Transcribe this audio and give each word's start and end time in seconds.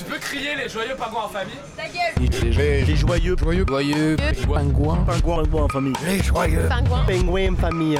Tu 0.00 0.06
peux 0.06 0.18
crier 0.18 0.54
les 0.56 0.66
joyeux 0.66 0.94
pingouins 0.96 1.24
en 1.24 1.28
famille 1.28 1.52
Ta 1.76 1.82
gueule. 1.84 2.30
Les, 2.56 2.84
les 2.86 2.96
joyeux, 2.96 3.36
joyeux, 3.36 3.66
joyeux, 3.68 4.16
pingouins, 4.16 5.04
pingouins, 5.04 5.42
pingouins 5.42 5.64
en 5.64 5.68
famille. 5.68 5.92
Les 6.06 6.22
joyeux, 6.22 6.66
Pingouin 6.70 7.04
pingouins 7.04 7.52
en 7.52 7.56
famille. 7.56 7.98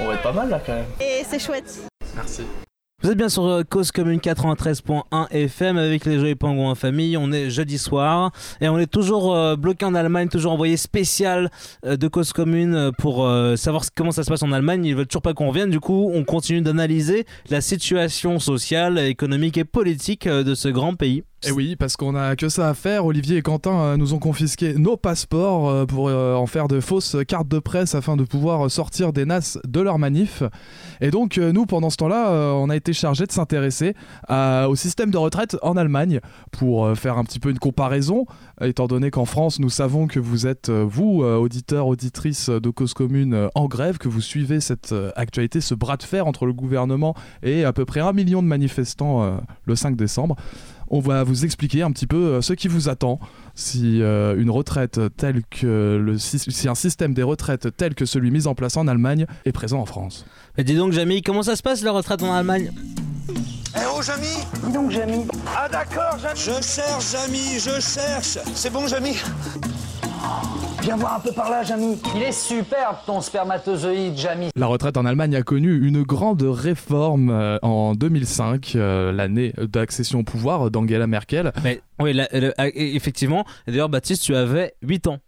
On 0.00 0.06
va 0.06 0.14
être 0.14 0.22
pas 0.22 0.32
mal 0.32 0.48
là 0.48 0.62
quand 0.64 0.72
même. 0.72 0.86
Et 0.98 1.24
c'est 1.28 1.38
chouette. 1.38 1.78
Merci. 2.14 2.46
Vous 3.06 3.12
êtes 3.12 3.18
bien 3.18 3.28
sur 3.28 3.46
euh, 3.46 3.62
Cause 3.62 3.92
Commune 3.92 4.18
93.1 4.18 5.28
FM 5.30 5.76
avec 5.76 6.06
les 6.06 6.18
Joyeux 6.18 6.34
Pingouins 6.34 6.72
en 6.72 6.74
famille. 6.74 7.16
On 7.16 7.30
est 7.30 7.50
jeudi 7.50 7.78
soir 7.78 8.32
et 8.60 8.68
on 8.68 8.80
est 8.80 8.88
toujours 8.88 9.32
euh, 9.32 9.54
bloqué 9.54 9.84
en 9.84 9.94
Allemagne, 9.94 10.26
toujours 10.26 10.50
envoyé 10.50 10.76
spécial 10.76 11.52
euh, 11.84 11.96
de 11.96 12.08
Cause 12.08 12.32
Commune 12.32 12.90
pour 12.98 13.18
savoir 13.56 13.84
comment 13.94 14.10
ça 14.10 14.24
se 14.24 14.28
passe 14.28 14.42
en 14.42 14.50
Allemagne. 14.50 14.84
Ils 14.84 14.96
veulent 14.96 15.06
toujours 15.06 15.22
pas 15.22 15.34
qu'on 15.34 15.50
revienne. 15.50 15.70
Du 15.70 15.78
coup, 15.78 16.10
on 16.12 16.24
continue 16.24 16.62
d'analyser 16.62 17.26
la 17.48 17.60
situation 17.60 18.40
sociale, 18.40 18.98
économique 18.98 19.56
et 19.56 19.64
politique 19.64 20.26
de 20.26 20.54
ce 20.56 20.66
grand 20.66 20.94
pays. 20.96 21.22
Et 21.44 21.52
oui, 21.52 21.76
parce 21.76 21.98
qu'on 21.98 22.14
a 22.14 22.34
que 22.34 22.48
ça 22.48 22.70
à 22.70 22.74
faire. 22.74 23.04
Olivier 23.04 23.36
et 23.36 23.42
Quentin 23.42 23.78
euh, 23.78 23.96
nous 23.98 24.14
ont 24.14 24.18
confisqué 24.18 24.72
nos 24.72 24.96
passeports 24.96 25.68
euh, 25.68 25.84
pour 25.84 26.08
euh, 26.08 26.34
en 26.34 26.46
faire 26.46 26.66
de 26.66 26.80
fausses 26.80 27.14
cartes 27.28 27.46
de 27.46 27.58
presse 27.58 27.94
afin 27.94 28.16
de 28.16 28.24
pouvoir 28.24 28.70
sortir 28.70 29.12
des 29.12 29.26
NAS 29.26 29.58
de 29.68 29.80
leur 29.80 29.98
manif. 29.98 30.42
Et 31.02 31.10
donc, 31.10 31.36
nous, 31.36 31.66
pendant 31.66 31.90
ce 31.90 31.98
temps-là, 31.98 32.54
on 32.54 32.70
a 32.70 32.76
été 32.76 32.94
chargé 32.94 33.26
de 33.26 33.32
s'intéresser 33.32 33.94
au 34.30 34.74
système 34.74 35.10
de 35.10 35.18
retraite 35.18 35.56
en 35.62 35.76
Allemagne 35.76 36.20
pour 36.52 36.96
faire 36.96 37.18
un 37.18 37.24
petit 37.24 37.38
peu 37.38 37.50
une 37.50 37.58
comparaison, 37.58 38.24
étant 38.62 38.86
donné 38.86 39.10
qu'en 39.10 39.26
France, 39.26 39.60
nous 39.60 39.68
savons 39.68 40.06
que 40.06 40.18
vous 40.18 40.46
êtes, 40.46 40.70
vous, 40.70 41.22
auditeurs, 41.22 41.86
auditrices 41.86 42.48
de 42.48 42.70
Cause 42.70 42.94
Commune, 42.94 43.48
en 43.54 43.66
grève, 43.66 43.98
que 43.98 44.08
vous 44.08 44.22
suivez 44.22 44.60
cette 44.60 44.94
actualité, 45.16 45.60
ce 45.60 45.74
bras 45.74 45.98
de 45.98 46.02
fer 46.02 46.26
entre 46.26 46.46
le 46.46 46.54
gouvernement 46.54 47.14
et 47.42 47.64
à 47.64 47.72
peu 47.72 47.84
près 47.84 48.00
un 48.00 48.12
million 48.12 48.42
de 48.42 48.48
manifestants 48.48 49.38
le 49.64 49.76
5 49.76 49.96
décembre 49.96 50.36
on 50.88 51.00
va 51.00 51.24
vous 51.24 51.44
expliquer 51.44 51.82
un 51.82 51.90
petit 51.92 52.06
peu 52.06 52.16
euh, 52.16 52.40
ce 52.40 52.52
qui 52.52 52.68
vous 52.68 52.88
attend. 52.88 53.18
Si 53.54 54.02
euh, 54.02 54.36
une 54.36 54.50
retraite 54.50 55.00
telle 55.16 55.42
que 55.50 55.98
le 56.00 56.18
si 56.18 56.68
un 56.68 56.74
système 56.74 57.14
des 57.14 57.22
retraites 57.22 57.74
tel 57.76 57.94
que 57.94 58.04
celui 58.04 58.30
mis 58.30 58.46
en 58.46 58.54
place 58.54 58.76
en 58.76 58.86
Allemagne 58.86 59.26
est 59.44 59.52
présent 59.52 59.80
en 59.80 59.86
France. 59.86 60.26
Mais 60.56 60.64
dis 60.64 60.74
donc, 60.74 60.92
Jamie, 60.92 61.22
comment 61.22 61.42
ça 61.42 61.56
se 61.56 61.62
passe 61.62 61.82
la 61.82 61.92
retraite 61.92 62.22
en 62.22 62.32
Allemagne? 62.32 62.72
Eh 63.76 63.80
oh 63.94 64.00
Jamy! 64.02 64.26
Dis 64.66 64.72
donc 64.72 64.90
Jamy. 64.90 65.26
Ah 65.54 65.68
d'accord 65.68 66.18
Jamy! 66.20 66.38
Je 66.38 66.62
cherche 66.62 67.12
Jamy, 67.12 67.58
je 67.58 67.80
cherche. 67.80 68.38
C'est 68.54 68.72
bon 68.72 68.86
Jamy? 68.86 69.16
Viens 70.82 70.96
voir 70.96 71.16
un 71.16 71.20
peu 71.20 71.32
par 71.32 71.50
là 71.50 71.62
Jamy 71.64 71.98
Il 72.14 72.22
est 72.22 72.32
superbe 72.32 72.96
ton 73.06 73.20
spermatozoïde, 73.20 74.16
Jamie. 74.16 74.50
La 74.56 74.66
retraite 74.66 74.96
en 74.96 75.04
Allemagne 75.04 75.34
a 75.34 75.42
connu 75.42 75.84
une 75.86 76.02
grande 76.02 76.42
réforme 76.42 77.30
euh, 77.30 77.58
en 77.62 77.94
2005, 77.94 78.72
euh, 78.76 79.10
l'année 79.12 79.52
d'accession 79.58 80.20
au 80.20 80.22
pouvoir 80.22 80.70
d'Angela 80.70 81.06
Merkel. 81.06 81.52
Mais 81.64 81.80
oui, 82.00 82.12
la- 82.12 82.28
le- 82.32 82.54
ah, 82.56 82.68
effectivement. 82.74 83.44
D'ailleurs, 83.66 83.88
Baptiste, 83.88 84.22
tu 84.22 84.36
avais 84.36 84.74
8 84.82 85.08
ans. 85.08 85.18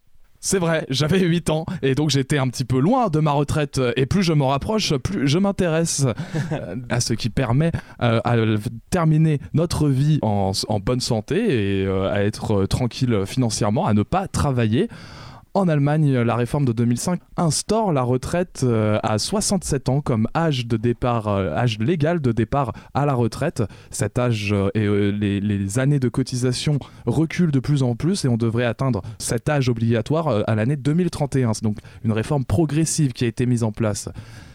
C'est 0.40 0.58
vrai, 0.58 0.86
j'avais 0.88 1.18
8 1.20 1.50
ans 1.50 1.66
et 1.82 1.94
donc 1.94 2.10
j'étais 2.10 2.38
un 2.38 2.48
petit 2.48 2.64
peu 2.64 2.78
loin 2.78 3.08
de 3.08 3.18
ma 3.18 3.32
retraite 3.32 3.80
et 3.96 4.06
plus 4.06 4.22
je 4.22 4.32
m'en 4.32 4.48
rapproche, 4.48 4.94
plus 4.96 5.26
je 5.26 5.38
m'intéresse 5.38 6.06
euh, 6.52 6.76
à 6.88 7.00
ce 7.00 7.12
qui 7.14 7.28
permet 7.28 7.72
euh, 8.02 8.20
à 8.24 8.36
terminer 8.90 9.40
notre 9.52 9.88
vie 9.88 10.20
en, 10.22 10.52
en 10.68 10.80
bonne 10.80 11.00
santé 11.00 11.80
et 11.80 11.86
euh, 11.86 12.12
à 12.12 12.22
être 12.22 12.62
euh, 12.62 12.66
tranquille 12.66 13.24
financièrement, 13.26 13.86
à 13.86 13.94
ne 13.94 14.02
pas 14.02 14.28
travailler. 14.28 14.88
En 15.58 15.66
Allemagne, 15.66 16.20
la 16.20 16.36
réforme 16.36 16.66
de 16.66 16.72
2005 16.72 17.20
instaure 17.36 17.92
la 17.92 18.02
retraite 18.02 18.60
euh, 18.62 19.00
à 19.02 19.18
67 19.18 19.88
ans 19.88 20.00
comme 20.00 20.28
âge 20.32 20.68
de 20.68 20.76
départ, 20.76 21.26
euh, 21.26 21.50
âge 21.52 21.80
légal 21.80 22.20
de 22.20 22.30
départ 22.30 22.72
à 22.94 23.06
la 23.06 23.14
retraite. 23.14 23.64
Cet 23.90 24.20
âge 24.20 24.52
euh, 24.52 24.70
et 24.74 24.86
les, 25.10 25.40
les 25.40 25.78
années 25.80 25.98
de 25.98 26.08
cotisation 26.08 26.78
reculent 27.06 27.50
de 27.50 27.58
plus 27.58 27.82
en 27.82 27.96
plus 27.96 28.24
et 28.24 28.28
on 28.28 28.36
devrait 28.36 28.66
atteindre 28.66 29.02
cet 29.18 29.48
âge 29.48 29.68
obligatoire 29.68 30.44
à 30.46 30.54
l'année 30.54 30.76
2031. 30.76 31.54
C'est 31.54 31.64
donc 31.64 31.78
une 32.04 32.12
réforme 32.12 32.44
progressive 32.44 33.12
qui 33.12 33.24
a 33.24 33.26
été 33.26 33.44
mise 33.44 33.64
en 33.64 33.72
place. 33.72 34.10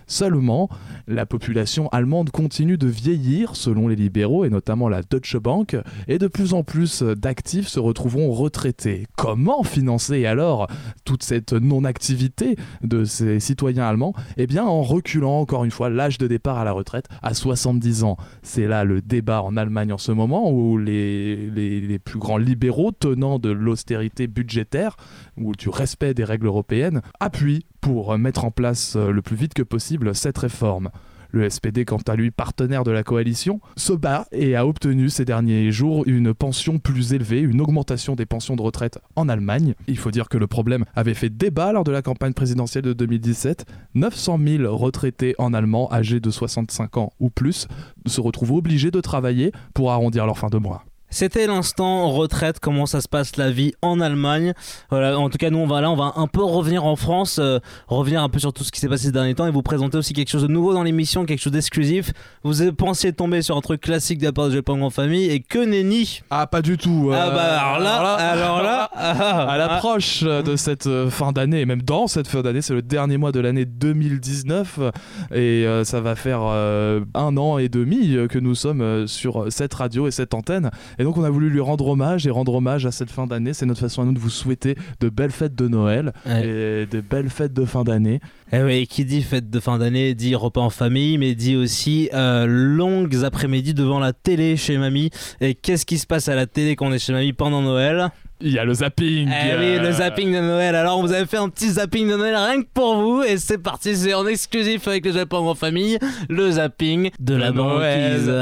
Seulement, 0.07 0.69
la 1.07 1.25
population 1.25 1.89
allemande 1.89 2.29
continue 2.29 2.77
de 2.77 2.87
vieillir 2.87 3.55
selon 3.55 3.87
les 3.87 3.95
libéraux 3.95 4.45
et 4.45 4.49
notamment 4.49 4.89
la 4.89 5.01
Deutsche 5.01 5.37
Bank 5.37 5.77
et 6.07 6.17
de 6.17 6.27
plus 6.27 6.53
en 6.53 6.63
plus 6.63 7.03
d'actifs 7.03 7.67
se 7.67 7.79
retrouveront 7.79 8.31
retraités. 8.31 9.07
Comment 9.17 9.63
financer 9.63 10.25
alors 10.25 10.67
toute 11.05 11.23
cette 11.23 11.53
non-activité 11.53 12.55
de 12.83 13.03
ces 13.05 13.39
citoyens 13.39 13.85
allemands? 13.85 14.13
Eh 14.37 14.47
bien 14.47 14.63
en 14.63 14.81
reculant 14.81 15.39
encore 15.39 15.63
une 15.63 15.71
fois 15.71 15.89
l'âge 15.89 16.17
de 16.17 16.27
départ 16.27 16.57
à 16.57 16.63
la 16.63 16.71
retraite 16.71 17.07
à 17.21 17.33
70 17.33 18.03
ans. 18.03 18.17
C'est 18.41 18.67
là 18.67 18.83
le 18.83 19.01
débat 19.01 19.41
en 19.41 19.57
Allemagne 19.57 19.93
en 19.93 19.97
ce 19.97 20.11
moment 20.11 20.51
où 20.51 20.77
les, 20.77 21.49
les, 21.49 21.99
plus 21.99 22.19
grands 22.19 22.37
libéraux 22.37 22.91
tenant 22.91 23.39
de 23.39 23.49
l'austérité 23.49 24.27
budgétaire 24.27 24.95
ou 25.37 25.53
du 25.53 25.69
respect 25.69 26.13
des 26.13 26.23
règles 26.23 26.47
européennes 26.47 27.01
appuient 27.19 27.65
pour 27.83 28.17
mettre 28.17 28.45
en 28.45 28.51
place 28.51 28.95
euh, 28.95 29.11
le 29.11 29.21
plus 29.21 29.35
vite 29.35 29.53
que 29.53 29.61
possible 29.61 30.15
cette 30.15 30.37
réforme. 30.37 30.89
Le 31.31 31.49
SPD, 31.49 31.83
quant 31.83 31.99
à 32.07 32.15
lui, 32.15 32.31
partenaire 32.31 32.85
de 32.85 32.91
la 32.91 33.03
coalition, 33.03 33.59
se 33.75 33.91
bat 33.91 34.25
et 34.31 34.55
a 34.55 34.65
obtenu 34.65 35.09
ces 35.09 35.25
derniers 35.25 35.69
jours 35.71 36.03
une 36.05 36.33
pension 36.33 36.79
plus 36.79 37.11
élevée, 37.11 37.41
une 37.41 37.59
augmentation 37.59 38.15
des 38.15 38.25
pensions 38.25 38.55
de 38.55 38.61
retraite 38.61 38.99
en 39.17 39.27
Allemagne. 39.27 39.73
Il 39.87 39.97
faut 39.97 40.11
dire 40.11 40.29
que 40.29 40.37
le 40.37 40.47
problème 40.47 40.85
avait 40.95 41.13
fait 41.13 41.29
débat 41.29 41.73
lors 41.73 41.83
de 41.83 41.91
la 41.91 42.01
campagne 42.01 42.33
présidentielle 42.33 42.83
de 42.83 42.93
2017. 42.93 43.65
900 43.95 44.39
000 44.45 44.77
retraités 44.77 45.35
en 45.37 45.53
allemand 45.53 45.91
âgés 45.91 46.21
de 46.21 46.29
65 46.29 46.97
ans 46.97 47.11
ou 47.19 47.29
plus 47.29 47.67
se 48.05 48.21
retrouvent 48.21 48.53
obligés 48.53 48.91
de 48.91 49.01
travailler 49.01 49.51
pour 49.73 49.91
arrondir 49.91 50.25
leur 50.25 50.37
fin 50.37 50.49
de 50.49 50.57
mois. 50.57 50.85
C'était 51.13 51.45
l'instant 51.45 52.09
retraite, 52.09 52.59
comment 52.59 52.87
ça 52.87 52.99
se 52.99 53.07
passe 53.07 53.37
la 53.37 53.51
vie 53.51 53.73
en 53.83 53.99
Allemagne. 53.99 54.53
Voilà, 54.89 55.19
en 55.19 55.29
tout 55.29 55.37
cas, 55.37 55.51
nous, 55.51 55.59
on 55.59 55.67
va 55.67 55.79
là, 55.79 55.91
on 55.91 55.95
va 55.95 56.13
un 56.15 56.25
peu 56.25 56.43
revenir 56.43 56.85
en 56.85 56.95
France, 56.95 57.37
euh, 57.39 57.59
revenir 57.87 58.23
un 58.23 58.29
peu 58.29 58.39
sur 58.39 58.51
tout 58.51 58.63
ce 58.63 58.71
qui 58.71 58.79
s'est 58.79 58.89
passé 58.89 59.03
ces 59.05 59.11
derniers 59.11 59.35
temps 59.35 59.45
et 59.45 59.51
vous 59.51 59.61
présenter 59.61 59.95
aussi 59.95 60.13
quelque 60.13 60.31
chose 60.31 60.41
de 60.41 60.47
nouveau 60.47 60.73
dans 60.73 60.81
l'émission, 60.81 61.25
quelque 61.25 61.39
chose 61.39 61.53
d'exclusif. 61.53 62.13
Vous 62.43 62.71
pensiez 62.71 63.13
tomber 63.13 63.43
sur 63.43 63.55
un 63.55 63.61
truc 63.61 63.81
classique 63.81 64.17
de 64.17 64.25
la 64.25 64.31
part 64.31 64.47
de 64.47 64.55
Japon 64.55 64.81
en 64.81 64.89
famille 64.89 65.29
et 65.29 65.39
que 65.39 65.59
nenni 65.59 66.21
Ah, 66.31 66.47
pas 66.47 66.63
du 66.63 66.77
tout. 66.79 67.11
Ah 67.13 67.27
euh, 67.27 67.35
bah 67.35 67.61
alors 67.61 67.79
là, 67.79 68.13
alors 68.15 68.63
là, 68.63 68.89
ah, 68.95 69.51
à 69.51 69.57
l'approche 69.59 70.23
euh, 70.23 70.41
de 70.41 70.55
cette 70.55 70.87
euh, 70.87 71.11
fin 71.11 71.31
d'année, 71.31 71.61
et 71.61 71.67
même 71.67 71.83
dans 71.83 72.07
cette 72.07 72.27
fin 72.27 72.41
d'année, 72.41 72.63
c'est 72.63 72.73
le 72.73 72.81
dernier 72.81 73.17
mois 73.17 73.31
de 73.31 73.39
l'année 73.39 73.65
2019, 73.65 74.79
euh, 74.79 74.91
et 75.31 75.67
euh, 75.67 75.83
ça 75.83 76.01
va 76.01 76.15
faire 76.15 76.39
euh, 76.43 77.01
un 77.13 77.37
an 77.37 77.59
et 77.59 77.69
demi 77.69 78.15
euh, 78.15 78.27
que 78.27 78.39
nous 78.39 78.55
sommes 78.55 78.81
euh, 78.81 79.05
sur 79.05 79.45
cette 79.51 79.75
radio 79.75 80.07
et 80.07 80.11
cette 80.11 80.33
antenne. 80.33 80.71
Et 80.97 81.02
donc 81.03 81.17
on 81.17 81.23
a 81.23 81.29
voulu 81.29 81.49
lui 81.49 81.59
rendre 81.59 81.87
hommage 81.87 82.25
et 82.27 82.29
rendre 82.29 82.53
hommage 82.55 82.85
à 82.85 82.91
cette 82.91 83.09
fin 83.11 83.27
d'année. 83.27 83.53
C'est 83.53 83.65
notre 83.65 83.79
façon 83.81 84.01
à 84.01 84.05
nous 84.05 84.13
de 84.13 84.19
vous 84.19 84.29
souhaiter 84.29 84.75
de 84.99 85.09
belles 85.09 85.31
fêtes 85.31 85.55
de 85.55 85.67
Noël 85.67 86.13
Ouais. 86.25 86.47
et 86.47 86.85
de 86.85 87.01
belles 87.01 87.29
fêtes 87.29 87.53
de 87.53 87.65
fin 87.65 87.83
d'année. 87.83 88.19
Eh 88.51 88.61
oui, 88.61 88.87
qui 88.87 89.05
dit 89.05 89.21
fête 89.21 89.49
de 89.49 89.59
fin 89.59 89.77
d'année 89.79 90.13
dit 90.13 90.35
repas 90.35 90.61
en 90.61 90.69
famille, 90.69 91.17
mais 91.17 91.35
dit 91.35 91.55
aussi 91.55 92.09
euh, 92.13 92.45
longues 92.47 93.23
après-midi 93.23 93.73
devant 93.73 93.99
la 93.99 94.13
télé 94.13 94.57
chez 94.57 94.77
mamie. 94.77 95.09
Et 95.41 95.55
qu'est-ce 95.55 95.85
qui 95.85 95.97
se 95.97 96.05
passe 96.07 96.27
à 96.27 96.35
la 96.35 96.45
télé 96.45 96.75
quand 96.75 96.87
on 96.87 96.93
est 96.93 96.99
chez 96.99 97.13
mamie 97.13 97.33
pendant 97.33 97.61
Noël? 97.61 98.09
Il 98.45 98.51
y 98.51 98.59
a 98.59 98.65
le 98.65 98.73
zapping. 98.73 99.29
Eh 99.29 99.57
oui, 99.57 99.79
le 99.79 99.87
euh, 99.87 99.91
zapping 99.93 100.33
de 100.33 100.41
Noël. 100.41 100.75
Alors, 100.75 100.99
on 100.99 101.01
vous 101.01 101.13
avait 101.13 101.25
fait 101.25 101.37
un 101.37 101.47
petit 101.47 101.69
zapping 101.71 102.09
de 102.09 102.17
Noël 102.17 102.35
rien 102.35 102.61
que 102.61 102.67
pour 102.73 102.95
vous. 102.97 103.23
Et 103.23 103.37
c'est 103.37 103.57
parti, 103.57 103.95
c'est 103.95 104.13
en 104.13 104.27
exclusif 104.27 104.85
avec 104.85 105.05
le 105.05 105.13
Japon 105.13 105.47
en 105.47 105.55
famille. 105.55 105.97
Le 106.27 106.51
zapping 106.51 107.09
de 107.21 107.35
la 107.35 107.51
De 107.51 107.57
banquise. 107.57 108.33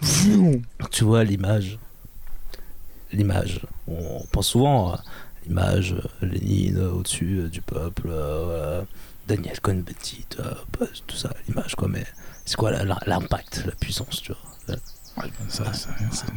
tu 0.90 1.04
vois 1.04 1.22
l'image. 1.22 1.78
L'image. 3.12 3.60
On 3.86 4.24
pense 4.32 4.48
souvent 4.48 4.94
à 4.94 5.02
l'image 5.46 5.92
euh, 5.92 6.26
Lénine 6.26 6.78
au-dessus 6.78 7.40
euh, 7.40 7.48
du 7.48 7.60
peuple. 7.60 8.08
voilà. 8.08 8.86
Daniel 9.28 9.60
Cohn-Bendit, 9.60 10.26
bah, 10.78 10.86
tout 11.06 11.16
ça, 11.16 11.30
l'image 11.46 11.74
quoi. 11.74 11.88
Mais 11.88 12.04
c'est 12.46 12.56
quoi 12.56 12.72
l'impact, 12.72 13.64
la 13.66 13.72
puissance, 13.72 14.22
tu 14.22 14.32
vois? 14.32 14.53
Ouais, 15.18 15.30
ça, 15.48 15.72
ça, 15.72 15.88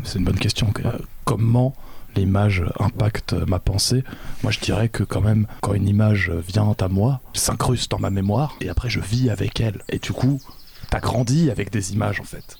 c'est- 0.03 0.19
une 0.19 0.25
bonne 0.25 0.37
question. 0.39 0.71
que- 0.71 0.81
Comment 1.25 1.75
l'image 2.15 2.63
impacte 2.79 3.33
ma 3.33 3.59
pensée? 3.59 4.03
Moi, 4.43 4.51
je 4.51 4.59
dirais 4.59 4.87
que 4.89 5.03
quand 5.03 5.21
même, 5.21 5.47
quand 5.61 5.73
une 5.73 5.87
image 5.87 6.31
vient 6.47 6.75
à 6.79 6.87
moi, 6.87 7.19
s'incruste 7.33 7.91
dans 7.91 7.99
ma 7.99 8.09
mémoire, 8.09 8.55
et 8.61 8.69
après, 8.69 8.89
je 8.89 8.99
vis 8.99 9.29
avec 9.29 9.59
elle. 9.59 9.81
Et 9.89 9.99
du 9.99 10.13
coup, 10.13 10.39
t'as 10.89 10.99
grandi 10.99 11.49
avec 11.51 11.71
des 11.71 11.93
images, 11.93 12.19
en 12.21 12.23
fait. 12.23 12.55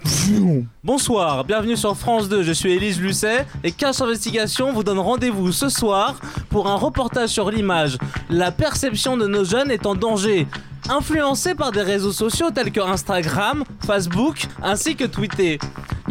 Bonsoir, 0.84 1.44
bienvenue 1.46 1.78
sur 1.78 1.96
France 1.96 2.28
2, 2.30 2.44
je 2.44 2.52
suis 2.52 2.72
Élise 2.74 3.00
Lucet 3.00 3.46
et 3.64 3.72
Cache 3.72 4.02
Investigation 4.02 4.74
vous 4.74 4.84
donne 4.84 5.00
rendez-vous 5.00 5.52
ce 5.52 5.70
soir 5.70 6.20
pour 6.50 6.68
un 6.68 6.76
reportage 6.76 7.30
sur 7.30 7.50
l'image. 7.52 7.98
La 8.30 8.52
perception 8.52 9.18
de 9.18 9.28
nos 9.28 9.44
jeunes 9.46 9.72
est 9.72 9.86
en 9.86 9.96
danger. 9.96 10.48
Influencés 10.90 11.54
par 11.54 11.74
des 11.74 11.82
réseaux 11.82 12.14
sociaux 12.14 12.50
tels 12.50 12.72
que 12.72 12.80
Instagram, 12.80 13.66
Facebook 13.86 14.48
ainsi 14.64 14.96
que 14.96 15.04
Twitter. 15.04 15.60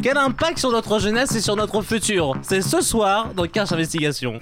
Quel 0.02 0.18
impact 0.18 0.58
sur 0.58 0.70
notre 0.70 0.98
jeunesse 0.98 1.34
et 1.34 1.40
sur 1.40 1.56
notre 1.56 1.80
futur? 1.80 2.34
C'est 2.42 2.60
ce 2.60 2.82
soir 2.82 3.30
dans 3.34 3.46
Cache 3.46 3.72
Investigation. 3.72 4.38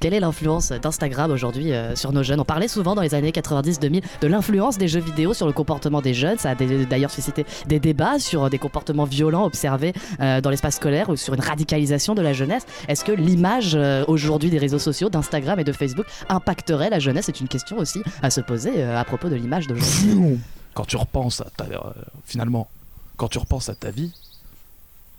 Quelle 0.00 0.12
est 0.12 0.18
l'influence 0.18 0.70
d'Instagram 0.70 1.30
aujourd'hui 1.30 1.72
euh, 1.72 1.94
sur 1.94 2.12
nos 2.12 2.24
jeunes? 2.24 2.40
On 2.40 2.44
parlait 2.44 2.66
souvent 2.66 2.96
dans 2.96 3.02
les 3.02 3.14
années 3.14 3.30
90-2000 3.30 4.02
de 4.20 4.26
l'influence 4.26 4.78
des 4.78 4.88
jeux 4.88 5.00
vidéo 5.00 5.34
sur 5.34 5.46
le 5.46 5.52
comportement 5.52 6.00
des 6.00 6.14
jeunes. 6.14 6.36
Ça 6.38 6.50
a 6.50 6.54
d'ailleurs 6.56 7.12
suscité 7.12 7.46
des 7.68 7.78
débats 7.78 8.18
sur 8.18 8.50
des 8.50 8.58
comportements 8.58 9.04
violents 9.04 9.44
observés 9.44 9.92
euh, 10.20 10.40
dans 10.40 10.50
l'espace 10.50 10.76
scolaire 10.76 11.10
ou 11.10 11.16
sur 11.16 11.34
une 11.34 11.40
radicalisation 11.40 12.16
de 12.16 12.22
la 12.22 12.32
jeunesse. 12.32 12.66
Est-ce 12.88 13.04
que 13.04 13.12
l'image 13.12 13.76
euh, 13.76 14.04
aujourd'hui 14.08 14.50
des 14.50 14.58
réseaux 14.58 14.80
sociaux, 14.80 15.10
d'Instagram 15.10 15.60
et 15.60 15.64
de 15.64 15.72
Facebook 15.72 16.06
impacterait 16.28 16.90
la 16.90 16.98
jeunesse? 16.98 17.26
C'est 17.26 17.40
une 17.40 17.48
question 17.48 17.78
aussi 17.78 18.02
à 18.20 18.30
se 18.30 18.40
poser 18.40 18.82
à 18.82 19.04
propos 19.04 19.28
de 19.28 19.36
l'image 19.36 19.51
d'aujourd'hui. 19.68 20.38
Quand 20.74 20.84
tu 20.84 20.96
repenses 20.96 21.40
à 21.40 21.48
ta, 21.56 21.64
euh, 21.64 21.92
finalement, 22.24 22.68
quand 23.16 23.28
tu 23.28 23.38
repenses 23.38 23.68
à 23.68 23.74
ta 23.74 23.90
vie, 23.90 24.10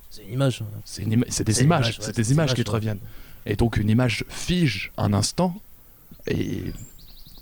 C'est 0.10 0.24
une 0.24 0.34
image. 0.34 0.64
c'est 0.86 1.04
ima- 1.04 1.44
des 1.44 1.62
images, 1.64 1.88
ouais, 1.88 1.96
c'est 2.00 2.16
des 2.16 2.24
des 2.24 2.32
images 2.32 2.54
qui 2.54 2.64
te 2.64 2.70
ouais. 2.72 2.76
reviennent. 2.78 3.00
Et 3.46 3.56
donc 3.56 3.78
une 3.78 3.90
image 3.90 4.26
fige 4.30 4.92
un 4.98 5.14
instant 5.14 5.56
et, 6.28 6.64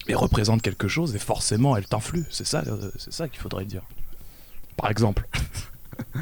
et 0.07 0.15
représente 0.15 0.61
quelque 0.61 0.87
chose 0.87 1.15
et 1.15 1.19
forcément 1.19 1.77
elle 1.77 1.85
t'influe. 1.85 2.25
C'est 2.29 2.45
ça, 2.47 2.63
euh, 2.67 2.91
c'est 2.97 3.13
ça 3.13 3.27
qu'il 3.29 3.39
faudrait 3.39 3.65
dire. 3.65 3.83
Par 4.77 4.89
exemple. 4.89 5.27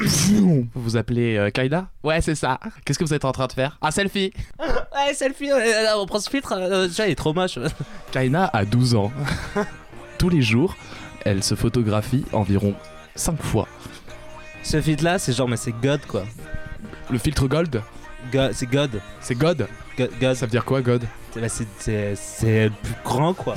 vous 0.00 0.66
vous 0.74 0.96
appelez 0.96 1.36
euh, 1.36 1.50
Kaida 1.50 1.88
Ouais, 2.02 2.20
c'est 2.20 2.34
ça. 2.34 2.58
Qu'est-ce 2.84 2.98
que 2.98 3.04
vous 3.04 3.14
êtes 3.14 3.24
en 3.24 3.32
train 3.32 3.46
de 3.46 3.52
faire? 3.52 3.78
Un 3.82 3.90
selfie 3.92 4.32
Ouais, 4.58 5.14
selfie, 5.14 5.50
euh, 5.50 5.96
on 5.96 6.06
prend 6.06 6.20
ce 6.20 6.30
filtre. 6.30 6.52
euh, 6.56 6.86
déjà, 6.88 7.06
il 7.06 7.12
est 7.12 7.14
trop 7.16 7.34
moche. 7.34 7.58
Kaina 8.12 8.46
a 8.52 8.64
12 8.64 8.94
ans. 8.94 9.12
Tous 10.18 10.28
les 10.28 10.42
jours, 10.42 10.76
elle 11.24 11.42
se 11.42 11.54
photographie 11.54 12.24
environ 12.32 12.74
5 13.14 13.40
fois. 13.42 13.68
Ce 14.62 14.80
feed 14.80 15.02
là, 15.02 15.18
c'est 15.18 15.32
genre, 15.32 15.48
mais 15.48 15.56
c'est 15.56 15.72
God 15.72 16.00
quoi. 16.06 16.24
Le 17.10 17.18
filtre 17.18 17.46
gold, 17.46 17.82
God- 18.32 18.52
c'est 18.52 18.66
God. 18.66 19.00
c'est 19.20 19.34
God? 19.36 19.66
God. 19.98 20.34
Ça 20.34 20.46
veut 20.46 20.50
dire 20.50 20.64
quoi, 20.64 20.80
God 20.80 21.02
C'est- 21.34 21.40
bah, 21.40 21.48
c'est 22.16 22.64
le 22.64 22.70
plus 22.70 22.94
grand 23.04 23.34
quoi. 23.34 23.54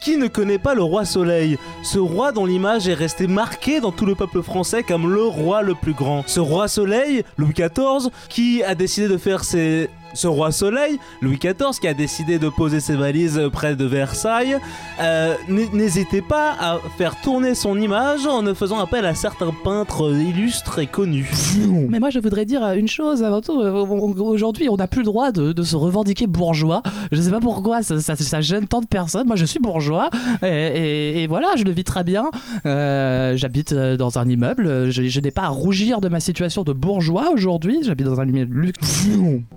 Qui 0.00 0.16
ne 0.16 0.28
connaît 0.28 0.58
pas 0.58 0.74
le 0.74 0.82
roi 0.82 1.04
Soleil 1.04 1.58
Ce 1.82 1.98
roi 1.98 2.32
dont 2.32 2.46
l'image 2.46 2.88
est 2.88 2.94
restée 2.94 3.26
marquée 3.26 3.80
dans 3.80 3.92
tout 3.92 4.06
le 4.06 4.14
peuple 4.14 4.42
français 4.42 4.82
comme 4.82 5.12
le 5.12 5.22
roi 5.24 5.62
le 5.62 5.74
plus 5.74 5.92
grand. 5.92 6.22
Ce 6.26 6.40
roi 6.40 6.68
Soleil, 6.68 7.24
Louis 7.36 7.52
XIV, 7.54 8.10
qui 8.28 8.62
a 8.62 8.74
décidé 8.74 9.08
de 9.08 9.16
faire 9.18 9.44
ses... 9.44 9.90
Ce 10.14 10.26
roi 10.26 10.52
Soleil, 10.52 10.98
Louis 11.20 11.38
XIV, 11.38 11.78
qui 11.80 11.88
a 11.88 11.94
décidé 11.94 12.38
de 12.38 12.48
poser 12.48 12.80
ses 12.80 12.94
valises 12.96 13.40
près 13.52 13.76
de 13.76 13.84
Versailles, 13.84 14.56
euh, 15.00 15.34
n- 15.48 15.66
n'hésitait 15.72 16.22
pas 16.22 16.52
à 16.60 16.78
faire 16.96 17.20
tourner 17.20 17.54
son 17.54 17.78
image 17.80 18.26
en 18.26 18.42
ne 18.42 18.54
faisant 18.54 18.78
appel 18.78 19.04
à 19.06 19.14
certains 19.14 19.52
peintres 19.64 20.12
illustres 20.14 20.78
et 20.78 20.86
connus. 20.86 21.30
Mais 21.88 21.98
moi, 22.00 22.10
je 22.10 22.18
voudrais 22.20 22.44
dire 22.46 22.62
une 22.72 22.88
chose 22.88 23.22
avant 23.22 23.40
tout. 23.40 23.60
Euh, 23.60 23.72
Aujourd'hui, 24.24 24.68
on 24.68 24.76
n'a 24.76 24.86
plus 24.86 25.00
le 25.00 25.06
droit 25.06 25.32
de, 25.32 25.52
de 25.52 25.62
se 25.62 25.76
revendiquer 25.76 26.26
bourgeois. 26.26 26.82
Je 27.12 27.20
sais 27.20 27.30
pas 27.30 27.40
pourquoi 27.40 27.82
ça, 27.82 28.00
ça- 28.00 28.16
ça 28.16 28.40
gêne 28.40 28.66
tant 28.66 28.80
de 28.80 28.86
personnes. 28.86 29.26
Moi, 29.26 29.36
je 29.36 29.44
suis 29.44 29.58
bourgeois 29.60 30.10
et, 30.42 30.46
et- 30.46 31.22
et 31.22 31.26
voilà, 31.26 31.48
je 31.56 31.64
le 31.64 31.72
vis 31.72 31.84
très 31.84 32.04
bien. 32.04 32.30
Euh, 32.66 33.36
J'habite 33.36 33.74
dans 33.74 34.18
un 34.18 34.28
immeuble. 34.28 34.90
Je, 34.90 35.02
je 35.04 35.20
n'ai 35.20 35.30
pas 35.30 35.42
à 35.42 35.48
rougir 35.48 36.00
de 36.00 36.08
ma 36.08 36.20
situation 36.20 36.62
de 36.62 36.72
bourgeois 36.72 37.30
aujourd'hui. 37.32 37.80
J'habite 37.82 38.06
dans 38.06 38.20
un 38.20 38.28
immeuble 38.28 38.56
luxe. 38.60 39.06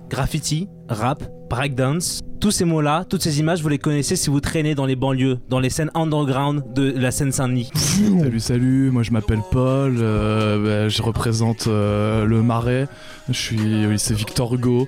Graffiti, 0.09 0.69
rap, 0.87 1.23
breakdance, 1.49 2.21
tous 2.39 2.51
ces 2.51 2.65
mots-là, 2.65 3.03
toutes 3.09 3.21
ces 3.21 3.39
images, 3.39 3.61
vous 3.61 3.69
les 3.69 3.77
connaissez 3.77 4.15
si 4.15 4.29
vous 4.29 4.39
traînez 4.39 4.73
dans 4.73 4.85
les 4.85 4.95
banlieues, 4.95 5.39
dans 5.49 5.59
les 5.59 5.69
scènes 5.69 5.91
underground 5.95 6.63
de 6.73 6.93
la 6.95 7.11
Seine-Saint-Denis. 7.11 7.69
Salut, 7.73 8.39
salut, 8.39 8.91
moi 8.91 9.03
je 9.03 9.11
m'appelle 9.11 9.41
Paul, 9.51 9.97
euh, 9.99 10.85
bah, 10.85 10.89
je 10.89 11.01
représente 11.01 11.67
euh, 11.67 12.25
le 12.25 12.41
Marais, 12.41 12.87
je 13.29 13.37
suis 13.37 13.85
au 13.85 13.91
lycée 13.91 14.13
Victor 14.13 14.53
Hugo, 14.53 14.87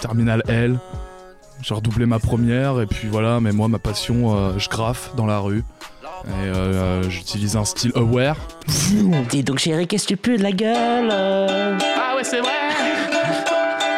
terminal 0.00 0.42
L. 0.48 0.78
J'ai 1.62 1.74
redoublé 1.74 2.06
ma 2.06 2.18
première 2.18 2.80
et 2.80 2.86
puis 2.86 3.06
voilà, 3.08 3.38
mais 3.40 3.52
moi 3.52 3.68
ma 3.68 3.78
passion, 3.78 4.34
euh, 4.34 4.52
je 4.58 4.68
graffe 4.68 5.14
dans 5.16 5.26
la 5.26 5.38
rue. 5.38 5.62
Et 6.26 6.32
euh, 6.32 7.08
j'utilise 7.08 7.56
un 7.56 7.64
style 7.64 7.92
aware. 7.94 8.36
Dis 9.30 9.42
donc 9.42 9.58
chérie, 9.58 9.86
qu'est-ce 9.86 10.04
que 10.04 10.14
tu 10.14 10.16
pues 10.16 10.38
de 10.38 10.42
la 10.42 10.52
gueule 10.52 11.08
Ah 11.10 12.16
ouais, 12.16 12.24
c'est 12.24 12.40
vrai. 12.40 12.69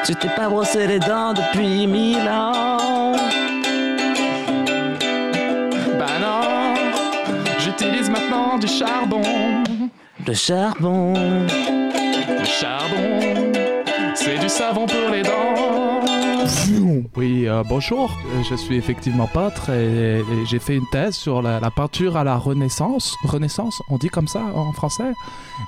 Tu 0.04 0.16
t'es 0.16 0.28
pas 0.30 0.48
brossé 0.48 0.88
les 0.88 0.98
dents 0.98 1.32
depuis 1.32 1.86
mille 1.86 2.28
ans 2.28 3.12
Bah 5.96 6.18
non, 6.20 6.74
j'utilise 7.58 8.10
maintenant 8.10 8.58
du 8.58 8.66
charbon. 8.66 9.22
Le 10.26 10.34
charbon 10.34 11.12
Du 11.14 12.44
charbon, 12.44 13.52
c'est 14.14 14.38
du 14.38 14.48
savon 14.48 14.86
pour 14.86 15.10
les 15.12 15.22
dents. 15.22 15.91
Oui, 17.16 17.48
euh, 17.48 17.62
bonjour, 17.68 18.10
Euh, 18.34 18.42
je 18.48 18.54
suis 18.54 18.76
effectivement 18.76 19.26
peintre 19.26 19.70
et, 19.70 20.22
j'ai 20.46 20.58
fait 20.58 20.76
une 20.76 20.86
thèse 20.90 21.14
sur 21.14 21.42
la, 21.42 21.70
peinture 21.70 22.16
à 22.16 22.24
la 22.24 22.36
Renaissance. 22.36 23.16
Renaissance, 23.24 23.82
on 23.88 23.98
dit 23.98 24.08
comme 24.08 24.28
ça 24.28 24.42
en 24.54 24.72
français 24.72 25.12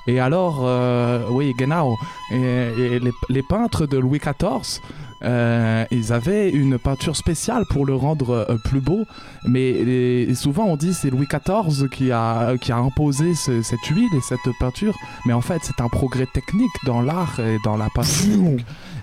Et 0.07 0.21
alors, 0.21 0.61
euh, 0.63 1.27
oui, 1.31 1.55
genau. 1.59 1.97
Les 2.31 3.43
peintres 3.43 3.87
de 3.87 3.99
Louis 3.99 4.19
XIV, 4.19 4.81
euh, 5.25 5.85
ils 5.91 6.13
avaient 6.13 6.51
une 6.51 6.79
peinture 6.79 7.17
spéciale 7.17 7.65
pour 7.71 7.87
le 7.87 7.95
rendre 7.95 8.47
euh, 8.49 8.57
plus 8.65 8.81
beau. 8.81 9.05
Mais 9.47 10.33
souvent 10.35 10.65
on 10.67 10.77
dit 10.77 10.95
c'est 10.95 11.11
Louis 11.11 11.27
XIV 11.27 11.89
qui 11.89 12.13
a, 12.13 12.57
qui 12.59 12.73
a 12.73 12.77
imposé 12.77 13.35
ce- 13.35 13.63
cette 13.63 13.85
huile 13.87 14.15
et 14.17 14.21
cette 14.21 14.39
peinture. 14.61 14.95
Mais 15.27 15.33
en 15.33 15.41
fait, 15.41 15.61
c'est 15.63 15.81
un 15.81 15.89
progrès 15.89 16.27
technique 16.27 16.71
dans 16.87 17.01
l'art 17.01 17.41
et 17.41 17.59
dans 17.65 17.77
la 17.77 17.89
peinture. 17.95 18.57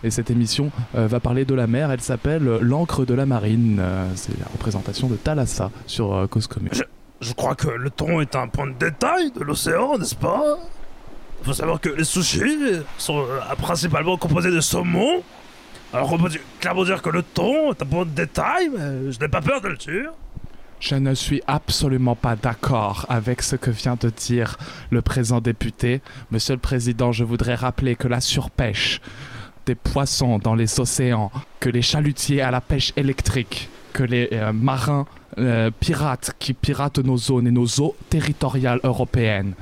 Et 0.04 0.10
cette 0.12 0.32
émission 0.32 0.72
euh, 0.96 1.08
va 1.08 1.20
parler 1.20 1.46
de 1.46 1.54
la 1.54 1.68
mer. 1.68 1.92
Elle 1.92 2.02
s'appelle 2.02 2.44
L'encre 2.62 3.06
de 3.06 3.14
la 3.14 3.26
marine. 3.26 3.78
Euh, 3.80 4.08
c'est 4.16 4.38
la 4.40 4.46
représentation 4.52 5.08
de 5.08 5.16
Thalassa 5.16 5.70
sur 5.86 6.14
euh, 6.14 6.28
Cause 6.28 6.48
Commune. 6.48 6.72
Je 7.20 7.34
crois 7.34 7.54
que 7.56 7.68
le 7.70 7.90
thon 7.92 8.20
est 8.20 8.36
un 8.36 8.48
point 8.48 8.66
de 8.68 8.74
détail 8.74 9.32
de 9.32 9.44
l'océan, 9.44 9.98
n'est-ce 10.00 10.16
pas? 10.16 10.42
Il 11.42 11.46
faut 11.48 11.54
savoir 11.54 11.80
que 11.80 11.90
les 11.90 12.04
sushis 12.04 12.58
sont 12.98 13.24
principalement 13.62 14.18
composés 14.18 14.50
de 14.52 14.60
saumon. 14.60 15.22
Alors 15.94 16.14
on 16.14 16.18
peut 16.18 16.30
clairement 16.60 16.86
dire 16.86 17.02
que 17.02 17.10
le 17.10 17.22
thon 17.22 17.74
est 17.74 17.82
un 17.82 18.06
de 18.06 18.10
détail, 18.12 18.70
mais 18.70 19.12
je 19.12 19.20
n'ai 19.20 19.28
pas 19.28 19.42
peur 19.42 19.60
de 19.62 19.68
le 19.68 19.78
tuer. 19.78 20.06
Je 20.80 20.96
ne 20.96 21.14
suis 21.14 21.44
absolument 21.48 22.16
pas 22.16 22.36
d'accord 22.36 23.06
avec 23.10 23.42
ce 23.44 23.56
que 23.56 23.70
vient 23.70 23.98
de 24.00 24.10
dire 24.10 24.58
le 24.90 25.02
présent 25.02 25.42
député. 25.42 26.02
Monsieur 26.32 26.56
le 26.56 26.60
Président, 26.60 27.12
je 27.12 27.24
voudrais 27.24 27.56
rappeler 27.56 27.96
que 27.96 28.08
la 28.08 28.20
surpêche 28.22 29.00
des 29.68 29.76
poissons 29.76 30.40
dans 30.40 30.56
les 30.56 30.80
océans, 30.80 31.32
que 31.60 31.70
les 31.70 31.84
chalutiers 31.84 32.42
à 32.42 32.50
la 32.50 32.62
pêche 32.62 32.94
électrique, 32.96 33.70
que 33.94 34.04
les 34.04 34.30
euh, 34.32 34.54
marins 34.54 35.06
euh, 35.38 35.70
pirates 35.80 36.32
qui 36.40 36.54
piratent 36.54 37.00
nos 37.00 37.18
zones 37.18 37.48
et 37.48 37.52
nos 37.52 37.68
eaux 37.80 37.96
territoriales 38.10 38.80
européennes. 38.84 39.54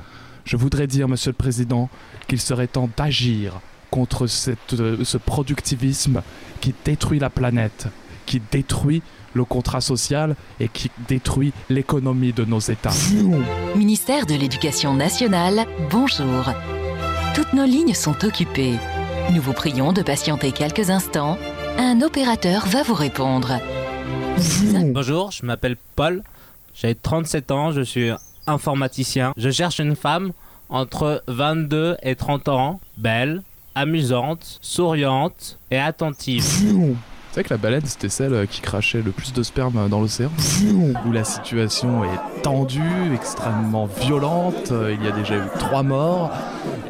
Je 0.44 0.56
voudrais 0.56 0.86
dire, 0.86 1.06
Monsieur 1.06 1.32
le 1.32 1.36
Président, 1.36 1.90
qu'il 2.28 2.40
serait 2.40 2.66
temps 2.66 2.88
d'agir 2.96 3.60
contre 3.90 4.26
cette, 4.26 4.74
euh, 4.74 5.04
ce 5.04 5.18
productivisme 5.18 6.22
qui 6.60 6.74
détruit 6.84 7.18
la 7.18 7.30
planète, 7.30 7.88
qui 8.26 8.40
détruit 8.50 9.02
le 9.34 9.44
contrat 9.44 9.80
social 9.80 10.36
et 10.58 10.68
qui 10.68 10.90
détruit 11.08 11.52
l'économie 11.68 12.32
de 12.32 12.44
nos 12.44 12.58
États. 12.58 12.92
Ministère 13.76 14.26
de 14.26 14.34
l'Éducation 14.34 14.94
nationale, 14.94 15.66
bonjour. 15.90 16.52
Toutes 17.34 17.52
nos 17.52 17.64
lignes 17.64 17.94
sont 17.94 18.24
occupées. 18.24 18.74
Nous 19.32 19.40
vous 19.40 19.52
prions 19.52 19.92
de 19.92 20.02
patienter 20.02 20.50
quelques 20.50 20.90
instants. 20.90 21.38
Un 21.78 22.02
opérateur 22.02 22.66
va 22.66 22.82
vous 22.82 22.94
répondre. 22.94 23.60
Bonjour, 24.84 25.30
je 25.30 25.44
m'appelle 25.44 25.76
Paul, 25.94 26.22
j'ai 26.74 26.94
37 26.94 27.50
ans, 27.50 27.72
je 27.72 27.82
suis 27.82 28.10
informaticien. 28.46 29.32
Je 29.36 29.50
cherche 29.50 29.78
une 29.78 29.94
femme 29.94 30.32
entre 30.68 31.22
22 31.28 31.96
et 32.02 32.16
30 32.16 32.48
ans, 32.48 32.80
belle, 32.96 33.42
amusante, 33.80 34.58
souriante 34.60 35.58
et 35.70 35.78
attentive. 35.78 36.44
Tu 36.60 37.34
sais 37.36 37.44
que 37.44 37.50
la 37.54 37.58
baleine, 37.58 37.82
c'était 37.84 38.08
celle 38.08 38.34
euh, 38.34 38.46
qui 38.46 38.60
crachait 38.60 39.02
le 39.02 39.12
plus 39.12 39.32
de 39.32 39.42
sperme 39.44 39.88
dans 39.88 40.00
l'océan 40.00 40.30
Où 41.06 41.12
la 41.12 41.22
situation 41.24 42.02
est 42.04 42.42
tendue, 42.42 43.14
extrêmement 43.14 43.86
violente. 43.86 44.72
euh, 44.72 44.96
Il 44.98 45.04
y 45.04 45.08
a 45.08 45.12
déjà 45.12 45.36
eu 45.36 45.42
trois 45.58 45.82
morts. 45.84 46.30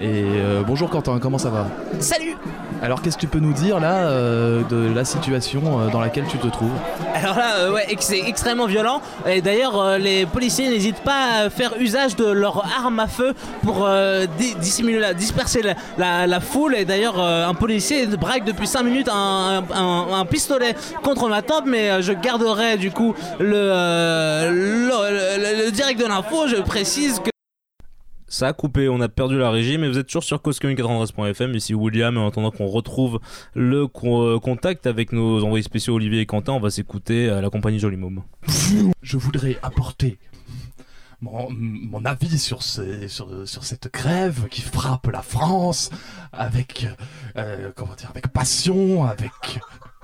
Et 0.00 0.24
euh, 0.24 0.62
bonjour 0.66 0.88
Quentin, 0.88 1.18
comment 1.18 1.36
ça 1.38 1.50
va? 1.50 1.66
Salut 1.98 2.36
Alors 2.82 3.02
qu'est-ce 3.02 3.16
que 3.16 3.20
tu 3.20 3.26
peux 3.26 3.40
nous 3.40 3.52
dire 3.52 3.78
là 3.78 4.06
euh, 4.06 4.62
de 4.70 4.90
la 4.94 5.04
situation 5.04 5.80
euh, 5.80 5.90
dans 5.90 6.00
laquelle 6.00 6.24
tu 6.26 6.38
te 6.38 6.46
trouves 6.46 6.72
Alors 7.14 7.36
là, 7.36 7.56
euh, 7.58 7.72
ouais, 7.72 7.86
c'est 8.00 8.20
extrêmement 8.20 8.64
violent. 8.66 9.02
Et 9.26 9.42
d'ailleurs, 9.42 9.98
les 9.98 10.24
policiers 10.24 10.70
n'hésitent 10.70 11.02
pas 11.02 11.42
à 11.44 11.50
faire 11.50 11.74
usage 11.78 12.16
de 12.16 12.24
leur 12.24 12.64
arme 12.82 12.98
à 13.00 13.06
feu 13.06 13.34
pour 13.62 13.86
di- 14.38 14.54
dissimuler, 14.54 14.98
la- 14.98 15.12
disperser 15.12 15.60
la, 15.98 16.40
foule. 16.40 16.74
Et 16.74 16.86
d'ailleurs, 16.86 17.20
un 17.20 17.52
policier 17.54 18.06
braque 18.06 18.44
depuis 18.44 18.66
5 18.66 18.82
minutes 18.82 19.10
un, 19.12 19.62
pistolet 20.30 20.74
contre 21.02 21.28
ma 21.28 21.42
tempe, 21.42 21.64
mais 21.66 22.00
je 22.02 22.12
garderai 22.12 22.78
du 22.78 22.90
coup 22.90 23.14
le 23.38 24.50
direct 25.70 26.00
de 26.00 26.06
l'info. 26.06 26.46
Je 26.46 26.56
précise 26.56 27.20
que 27.20 27.30
Ça 28.30 28.46
a 28.46 28.52
coupé, 28.52 28.88
on 28.88 29.00
a 29.00 29.08
perdu 29.08 29.36
la 29.38 29.50
régie, 29.50 29.76
mais 29.76 29.88
vous 29.88 29.98
êtes 29.98 30.06
toujours 30.06 30.22
sur 30.22 30.38
causecommune93.fm. 30.38 31.52
Ici 31.56 31.74
William, 31.74 32.16
en 32.16 32.28
attendant 32.28 32.52
qu'on 32.52 32.68
retrouve 32.68 33.18
le 33.54 33.88
euh, 34.04 34.38
contact 34.38 34.86
avec 34.86 35.10
nos 35.10 35.42
envoyés 35.44 35.64
spéciaux 35.64 35.96
Olivier 35.96 36.20
et 36.20 36.26
Quentin, 36.26 36.52
on 36.52 36.60
va 36.60 36.70
s'écouter 36.70 37.28
à 37.28 37.40
la 37.40 37.50
compagnie 37.50 37.80
Joli 37.80 37.96
Môme. 37.96 38.22
Je 39.02 39.16
voudrais 39.16 39.58
apporter 39.64 40.20
mon, 41.20 41.48
mon 41.50 42.04
avis 42.04 42.38
sur, 42.38 42.62
sur, 42.62 43.48
sur 43.48 43.64
cette 43.64 43.92
grève 43.92 44.46
qui 44.48 44.62
frappe 44.62 45.08
la 45.08 45.22
France 45.22 45.90
avec, 46.32 46.86
euh, 47.36 47.72
comment 47.74 47.96
dire, 47.96 48.10
avec 48.10 48.28
passion, 48.28 49.06
avec 49.06 49.32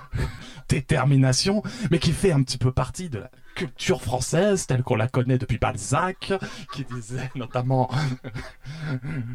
détermination, 0.68 1.62
mais 1.92 2.00
qui 2.00 2.10
fait 2.10 2.32
un 2.32 2.42
petit 2.42 2.58
peu 2.58 2.72
partie 2.72 3.08
de 3.08 3.20
la 3.20 3.30
culture 3.56 4.02
française 4.02 4.66
telle 4.66 4.82
qu'on 4.82 4.94
la 4.94 5.08
connaît 5.08 5.38
depuis 5.38 5.58
Balzac, 5.58 6.32
qui 6.72 6.84
disait 6.84 7.30
notamment 7.34 7.90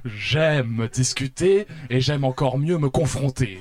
J'aime 0.05 0.87
discuter 0.93 1.67
et 1.89 1.99
j'aime 1.99 2.23
encore 2.23 2.57
mieux 2.57 2.77
me 2.77 2.89
confronter. 2.89 3.59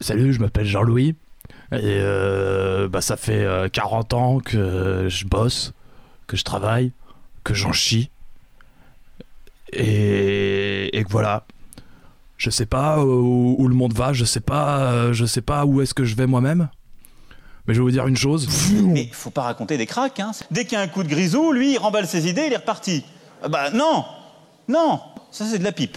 Salut, 0.00 0.32
je 0.32 0.40
m'appelle 0.40 0.66
Jean-Louis. 0.66 1.16
Et 1.72 1.78
euh, 1.82 2.88
bah, 2.88 3.00
ça 3.00 3.16
fait 3.16 3.44
euh, 3.44 3.68
40 3.68 4.14
ans 4.14 4.38
que 4.38 5.08
je 5.08 5.26
bosse, 5.26 5.72
que 6.26 6.36
je 6.36 6.44
travaille, 6.44 6.92
que 7.42 7.52
j'en 7.54 7.72
chie. 7.72 8.10
Et, 9.72 10.96
et 10.96 11.04
voilà. 11.08 11.44
Je 12.36 12.50
sais 12.50 12.66
pas 12.66 13.04
où, 13.04 13.56
où 13.58 13.68
le 13.68 13.74
monde 13.74 13.94
va, 13.94 14.12
je 14.12 14.24
sais 14.24 14.40
pas, 14.40 14.92
euh, 14.92 15.12
je 15.12 15.24
sais 15.24 15.40
pas 15.40 15.64
où 15.64 15.80
est-ce 15.80 15.94
que 15.94 16.04
je 16.04 16.14
vais 16.14 16.26
moi-même. 16.26 16.68
Mais 17.66 17.72
je 17.72 17.78
vais 17.80 17.84
vous 17.84 17.90
dire 17.90 18.06
une 18.06 18.16
chose. 18.16 18.46
Mais 18.82 19.08
faut 19.10 19.30
pas 19.30 19.42
raconter 19.42 19.78
des 19.78 19.86
cracks, 19.86 20.20
hein. 20.20 20.32
Dès 20.50 20.64
qu'il 20.64 20.76
y 20.76 20.80
a 20.80 20.82
un 20.84 20.88
coup 20.88 21.02
de 21.02 21.08
grisou, 21.08 21.50
lui, 21.52 21.72
il 21.72 21.78
remballe 21.78 22.06
ses 22.06 22.28
idées, 22.28 22.44
il 22.46 22.52
est 22.52 22.58
reparti. 22.58 23.04
Ah 23.42 23.48
Bah 23.48 23.70
non 23.72 24.04
Non 24.68 25.00
Ça, 25.30 25.46
c'est 25.50 25.58
de 25.58 25.64
la 25.64 25.72
pipe. 25.72 25.96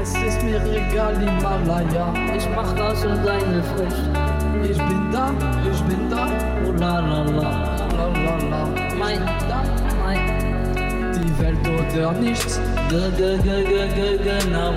Es 0.00 0.14
ist 0.14 0.42
mir 0.44 0.62
egal, 0.72 1.14
Himalaya. 1.20 2.14
Ich 2.36 2.48
mach 2.54 2.72
das 2.74 3.02
in 3.04 3.22
deine 3.24 3.62
Früchte. 3.62 4.10
Ich 4.70 4.78
bin 4.78 5.10
da, 5.12 5.30
ich 5.70 5.80
bin 5.82 6.08
da. 6.08 6.26
Oh 6.66 6.72
la 6.72 7.00
la 7.00 7.24
la, 7.24 7.50
la 7.96 8.08
la 8.08 8.36
la. 8.50 8.66
Mein, 8.98 9.20
da, 9.48 9.62
mein. 10.02 11.12
Die 11.12 11.38
Welt 11.42 11.58
oder 11.68 12.12
nichts. 12.12 12.60
Ge, 12.88 13.10
ge, 13.18 13.36
ge, 13.42 13.64
ge, 13.64 13.88
ge, 13.94 14.18
genau. 14.24 14.72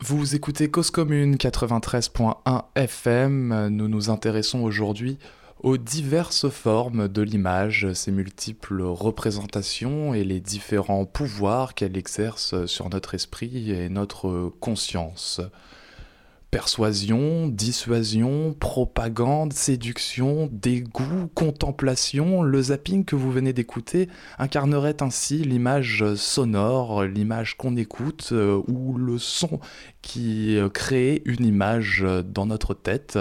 Vous 0.00 0.34
écoutez 0.34 0.70
Cause 0.70 0.90
Commune 0.90 1.36
93.1 1.36 2.64
FM. 2.74 3.68
Nous 3.68 3.88
nous 3.88 4.10
intéressons 4.10 4.60
aujourd'hui 4.60 5.16
aux 5.62 5.78
diverses 5.78 6.50
formes 6.50 7.08
de 7.08 7.22
l'image, 7.22 7.90
ses 7.94 8.12
multiples 8.12 8.82
représentations 8.82 10.12
et 10.12 10.22
les 10.22 10.40
différents 10.40 11.06
pouvoirs 11.06 11.72
qu'elle 11.74 11.96
exerce 11.96 12.66
sur 12.66 12.90
notre 12.90 13.14
esprit 13.14 13.72
et 13.72 13.88
notre 13.88 14.52
conscience. 14.60 15.40
Persuasion, 16.52 17.48
dissuasion, 17.48 18.52
propagande, 18.52 19.54
séduction, 19.54 20.50
dégoût, 20.52 21.30
contemplation, 21.34 22.42
le 22.42 22.60
zapping 22.60 23.06
que 23.06 23.16
vous 23.16 23.32
venez 23.32 23.54
d'écouter 23.54 24.10
incarnerait 24.38 25.02
ainsi 25.02 25.38
l'image 25.38 26.04
sonore, 26.14 27.04
l'image 27.04 27.56
qu'on 27.56 27.74
écoute, 27.74 28.28
euh, 28.32 28.60
ou 28.68 28.98
le 28.98 29.16
son 29.16 29.60
qui 30.02 30.58
euh, 30.58 30.68
crée 30.68 31.22
une 31.24 31.46
image 31.46 32.04
dans 32.26 32.44
notre 32.44 32.74
tête. 32.74 33.18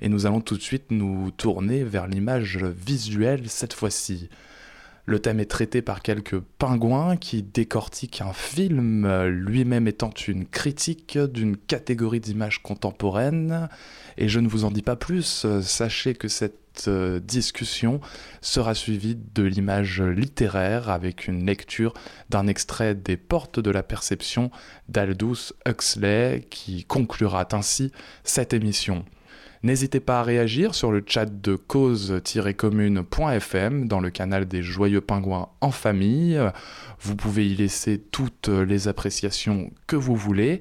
Et 0.00 0.08
nous 0.08 0.26
allons 0.26 0.40
tout 0.40 0.56
de 0.56 0.62
suite 0.62 0.90
nous 0.90 1.30
tourner 1.30 1.84
vers 1.84 2.08
l'image 2.08 2.64
visuelle 2.64 3.48
cette 3.48 3.74
fois-ci. 3.74 4.28
Le 5.04 5.18
thème 5.18 5.40
est 5.40 5.50
traité 5.50 5.82
par 5.82 6.00
quelques 6.00 6.38
pingouins 6.38 7.16
qui 7.16 7.42
décortiquent 7.42 8.20
un 8.20 8.32
film, 8.32 9.26
lui-même 9.26 9.88
étant 9.88 10.10
une 10.10 10.46
critique 10.46 11.18
d'une 11.18 11.56
catégorie 11.56 12.20
d'images 12.20 12.62
contemporaines. 12.62 13.68
Et 14.16 14.28
je 14.28 14.38
ne 14.38 14.48
vous 14.48 14.64
en 14.64 14.70
dis 14.70 14.82
pas 14.82 14.96
plus, 14.96 15.44
euh, 15.44 15.60
sachez 15.60 16.14
que 16.14 16.28
cette 16.28 16.84
euh, 16.86 17.20
discussion 17.20 18.00
sera 18.40 18.74
suivie 18.74 19.16
de 19.34 19.42
l'image 19.42 20.00
littéraire 20.00 20.88
avec 20.88 21.26
une 21.26 21.44
lecture 21.46 21.94
d'un 22.30 22.46
extrait 22.46 22.94
des 22.94 23.16
Portes 23.16 23.60
de 23.60 23.70
la 23.70 23.82
Perception 23.82 24.50
d'Aldous 24.88 25.52
Huxley 25.66 26.46
qui 26.50 26.84
conclura 26.84 27.46
ainsi 27.52 27.92
cette 28.24 28.52
émission. 28.52 29.04
N'hésitez 29.62 30.00
pas 30.00 30.20
à 30.20 30.22
réagir 30.24 30.74
sur 30.74 30.90
le 30.90 31.04
chat 31.06 31.26
de 31.26 31.54
cause-commune.fm 31.54 33.86
dans 33.86 34.00
le 34.00 34.10
canal 34.10 34.46
des 34.46 34.60
Joyeux 34.60 35.00
Pingouins 35.00 35.50
en 35.60 35.70
famille. 35.70 36.40
Vous 36.98 37.14
pouvez 37.14 37.46
y 37.46 37.54
laisser 37.54 37.98
toutes 37.98 38.48
les 38.48 38.88
appréciations 38.88 39.70
que 39.86 39.94
vous 39.94 40.16
voulez 40.16 40.60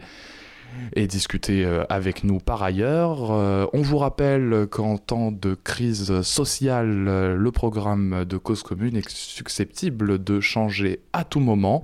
et 0.94 1.08
discuter 1.08 1.66
euh, 1.66 1.84
avec 1.90 2.24
nous 2.24 2.38
par 2.38 2.64
ailleurs. 2.64 3.32
Euh, 3.32 3.66
on 3.74 3.82
vous 3.82 3.98
rappelle 3.98 4.68
qu'en 4.70 4.98
temps 4.98 5.32
de 5.32 5.56
crise 5.56 6.22
sociale, 6.22 7.08
euh, 7.08 7.36
le 7.36 7.52
programme 7.52 8.26
de 8.26 8.38
Cause 8.38 8.64
Commune 8.64 8.96
est 8.96 9.10
susceptible 9.10 10.24
de 10.24 10.40
changer 10.40 11.02
à 11.14 11.24
tout 11.24 11.40
moment. 11.40 11.84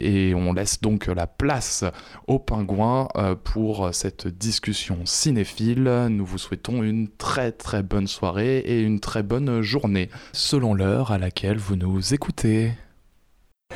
Et 0.00 0.34
on 0.34 0.52
laisse 0.52 0.80
donc 0.80 1.06
la 1.06 1.26
place 1.26 1.84
aux 2.26 2.38
pingouins 2.38 3.08
euh, 3.16 3.34
pour 3.34 3.90
cette 3.94 4.26
discussion 4.28 4.98
cinéphile. 5.04 6.06
Nous 6.10 6.24
vous 6.26 6.38
souhaitons 6.38 6.82
une 6.82 7.08
très 7.08 7.52
très 7.52 7.82
bonne 7.82 8.06
soirée 8.06 8.58
et 8.58 8.80
une 8.80 9.00
très 9.00 9.22
bonne 9.22 9.62
journée, 9.62 10.10
selon 10.32 10.74
l'heure 10.74 11.10
à 11.12 11.18
laquelle 11.18 11.58
vous 11.58 11.76
nous 11.76 12.14
écoutez. 12.14 12.72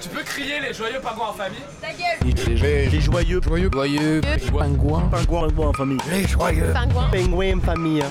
Tu 0.00 0.08
peux 0.08 0.22
crier 0.22 0.60
les 0.60 0.72
joyeux 0.72 1.00
pingouins 1.02 1.28
en 1.30 1.32
famille? 1.32 1.58
Ta 1.80 1.88
gueule 1.88 2.56
Les, 2.62 2.88
les 2.88 3.00
joyeux, 3.00 3.40
joyeux, 3.42 3.70
joyeux, 3.72 4.20
pingouins, 4.56 5.08
pingouins, 5.10 5.48
pingouins 5.48 5.66
en 5.68 5.72
famille. 5.72 5.98
Les 6.10 6.26
joyeux, 6.28 6.72
Pingouins. 6.72 7.10
pingouins 7.10 7.56
en 7.56 7.60
famille. 7.60 8.02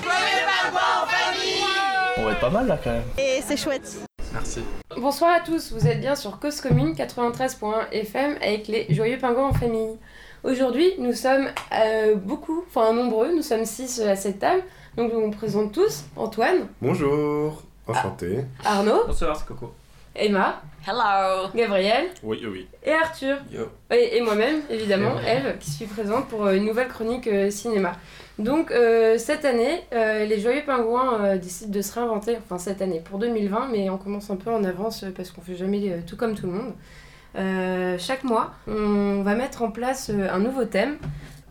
On 2.17 2.25
va 2.25 2.31
être 2.33 2.39
pas 2.41 2.49
mal 2.49 2.67
là 2.67 2.77
quand 2.83 2.91
même. 2.91 3.03
Et 3.17 3.39
c'est 3.47 3.55
chouette. 3.55 4.08
Merci. 4.33 4.61
Bonsoir 4.97 5.31
à 5.35 5.39
tous, 5.39 5.71
vous 5.71 5.87
êtes 5.87 5.99
bien 6.01 6.15
sur 6.15 6.39
Cause 6.39 6.61
Commune 6.61 6.93
93.1 6.93 7.89
FM 7.91 8.35
avec 8.41 8.67
les 8.67 8.85
Joyeux 8.93 9.17
Pingouins 9.17 9.47
en 9.49 9.53
famille. 9.53 9.97
Aujourd'hui, 10.43 10.93
nous 10.99 11.13
sommes 11.13 11.47
euh, 11.73 12.15
beaucoup, 12.15 12.63
enfin 12.67 12.93
nombreux, 12.93 13.33
nous 13.35 13.41
sommes 13.41 13.65
six 13.65 13.99
à 14.01 14.15
cette 14.15 14.39
table. 14.39 14.63
Donc 14.97 15.11
on 15.13 15.21
vous 15.21 15.31
présente 15.31 15.71
tous 15.73 16.03
Antoine, 16.15 16.67
Bonjour, 16.81 17.63
enchanté. 17.87 18.39
Arnaud, 18.63 19.05
Bonsoir, 19.07 19.35
c'est 19.35 19.45
Coco. 19.47 19.73
Emma, 20.15 20.61
Hello, 20.87 21.47
Gabriel 21.55 22.07
Oui, 22.23 22.41
oui. 22.49 22.67
et 22.83 22.91
Arthur. 22.91 23.37
Yo. 23.51 23.61
Et, 23.91 24.17
et 24.17 24.21
moi-même, 24.21 24.61
évidemment, 24.69 25.11
Et 25.19 25.21
moi. 25.41 25.51
Eve, 25.51 25.57
qui 25.59 25.71
suis 25.71 25.85
présente 25.85 26.27
pour 26.27 26.45
euh, 26.45 26.53
une 26.55 26.65
nouvelle 26.65 26.87
chronique 26.87 27.27
euh, 27.27 27.49
cinéma. 27.51 27.93
Donc, 28.39 28.71
euh, 28.71 29.17
cette 29.17 29.43
année, 29.43 29.81
euh, 29.93 30.25
les 30.25 30.39
Joyeux 30.39 30.63
Pingouins 30.65 31.21
euh, 31.21 31.37
décident 31.37 31.71
de 31.71 31.81
se 31.81 31.93
réinventer, 31.93 32.37
enfin 32.37 32.57
cette 32.57 32.81
année, 32.81 33.01
pour 33.03 33.19
2020, 33.19 33.67
mais 33.69 33.89
on 33.89 33.97
commence 33.97 34.29
un 34.29 34.37
peu 34.37 34.49
en 34.49 34.63
avance 34.63 35.03
parce 35.13 35.31
qu'on 35.31 35.41
fait 35.41 35.57
jamais 35.57 36.01
tout 36.07 36.15
comme 36.15 36.35
tout 36.35 36.47
le 36.47 36.53
monde. 36.53 36.73
Chaque 37.99 38.23
mois, 38.23 38.53
on 38.67 39.21
va 39.23 39.35
mettre 39.35 39.61
en 39.61 39.71
place 39.71 40.09
un 40.09 40.39
nouveau 40.39 40.63
thème 40.63 40.97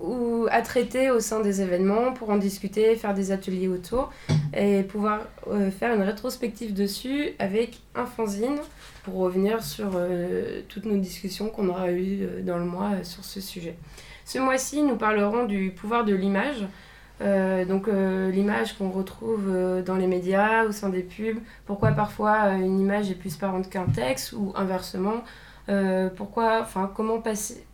ou 0.01 0.47
à 0.51 0.63
traiter 0.63 1.11
au 1.11 1.21
sein 1.21 1.41
des 1.41 1.61
événements 1.61 2.13
pour 2.13 2.31
en 2.31 2.37
discuter, 2.37 2.97
faire 2.97 3.15
des 3.15 3.33
ateliers 3.33 3.69
autour 3.69 4.11
et 4.57 4.83
pouvoir 4.83 5.21
faire 5.79 5.95
une 5.95 6.03
rétrospective 6.03 6.73
dessus 6.73 7.31
avec 7.39 7.81
un 7.95 8.07
fanzine 8.07 8.59
pour 9.05 9.15
revenir 9.17 9.63
sur 9.63 9.91
toutes 10.69 10.87
nos 10.87 10.97
discussions 10.97 11.49
qu'on 11.49 11.69
aura 11.69 11.93
eues 11.93 12.43
dans 12.43 12.59
le 12.59 12.65
mois 12.65 13.05
sur 13.05 13.25
ce 13.25 13.41
sujet. 13.41 13.77
Ce 14.29 14.39
mois-ci, 14.39 14.83
nous 14.83 14.97
parlerons 14.97 15.47
du 15.47 15.71
pouvoir 15.71 16.05
de 16.05 16.15
l'image. 16.15 16.67
Euh, 17.23 17.65
donc 17.65 17.89
euh, 17.89 18.31
l'image 18.31 18.77
qu'on 18.77 18.91
retrouve 18.91 19.47
euh, 19.49 19.83
dans 19.83 19.97
les 19.97 20.07
médias, 20.07 20.67
au 20.67 20.71
sein 20.71 20.91
des 20.91 21.03
pubs, 21.03 21.39
pourquoi 21.65 21.93
parfois 21.93 22.51
une 22.51 22.79
image 22.79 23.11
est 23.11 23.15
plus 23.15 23.37
parente 23.37 23.71
qu'un 23.71 23.87
texte 23.87 24.35
ou 24.35 24.53
inversement, 24.55 25.25
pourquoi, 26.17 26.61
enfin 26.61 26.93
comment 26.95 27.23
passer, 27.23 27.65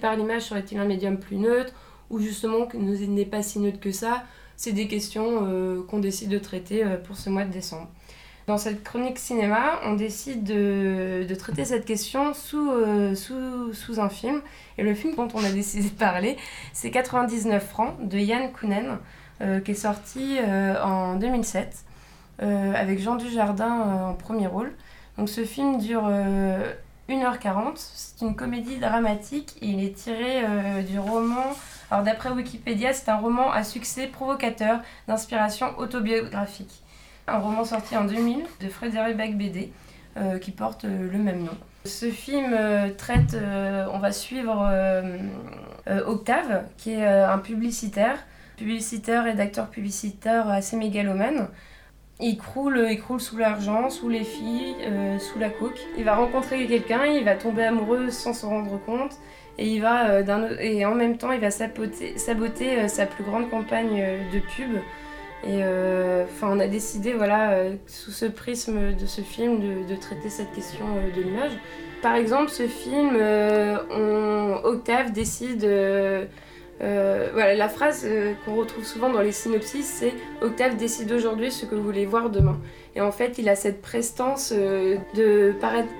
par 0.00 0.14
l'image 0.14 0.42
serait-il 0.42 0.78
un 0.78 0.84
médium 0.84 1.18
plus 1.18 1.38
neutre 1.38 1.72
ou 2.08 2.20
justement 2.20 2.66
que 2.66 2.76
n'est 2.76 3.26
pas 3.26 3.42
si 3.42 3.58
neutre 3.58 3.80
que 3.80 3.90
ça, 3.90 4.22
c'est 4.54 4.72
des 4.72 4.86
questions 4.86 5.84
qu'on 5.88 5.98
décide 5.98 6.30
de 6.30 6.38
traiter 6.38 6.84
pour 7.04 7.16
ce 7.16 7.30
mois 7.30 7.44
de 7.44 7.52
décembre. 7.52 7.88
Dans 8.50 8.58
cette 8.58 8.82
chronique 8.82 9.20
cinéma, 9.20 9.78
on 9.84 9.92
décide 9.94 10.42
de, 10.42 11.24
traiter 11.38 11.64
cette 11.64 11.84
question 11.84 12.34
sous, 12.34 12.68
euh, 12.68 13.14
sous, 13.14 14.00
un 14.00 14.08
film. 14.08 14.42
Et 14.76 14.82
le 14.82 14.92
film 14.92 15.14
dont 15.14 15.28
on 15.34 15.44
a 15.44 15.52
décidé 15.52 15.88
de 15.88 15.94
parler, 15.94 16.36
c'est 16.72 16.90
99 16.90 17.64
francs 17.64 17.94
de 18.00 18.18
Yann 18.18 18.50
Kounen, 18.50 18.98
euh, 19.40 19.60
qui 19.60 19.70
est 19.70 19.74
sorti 19.74 20.38
euh, 20.40 20.82
en 20.82 21.14
2007, 21.14 21.84
euh, 22.42 22.74
avec 22.74 22.98
Jean 22.98 23.14
Dujardin 23.14 24.08
en 24.08 24.14
premier 24.14 24.48
rôle. 24.48 24.72
Donc 25.16 25.28
ce 25.28 25.44
film 25.44 25.78
dure 25.78 26.08
euh, 26.08 26.72
1h40, 27.08 27.74
c'est 27.76 28.24
une 28.24 28.34
comédie 28.34 28.78
dramatique. 28.78 29.54
Il 29.62 29.80
est 29.80 29.94
tiré 29.94 30.42
du 30.82 30.98
roman 30.98 31.54
Alors 31.92 32.02
d'après 32.02 32.30
Wikipédia, 32.30 32.94
c'est 32.94 33.10
un 33.10 33.18
roman 33.18 33.52
à 33.52 33.62
succès 33.62 34.08
provocateur 34.08 34.80
d'inspiration 35.06 35.78
autobiographique. 35.78 36.82
Un 37.30 37.38
roman 37.38 37.64
sorti 37.64 37.96
en 37.96 38.04
2000 38.04 38.44
de 38.60 38.68
Frédéric 38.68 39.16
Beigbeder 39.16 39.72
euh, 40.16 40.38
qui 40.38 40.50
porte 40.50 40.84
euh, 40.84 41.08
le 41.12 41.18
même 41.18 41.44
nom. 41.44 41.56
Ce 41.84 42.06
film 42.06 42.52
euh, 42.52 42.88
traite, 42.90 43.36
on 43.92 43.98
va 44.00 44.10
suivre 44.10 44.68
Octave, 46.06 46.64
qui 46.76 46.92
est 46.92 47.06
un 47.06 47.38
publicitaire, 47.38 48.18
publicitaire, 48.56 49.24
rédacteur 49.24 49.68
publicitaire 49.68 50.48
assez 50.50 50.76
mégalomane. 50.76 51.48
Il 52.18 52.36
croule, 52.36 52.86
il 52.90 53.00
croule 53.00 53.20
sous 53.20 53.38
l'argent, 53.38 53.88
sous 53.88 54.08
les 54.08 54.24
filles, 54.24 54.74
sous 55.18 55.38
la 55.38 55.48
coke. 55.48 55.80
Il 55.96 56.04
va 56.04 56.16
rencontrer 56.16 56.66
quelqu'un, 56.66 57.06
il 57.06 57.24
va 57.24 57.34
tomber 57.34 57.64
amoureux 57.64 58.10
sans 58.10 58.34
s'en 58.34 58.50
rendre 58.50 58.78
compte. 58.84 59.14
Et, 59.56 59.68
il 59.68 59.80
va, 59.80 60.20
et 60.60 60.84
en 60.84 60.94
même 60.94 61.16
temps, 61.16 61.32
il 61.32 61.40
va 61.40 61.50
saboter, 61.50 62.88
sa 62.88 63.06
plus 63.06 63.24
grande 63.24 63.48
campagne 63.48 64.04
de 64.32 64.40
pub. 64.54 64.80
Et 65.42 65.62
euh, 65.62 66.24
enfin, 66.24 66.48
on 66.50 66.60
a 66.60 66.66
décidé, 66.66 67.14
voilà, 67.14 67.52
euh, 67.52 67.74
sous 67.86 68.10
ce 68.10 68.26
prisme 68.26 68.92
de 68.94 69.06
ce 69.06 69.22
film, 69.22 69.86
de, 69.86 69.96
traiter 69.96 70.28
cette 70.28 70.52
question 70.52 70.84
euh, 70.96 71.16
de 71.16 71.22
l'image. 71.22 71.52
Par 72.02 72.14
exemple, 72.14 72.50
ce 72.50 72.66
film, 72.66 73.16
Octave 74.64 75.12
décide. 75.12 75.66
voilà, 76.80 77.54
la 77.54 77.68
phrase 77.68 78.08
qu'on 78.44 78.54
retrouve 78.54 78.86
souvent 78.86 79.10
dans 79.10 79.20
les 79.20 79.32
synopsis, 79.32 79.84
c'est 79.84 80.14
Octave 80.40 80.76
décide 80.76 81.12
aujourd'hui 81.12 81.50
ce 81.50 81.66
que 81.66 81.74
vous 81.74 81.82
voulez 81.82 82.06
voir 82.06 82.30
demain. 82.30 82.58
Et 82.96 83.02
en 83.02 83.12
fait, 83.12 83.36
il 83.36 83.50
a 83.50 83.54
cette 83.54 83.82
prestance 83.82 84.50
de 84.50 85.52
paraître, 85.60 85.90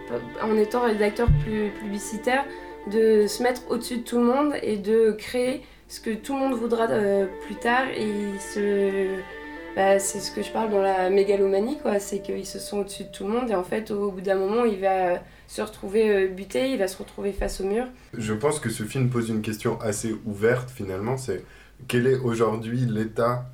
en 0.42 0.56
étant 0.56 0.80
rédacteur 0.80 1.28
publicitaire, 1.44 2.46
de 2.90 3.26
se 3.26 3.42
mettre 3.42 3.62
au-dessus 3.68 3.98
de 3.98 4.02
tout 4.02 4.18
le 4.18 4.24
monde 4.24 4.54
et 4.62 4.78
de 4.78 5.12
créer 5.12 5.60
ce 5.90 6.00
que 6.00 6.14
tout 6.14 6.32
le 6.32 6.38
monde 6.38 6.54
voudra 6.54 6.88
euh, 6.88 7.26
plus 7.44 7.56
tard. 7.56 7.88
Et 7.94 8.38
se... 8.38 9.18
bah, 9.76 9.98
c'est 9.98 10.20
ce 10.20 10.30
que 10.30 10.42
je 10.42 10.50
parle 10.50 10.70
dans 10.70 10.80
la 10.80 11.10
mégalomanie, 11.10 11.78
quoi. 11.82 11.98
C'est 11.98 12.20
qu'ils 12.20 12.46
se 12.46 12.58
sont 12.58 12.78
au-dessus 12.78 13.04
de 13.04 13.10
tout 13.10 13.24
le 13.24 13.30
monde 13.30 13.50
et 13.50 13.54
en 13.54 13.64
fait, 13.64 13.90
au 13.90 14.10
bout 14.10 14.22
d'un 14.22 14.36
moment, 14.36 14.64
il 14.64 14.80
va 14.80 15.20
se 15.48 15.60
retrouver 15.60 16.10
euh, 16.10 16.28
buté, 16.28 16.70
il 16.70 16.78
va 16.78 16.86
se 16.86 16.96
retrouver 16.96 17.32
face 17.32 17.60
au 17.60 17.64
mur. 17.64 17.86
Je 18.16 18.32
pense 18.32 18.60
que 18.60 18.70
ce 18.70 18.84
film 18.84 19.10
pose 19.10 19.28
une 19.28 19.42
question 19.42 19.80
assez 19.80 20.14
ouverte 20.24 20.70
finalement, 20.70 21.16
c'est 21.16 21.44
quel 21.88 22.06
est 22.06 22.16
aujourd'hui 22.16 22.86
l'état 22.86 23.50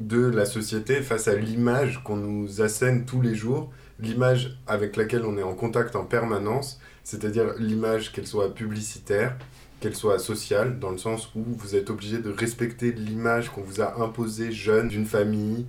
de 0.00 0.26
la 0.26 0.44
société 0.44 1.02
face 1.02 1.28
à 1.28 1.36
l'image 1.36 2.02
qu'on 2.02 2.16
nous 2.16 2.62
assène 2.62 3.06
tous 3.06 3.22
les 3.22 3.36
jours, 3.36 3.70
l'image 4.00 4.58
avec 4.66 4.96
laquelle 4.96 5.24
on 5.24 5.38
est 5.38 5.42
en 5.42 5.54
contact 5.54 5.94
en 5.94 6.04
permanence, 6.04 6.80
c'est-à-dire 7.04 7.54
l'image 7.58 8.12
qu'elle 8.12 8.26
soit 8.26 8.52
publicitaire, 8.52 9.36
qu'elle 9.80 9.94
soit 9.94 10.18
sociale, 10.18 10.78
dans 10.78 10.90
le 10.90 10.98
sens 10.98 11.30
où 11.34 11.42
vous 11.44 11.76
êtes 11.76 11.90
obligé 11.90 12.18
de 12.18 12.30
respecter 12.30 12.92
l'image 12.92 13.50
qu'on 13.50 13.62
vous 13.62 13.80
a 13.80 14.02
imposée 14.02 14.52
jeune 14.52 14.88
d'une 14.88 15.06
famille, 15.06 15.66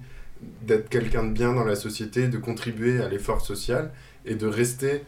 d'être 0.62 0.90
quelqu'un 0.90 1.24
de 1.24 1.32
bien 1.32 1.54
dans 1.54 1.66
la 1.66 1.76
société, 1.76 2.28
de 2.28 2.38
contribuer 2.38 3.02
à 3.02 3.10
l'effort 3.10 3.42
social 3.42 3.92
et 4.26 4.36
de 4.36 4.48
rester 4.48 5.04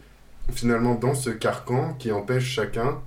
finalement 0.51 0.95
dans 0.95 1.13
ce 1.13 1.29
carcan 1.29 1.93
qui 1.93 2.11
empêche 2.11 2.45
chacun, 2.45 2.99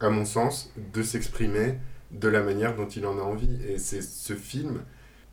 à 0.00 0.10
mon 0.10 0.24
sens, 0.24 0.72
de 0.92 1.02
s'exprimer 1.02 1.78
de 2.10 2.28
la 2.28 2.42
manière 2.42 2.74
dont 2.74 2.88
il 2.88 3.06
en 3.06 3.18
a 3.18 3.22
envie. 3.22 3.58
Et 3.68 3.78
c'est 3.78 4.02
ce 4.02 4.34
film, 4.34 4.80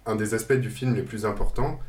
un 0.06 0.16
des 0.16 0.34
aspects 0.34 0.54
du 0.54 0.70
film 0.70 0.96
les 0.96 1.04
plus 1.04 1.26
importants, 1.26 1.80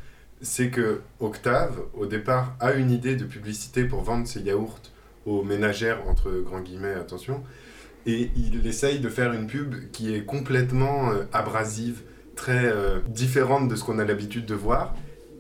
c'est 0.41 0.71
que 0.71 1.01
Octave, 1.21 1.81
au 1.95 2.07
départ, 2.07 2.55
a 2.61 2.73
une 2.73 2.91
idée 2.91 3.17
de 3.17 3.25
publicité 3.25 3.85
pour 3.85 4.03
vendre 4.03 4.27
ses 4.27 4.41
yaourts 4.41 4.81
aux 5.25 5.43
ménagères, 5.43 6.07
entre 6.09 6.31
grands 6.45 6.61
guillemets, 6.61 6.95
attention, 6.95 7.43
et 8.07 8.31
il 8.37 8.67
essaye 8.67 9.01
de 9.01 9.09
faire 9.09 9.33
une 9.33 9.47
pub 9.47 9.91
qui 9.91 10.15
est 10.15 10.25
complètement 10.25 11.11
euh, 11.11 11.25
abrasive, 11.33 12.03
très 12.37 12.67
euh, 12.67 13.01
différente 13.09 13.69
de 13.69 13.75
ce 13.75 13.85
qu'on 13.85 13.99
a 13.99 14.05
l'habitude 14.05 14.47
de 14.47 14.55
voir, 14.55 14.95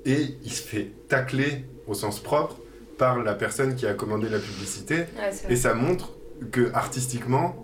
et 0.04 0.37
il 0.42 0.50
se 0.50 0.62
fait 0.62 0.92
tacler 1.08 1.64
au 1.87 1.94
sens 1.94 2.20
propre 2.20 2.56
par 2.99 3.18
la 3.23 3.35
personne 3.35 3.76
qui 3.76 3.87
a 3.87 3.94
commandé 3.94 4.28
la 4.28 4.38
publicité, 4.38 5.06
Ouais, 5.18 5.30
et 5.49 5.56
ça 5.56 5.75
montre 5.75 6.12
que 6.50 6.73
artistiquement, 6.75 7.54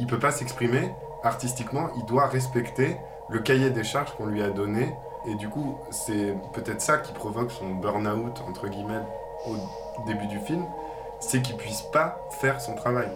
il 0.00 0.06
peut 0.06 0.18
pas 0.18 0.32
s'exprimer, 0.32 0.90
artistiquement, 1.22 1.90
il 1.96 2.04
doit 2.06 2.26
respecter 2.26 2.96
le 3.30 3.38
cahier 3.38 3.70
des 3.70 3.84
charges 3.84 4.12
qu'on 4.16 4.26
lui 4.26 4.42
a 4.42 4.50
donné, 4.50 4.88
et 5.28 5.36
du 5.36 5.48
coup, 5.48 5.78
c'est 5.92 6.34
peut-être 6.52 6.80
ça 6.80 6.98
qui 6.98 7.12
provoque 7.12 7.52
son 7.52 7.74
burn-out, 7.74 8.42
entre 8.48 8.68
guillemets, 8.68 9.02
au 9.46 10.06
début 10.06 10.26
du 10.26 10.38
film, 10.40 10.64
c'est 11.20 11.42
qu'il 11.42 11.56
puisse 11.56 11.82
pas 11.92 12.26
faire 12.40 12.60
son 12.60 12.74
travail. 12.74 13.08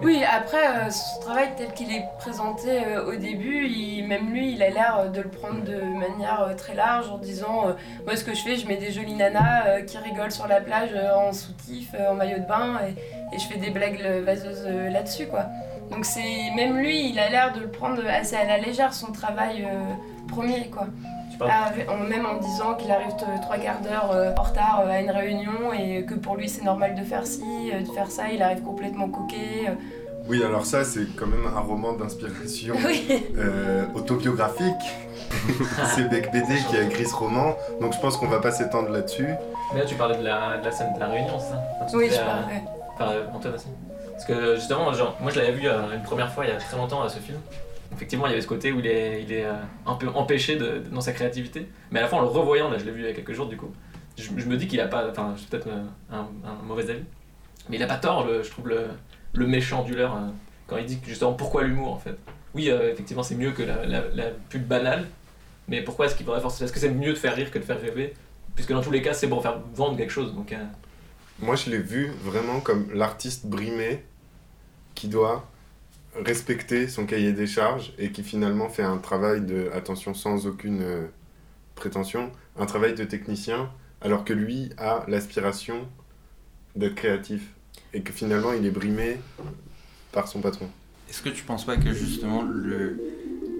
Oui, 0.00 0.22
après, 0.22 0.64
euh, 0.64 0.90
son 0.90 1.20
travail 1.20 1.48
tel 1.56 1.72
qu'il 1.72 1.90
est 1.90 2.04
présenté 2.18 2.68
euh, 2.86 3.10
au 3.10 3.16
début, 3.16 3.68
même 4.06 4.30
lui, 4.30 4.52
il 4.52 4.62
a 4.62 4.70
l'air 4.70 4.98
euh, 4.98 5.08
de 5.08 5.20
le 5.20 5.28
prendre 5.28 5.64
de 5.64 5.80
manière 5.80 6.40
euh, 6.42 6.54
très 6.54 6.74
large 6.74 7.10
en 7.10 7.18
disant 7.18 7.74
Moi, 8.04 8.14
ce 8.14 8.22
que 8.22 8.32
je 8.32 8.42
fais, 8.42 8.56
je 8.56 8.68
mets 8.68 8.76
des 8.76 8.92
jolies 8.92 9.14
nanas 9.14 9.82
qui 9.82 9.98
rigolent 9.98 10.30
sur 10.30 10.46
la 10.46 10.60
plage 10.60 10.90
en 11.14 11.32
soutif, 11.32 11.94
en 11.98 12.14
maillot 12.14 12.38
de 12.38 12.46
bain, 12.46 12.78
et, 12.86 13.38
je 13.38 13.44
fais 13.44 13.58
des 13.58 13.70
blagues 13.70 14.00
vaseuses 14.24 14.66
là-dessus, 14.66 15.26
quoi. 15.26 15.46
Donc, 15.90 16.04
c'est 16.04 16.50
même 16.54 16.78
lui, 16.78 17.10
il 17.10 17.18
a 17.18 17.28
l'air 17.28 17.52
de 17.52 17.60
le 17.60 17.68
prendre 17.68 18.02
assez 18.08 18.36
à 18.36 18.44
la 18.44 18.58
légère, 18.58 18.94
son 18.94 19.12
travail 19.12 19.66
premier, 20.28 20.68
quoi. 20.70 20.86
Ah, 21.40 21.70
même 22.08 22.26
en 22.26 22.36
disant 22.38 22.74
qu'il 22.74 22.90
arrive 22.90 23.12
trois 23.42 23.58
quarts 23.58 23.80
d'heure 23.80 24.10
euh, 24.12 24.32
en 24.36 24.42
retard 24.42 24.80
euh, 24.84 24.90
à 24.90 25.00
une 25.00 25.10
réunion 25.10 25.72
et 25.72 26.04
que 26.04 26.14
pour 26.14 26.36
lui 26.36 26.48
c'est 26.48 26.64
normal 26.64 26.94
de 26.94 27.02
faire 27.04 27.26
ci, 27.26 27.70
euh, 27.72 27.80
de 27.82 27.88
faire 27.92 28.10
ça, 28.10 28.30
il 28.32 28.42
arrive 28.42 28.62
complètement 28.62 29.08
coquet. 29.08 29.66
euh. 29.68 29.72
Oui, 30.28 30.42
alors 30.44 30.66
ça, 30.66 30.84
c'est 30.84 31.06
quand 31.16 31.26
même 31.26 31.46
un 31.46 31.60
roman 31.60 31.92
d'inspiration 31.94 32.74
Oui. 32.86 33.24
euh, 33.38 33.84
autobiographique. 33.94 34.74
c'est 35.94 36.08
Beck 36.10 36.30
BD 36.32 36.56
qui 36.68 36.76
a 36.76 36.82
écrit 36.82 37.06
ce 37.06 37.14
roman, 37.14 37.54
donc 37.80 37.92
je 37.94 37.98
pense 38.00 38.16
qu'on 38.16 38.26
va 38.28 38.38
pas 38.40 38.50
s'étendre 38.50 38.88
là-dessus. 38.90 39.28
Mais 39.72 39.80
là, 39.80 39.86
tu 39.86 39.94
parlais 39.94 40.16
de 40.18 40.24
la, 40.24 40.58
de 40.58 40.64
la 40.64 40.70
scène 40.72 40.92
de 40.94 41.00
la 41.00 41.06
réunion, 41.06 41.38
c'est 41.38 41.50
ça? 41.50 41.96
Oui, 41.96 42.08
je 42.10 42.16
parle, 42.16 42.44
ouais. 42.46 42.62
Enfin, 42.94 43.12
Antoine 43.34 43.54
aussi. 43.54 43.68
Parce 44.12 44.24
que 44.24 44.56
justement, 44.56 44.92
genre, 44.92 45.16
moi 45.20 45.30
je 45.30 45.38
l'avais 45.38 45.52
vu 45.52 45.68
euh, 45.68 45.94
une 45.94 46.02
première 46.02 46.30
fois 46.32 46.44
il 46.44 46.50
y 46.50 46.52
a 46.52 46.56
très 46.56 46.76
longtemps 46.76 47.02
à 47.02 47.08
ce 47.08 47.18
film. 47.20 47.38
Effectivement, 47.98 48.28
il 48.28 48.30
y 48.30 48.32
avait 48.34 48.42
ce 48.42 48.46
côté 48.46 48.70
où 48.70 48.78
il 48.78 48.86
est, 48.86 49.44
euh, 49.44 49.54
un 49.84 49.96
peu 49.96 50.06
empêché 50.06 50.54
de- 50.54 50.84
dans 50.92 51.00
sa 51.00 51.12
créativité. 51.12 51.66
Mais 51.90 51.98
à 51.98 52.02
la 52.02 52.08
fois, 52.08 52.18
en 52.18 52.22
le 52.22 52.28
revoyant, 52.28 52.70
là 52.70 52.78
je 52.78 52.84
l'ai 52.84 52.92
vu 52.92 53.00
il 53.00 53.06
y 53.06 53.10
a 53.10 53.12
quelques 53.12 53.32
jours 53.32 53.48
du 53.48 53.56
coup, 53.56 53.72
je, 54.16 54.30
me 54.30 54.56
dis 54.56 54.68
qu'il 54.68 54.80
a 54.80 54.86
pas. 54.86 55.10
Enfin, 55.10 55.34
j'ai 55.36 55.46
peut-être 55.46 55.66
euh, 55.66 55.82
un, 56.12 56.28
mauvais 56.64 56.88
avis. 56.88 57.02
Mais 57.68 57.76
il 57.76 57.82
a 57.82 57.88
pas 57.88 57.96
tort, 57.96 58.24
je 58.28 58.48
trouve, 58.48 58.68
le, 58.68 59.46
méchant 59.48 59.82
du 59.82 59.96
leur, 59.96 60.14
euh, 60.14 60.28
quand 60.68 60.76
il 60.76 60.86
dit 60.86 61.00
justement 61.04 61.32
pourquoi 61.32 61.64
l'humour 61.64 61.92
en 61.92 61.98
fait? 61.98 62.16
Oui, 62.54 62.68
effectivement, 62.68 63.24
c'est 63.24 63.34
mieux 63.34 63.50
que 63.50 63.64
la, 63.64 63.84
la, 63.84 64.26
pub 64.48 64.64
banale. 64.64 65.08
Mais 65.66 65.82
pourquoi 65.82 66.06
est-ce 66.06 66.14
qu'il 66.14 66.24
pourrait 66.24 66.40
forcément. 66.40 66.66
Est-ce 66.66 66.72
que 66.72 66.78
c'est 66.78 66.90
mieux 66.90 67.14
de 67.14 67.18
faire 67.18 67.34
rire 67.34 67.50
que 67.50 67.58
de 67.58 67.64
faire 67.64 67.80
rêver? 67.80 68.14
Puisque 68.54 68.72
dans 68.72 68.80
tous 68.80 68.92
les 68.92 69.02
cas, 69.02 69.12
c'est 69.12 69.28
pour 69.28 69.42
faire 69.42 69.58
vendre 69.74 69.96
quelque 69.96 70.12
chose. 70.12 70.36
Donc, 70.36 70.54
Moi, 71.40 71.56
je 71.56 71.68
l'ai 71.70 71.78
vu 71.78 72.12
vraiment 72.22 72.60
comme 72.60 72.92
l'artiste 72.94 73.46
brimé 73.46 74.04
qui 74.94 75.08
doit 75.08 75.48
respecter 76.24 76.88
son 76.88 77.06
cahier 77.06 77.32
des 77.32 77.46
charges 77.46 77.92
et 77.98 78.10
qui 78.10 78.22
finalement 78.22 78.68
fait 78.68 78.82
un 78.82 78.98
travail 78.98 79.40
de, 79.40 79.70
attention, 79.74 80.14
sans 80.14 80.46
aucune 80.46 80.82
euh, 80.82 81.06
prétention, 81.74 82.30
un 82.58 82.66
travail 82.66 82.94
de 82.94 83.04
technicien, 83.04 83.70
alors 84.00 84.24
que 84.24 84.32
lui 84.32 84.70
a 84.78 85.04
l'aspiration 85.08 85.88
d'être 86.76 86.94
créatif 86.94 87.42
et 87.94 88.02
que 88.02 88.12
finalement 88.12 88.52
il 88.52 88.66
est 88.66 88.70
brimé 88.70 89.16
par 90.12 90.28
son 90.28 90.40
patron. 90.40 90.68
Est-ce 91.08 91.22
que 91.22 91.30
tu 91.30 91.44
penses 91.44 91.64
pas 91.64 91.76
que 91.76 91.92
justement 91.92 92.42
le, 92.42 93.00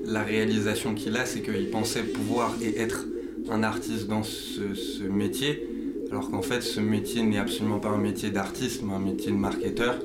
la 0.04 0.22
réalisation 0.22 0.94
qu'il 0.94 1.16
a, 1.16 1.26
c'est 1.26 1.40
qu'il 1.40 1.70
pensait 1.70 2.02
pouvoir 2.02 2.54
et 2.62 2.78
être 2.78 3.06
un 3.50 3.62
artiste 3.62 4.06
dans 4.06 4.22
ce, 4.22 4.74
ce 4.74 5.02
métier, 5.04 5.66
alors 6.10 6.30
qu'en 6.30 6.42
fait 6.42 6.60
ce 6.60 6.80
métier 6.80 7.22
n'est 7.22 7.38
absolument 7.38 7.78
pas 7.78 7.88
un 7.88 7.98
métier 7.98 8.30
d'artiste, 8.30 8.82
mais 8.84 8.94
un 8.94 8.98
métier 9.00 9.32
de 9.32 9.36
marketeur, 9.36 9.98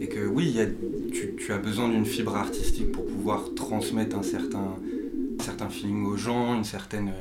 et 0.00 0.08
que 0.08 0.26
oui, 0.26 0.46
il 0.48 0.56
y 0.56 0.60
a, 0.60 0.66
tu, 1.10 1.34
tu 1.36 1.52
as 1.52 1.58
besoin 1.58 1.88
d'une 1.88 2.06
fibre 2.06 2.36
artistique 2.36 2.92
pour 2.92 3.06
pouvoir 3.06 3.54
transmettre 3.54 4.16
un 4.16 4.22
certain, 4.22 4.76
un 5.38 5.42
certain 5.42 5.68
feeling 5.68 6.06
aux 6.06 6.16
gens, 6.16 6.56
une 6.56 6.64
certaine... 6.64 7.12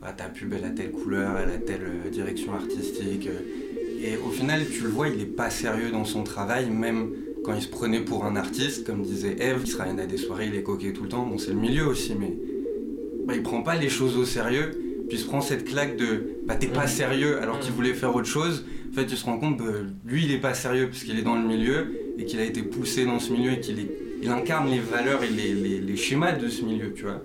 bah, 0.00 0.12
ta 0.12 0.24
pub 0.24 0.52
elle 0.52 0.64
a 0.64 0.70
telle 0.70 0.92
couleur, 0.92 1.38
elle 1.38 1.50
a 1.50 1.58
telle 1.58 1.82
euh, 1.82 2.10
direction 2.10 2.54
artistique. 2.54 3.26
euh, 3.26 3.40
et 4.02 4.16
au 4.16 4.30
final, 4.30 4.62
tu 4.72 4.82
le 4.82 4.88
vois, 4.88 5.08
il 5.08 5.20
est 5.20 5.26
pas 5.26 5.50
sérieux 5.50 5.90
dans 5.90 6.06
son 6.06 6.22
travail, 6.22 6.70
même 6.70 7.10
quand 7.44 7.54
il 7.54 7.62
se 7.62 7.68
prenait 7.68 8.00
pour 8.00 8.24
un 8.24 8.34
artiste, 8.36 8.86
comme 8.86 9.02
disait 9.02 9.36
Eve, 9.38 9.60
il 9.64 9.70
se 9.70 9.76
ramène 9.76 10.00
à 10.00 10.06
des 10.06 10.16
soirées, 10.16 10.46
il 10.46 10.54
est 10.54 10.62
coquet 10.62 10.92
tout 10.92 11.02
le 11.02 11.08
temps. 11.10 11.26
Bon, 11.26 11.36
c'est 11.38 11.52
le 11.52 11.60
milieu 11.60 11.86
aussi, 11.86 12.14
mais 12.18 12.32
bah, 13.26 13.34
il 13.36 13.42
prend 13.42 13.62
pas 13.62 13.76
les 13.76 13.88
choses 13.88 14.16
au 14.16 14.24
sérieux. 14.24 14.70
Puis 15.08 15.18
il 15.18 15.20
se 15.20 15.26
prend 15.26 15.40
cette 15.40 15.64
claque 15.64 15.96
de 15.96 16.36
bah 16.46 16.54
t'es 16.54 16.68
pas 16.68 16.86
sérieux 16.86 17.42
alors 17.42 17.58
qu'il 17.58 17.72
voulait 17.72 17.94
faire 17.94 18.14
autre 18.14 18.28
chose. 18.28 18.64
En 18.90 18.94
fait, 18.94 19.06
tu 19.06 19.16
te 19.16 19.24
rends 19.24 19.38
compte 19.38 19.58
que 19.58 19.86
lui 20.04 20.24
il 20.24 20.30
est 20.30 20.38
pas 20.38 20.54
sérieux 20.54 20.86
parce 20.86 21.02
qu'il 21.02 21.18
est 21.18 21.22
dans 21.22 21.34
le 21.34 21.46
milieu 21.46 21.88
et 22.20 22.24
qu'il 22.26 22.38
a 22.38 22.44
été 22.44 22.62
poussé 22.62 23.04
dans 23.06 23.18
ce 23.18 23.32
milieu 23.32 23.52
et 23.52 23.60
qu'il 23.60 23.78
il 24.22 24.28
incarne 24.28 24.70
les 24.70 24.78
valeurs 24.80 25.22
et 25.24 25.30
les, 25.30 25.54
les- 25.54 25.80
les 25.80 25.96
schémas 25.96 26.32
de 26.32 26.48
ce 26.48 26.62
milieu, 26.64 26.92
tu 26.92 27.04
vois, 27.04 27.22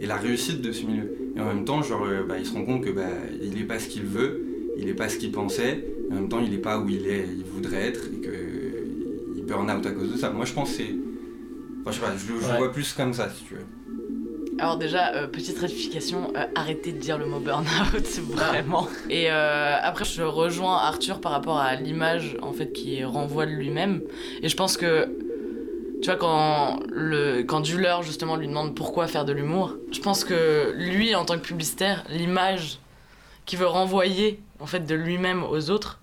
et 0.00 0.06
la 0.06 0.16
réussite 0.16 0.60
de 0.60 0.72
ce 0.72 0.84
milieu. 0.84 1.10
Et 1.36 1.40
en 1.40 1.46
même 1.46 1.64
temps, 1.64 1.82
genre, 1.82 2.04
euh, 2.04 2.22
bah, 2.22 2.36
il 2.38 2.44
se 2.44 2.52
rend 2.52 2.64
compte 2.66 2.84
que 2.84 2.90
bah, 2.90 3.08
il 3.42 3.58
est 3.58 3.64
pas 3.64 3.78
ce 3.78 3.88
qu'il 3.88 4.02
veut, 4.04 4.44
il 4.76 4.86
est 4.88 4.94
pas 4.94 5.08
ce 5.08 5.16
qu'il 5.16 5.32
pensait, 5.32 5.84
et 6.10 6.12
en 6.12 6.16
même 6.16 6.28
temps, 6.28 6.40
il 6.40 6.52
est 6.52 6.58
pas 6.58 6.78
où 6.78 6.86
il 6.88 7.06
est, 7.06 7.24
il 7.38 7.44
voudrait 7.44 7.86
être, 7.88 8.04
et 8.14 8.20
que 8.20 8.30
il 9.36 9.42
burn 9.44 9.70
out 9.70 9.86
à 9.86 9.90
cause 9.92 10.12
de 10.12 10.18
ça. 10.18 10.28
Moi, 10.30 10.44
je 10.44 10.52
pense 10.52 10.70
que 10.70 10.76
c'est 10.82 10.94
Enfin, 11.86 11.90
je 11.90 11.96
sais 11.96 12.00
pas, 12.06 12.12
je, 12.16 12.26
je 12.46 12.50
Ouais. 12.52 12.58
vois 12.58 12.72
plus 12.72 12.92
comme 12.92 13.12
ça, 13.14 13.28
si 13.30 13.44
tu 13.44 13.54
veux. 13.54 13.60
Alors 14.58 14.76
déjà, 14.76 15.14
euh, 15.14 15.26
petite 15.26 15.58
rectification, 15.58 16.32
euh, 16.36 16.46
arrêtez 16.54 16.92
de 16.92 16.98
dire 16.98 17.18
le 17.18 17.26
mot 17.26 17.40
burn-out, 17.40 18.06
vraiment. 18.30 18.88
Et 19.10 19.30
euh, 19.30 19.76
après, 19.82 20.04
je 20.04 20.22
rejoins 20.22 20.76
Arthur 20.76 21.20
par 21.20 21.32
rapport 21.32 21.58
à 21.58 21.74
l'image 21.74 22.36
en 22.40 22.52
fait 22.52 22.72
qui 22.72 23.02
renvoie 23.04 23.46
de 23.46 23.50
lui-même. 23.50 24.02
Et 24.42 24.48
je 24.48 24.56
pense 24.56 24.76
que, 24.76 25.08
tu 26.00 26.06
vois, 26.06 26.16
quand 26.16 26.78
le 26.88 27.42
quand 27.42 27.60
Duller 27.60 27.96
justement 28.02 28.36
lui 28.36 28.46
demande 28.46 28.76
pourquoi 28.76 29.08
faire 29.08 29.24
de 29.24 29.32
l'humour, 29.32 29.76
je 29.90 30.00
pense 30.00 30.24
que 30.24 30.72
lui, 30.76 31.14
en 31.16 31.24
tant 31.24 31.34
que 31.34 31.44
publicitaire, 31.44 32.04
l'image 32.08 32.78
qu'il 33.46 33.58
veut 33.58 33.66
renvoyer 33.66 34.40
en 34.60 34.66
fait 34.66 34.86
de 34.86 34.94
lui-même 34.94 35.42
aux 35.42 35.70
autres, 35.70 36.00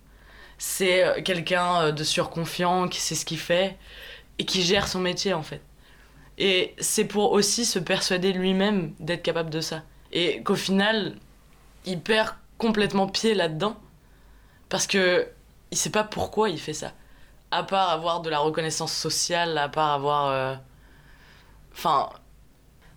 c'est 0.57 1.03
euh, 1.03 1.21
quelqu'un 1.23 1.91
de 1.91 2.03
surconfiant 2.03 2.89
qui 2.89 2.99
sait 2.99 3.15
ce 3.15 3.25
qu'il 3.25 3.39
fait 3.39 3.77
et 4.39 4.45
qui 4.45 4.61
gère 4.61 4.89
son 4.89 4.99
métier 4.99 5.33
en 5.33 5.41
fait. 5.41 5.61
Et 6.41 6.75
c'est 6.79 7.05
pour 7.05 7.33
aussi 7.33 7.65
se 7.65 7.79
persuader 7.79 8.33
lui-même 8.33 8.93
d'être 8.99 9.23
capable 9.23 9.51
de 9.51 9.61
ça. 9.61 9.83
Et 10.11 10.43
qu'au 10.43 10.55
final, 10.55 11.15
il 11.85 12.01
perd 12.01 12.31
complètement 12.57 13.07
pied 13.07 13.33
là-dedans. 13.35 13.77
Parce 14.69 14.87
que 14.87 15.27
il 15.71 15.77
sait 15.77 15.91
pas 15.91 16.03
pourquoi 16.03 16.49
il 16.49 16.59
fait 16.59 16.73
ça. 16.73 16.93
À 17.51 17.63
part 17.63 17.89
avoir 17.91 18.21
de 18.21 18.29
la 18.29 18.39
reconnaissance 18.39 18.93
sociale, 18.93 19.57
à 19.57 19.69
part 19.69 19.91
avoir. 19.93 20.29
euh, 20.29 20.55
Enfin. 21.73 22.09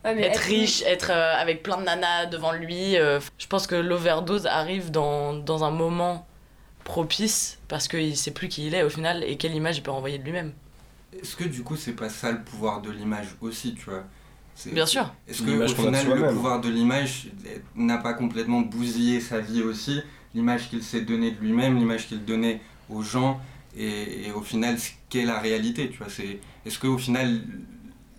Ouais, 0.05 0.21
être 0.21 0.37
être- 0.37 0.39
riche, 0.45 0.83
être 0.83 1.11
euh, 1.11 1.35
avec 1.37 1.63
plein 1.63 1.79
de 1.79 1.85
nanas 1.85 2.27
devant 2.27 2.53
lui. 2.53 2.97
euh, 2.99 3.21
je 3.39 3.47
pense 3.47 3.67
que 3.67 3.75
l'overdose 3.77 4.47
arrive 4.47 4.91
dans, 4.91 5.35
dans 5.35 5.65
un 5.65 5.71
moment 5.71 6.27
propice 6.85 7.59
parce 7.69 7.89
qu'il 7.89 8.17
sait 8.17 8.33
plus 8.33 8.49
qui 8.49 8.67
il 8.67 8.75
est 8.75 8.83
au 8.85 8.91
final 8.91 9.25
et 9.25 9.37
quelle 9.39 9.55
image 9.55 9.79
il 9.79 9.83
peut 9.83 9.91
renvoyer 9.93 10.19
de 10.19 10.25
lui-même. 10.25 10.53
Est-ce 11.21 11.37
que 11.37 11.45
du 11.45 11.63
coup, 11.63 11.77
c'est 11.77 11.93
pas 11.93 12.09
ça 12.09 12.33
le 12.33 12.43
pouvoir 12.43 12.83
de 12.83 12.91
l'image 12.91 13.29
aussi, 13.41 13.75
tu 13.75 13.85
vois? 13.91 14.05
C'est- 14.55 14.71
Bien 14.71 14.87
sûr. 14.87 15.13
Est-ce 15.29 15.43
que 15.43 15.51
au 15.51 15.75
final, 15.75 16.07
le 16.07 16.23
pouvoir 16.35 16.61
de 16.61 16.69
l'image 16.69 17.29
n'a 17.77 17.99
pas 17.99 18.15
complètement 18.15 18.61
bousillé 18.61 19.21
sa 19.21 19.41
vie 19.41 19.63
aussi? 19.63 20.01
L'image 20.35 20.69
qu'il 20.69 20.83
s'est 20.83 21.03
donnée 21.03 21.31
de 21.33 21.41
lui-même, 21.41 21.77
l'image 21.77 22.07
qu'il 22.09 22.25
donnait 22.25 22.61
aux 22.91 23.03
gens, 23.03 23.41
et, 23.77 24.27
et 24.29 24.33
au 24.33 24.43
final, 24.43 24.79
ce 24.79 24.91
qu'est 25.09 25.25
la 25.25 25.39
réalité, 25.41 25.91
tu 25.91 25.99
vois? 25.99 26.09
C'est 26.11 26.41
Est-ce 26.67 26.79
que 26.79 26.87
au 26.87 26.99
final, 26.99 27.43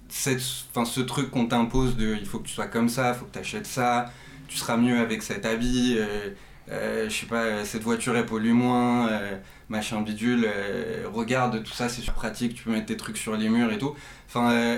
cette, 0.10 0.42
enfin, 0.72 0.86
ce 0.86 1.02
truc 1.02 1.32
qu'on 1.32 1.48
t'impose 1.48 1.96
de 1.98 2.16
il 2.20 2.26
faut 2.26 2.40
que 2.40 2.48
tu 2.48 2.54
sois 2.54 2.68
comme 2.68 2.90
ça, 2.90 3.10
il 3.14 3.20
faut 3.20 3.26
que 3.26 3.34
tu 3.34 3.40
achètes 3.40 3.66
ça, 3.68 4.12
tu 4.48 4.58
seras 4.58 4.78
mieux 4.78 5.00
avec 5.00 5.24
cet 5.24 5.46
habit, 5.46 5.96
euh, 5.98 6.30
je 6.68 7.10
sais 7.10 7.26
pas, 7.28 7.44
euh, 7.44 7.66
cette 7.66 7.84
voiture 7.84 8.16
elle 8.16 8.26
pollue 8.26 8.52
moins, 8.54 9.10
euh, 9.10 9.38
machin 9.70 10.02
bidule, 10.02 10.46
euh, 10.48 11.06
regarde, 11.12 11.64
tout 11.64 11.74
ça 11.74 11.90
c'est 11.90 12.02
super 12.02 12.16
pratique, 12.16 12.56
tu 12.56 12.64
peux 12.64 12.72
mettre 12.72 12.88
tes 12.88 12.98
trucs 12.98 13.18
sur 13.18 13.36
les 13.36 13.50
murs 13.50 13.72
et 13.72 13.78
tout. 13.78 13.96
Enfin, 14.28 14.52
euh, 14.52 14.78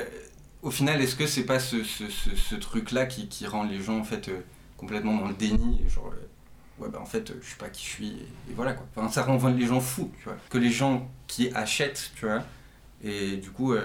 au 0.61 0.71
final, 0.71 1.01
est-ce 1.01 1.15
que 1.15 1.27
c'est 1.27 1.45
pas 1.45 1.59
ce, 1.59 1.83
ce, 1.83 2.03
ce, 2.09 2.55
truc-là 2.55 3.05
qui, 3.05 3.27
qui 3.27 3.47
rend 3.47 3.63
les 3.63 3.79
gens 3.79 3.99
en 3.99 4.03
fait 4.03 4.27
euh, 4.29 4.39
complètement 4.75 5.15
dans 5.17 5.27
le 5.27 5.33
déni 5.33 5.81
genre, 5.87 6.11
euh, 6.13 6.83
ouais, 6.83 6.89
bah 6.89 6.99
en 7.01 7.05
fait, 7.05 7.31
euh, 7.31 7.39
je 7.41 7.49
sais 7.49 7.57
pas 7.57 7.69
qui 7.69 7.85
je 7.85 7.89
suis, 7.89 8.07
et, 8.07 8.51
et 8.51 8.53
voilà 8.55 8.73
quoi. 8.73 8.85
Enfin, 8.95 9.09
ça 9.09 9.23
rend 9.23 9.37
les 9.47 9.67
gens 9.67 9.79
fous, 9.79 10.11
tu 10.17 10.25
vois. 10.25 10.37
Que 10.49 10.57
les 10.57 10.71
gens 10.71 11.09
qui 11.27 11.49
achètent, 11.53 12.11
tu 12.15 12.25
vois, 12.25 12.43
et 13.03 13.37
du 13.37 13.51
coup. 13.51 13.75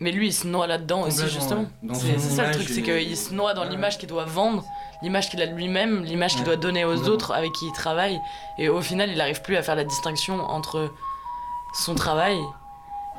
Mais 0.00 0.12
lui, 0.12 0.28
il 0.28 0.32
se 0.32 0.46
noie 0.46 0.66
là-dedans 0.68 1.02
aussi, 1.02 1.28
justement. 1.28 1.66
ouais. 1.82 1.94
C'est 1.94 2.18
ça 2.18 2.42
le 2.42 2.48
image 2.50 2.54
truc, 2.56 2.68
c'est 2.68 2.82
qu'il 2.82 3.16
se 3.16 3.34
noie 3.34 3.52
dans 3.54 3.64
l'image 3.64 3.98
qu'il 3.98 4.08
doit 4.08 4.24
vendre, 4.26 4.62
l'image 5.02 5.28
qu'il 5.28 5.42
a 5.42 5.46
de 5.48 5.54
lui-même, 5.54 6.04
l'image 6.04 6.36
qu'il 6.36 6.44
doit 6.44 6.54
donner 6.56 6.84
aux 6.84 7.02
Ouais. 7.02 7.08
autres 7.08 7.32
avec 7.32 7.50
qui 7.52 7.66
il 7.66 7.72
travaille. 7.72 8.20
Et 8.58 8.68
au 8.68 8.80
final, 8.80 9.10
il 9.10 9.18
n'arrive 9.18 9.42
plus 9.42 9.56
à 9.56 9.62
faire 9.62 9.74
la 9.74 9.82
distinction 9.84 10.40
entre 10.40 10.92
son 11.74 11.94
travail 11.96 12.38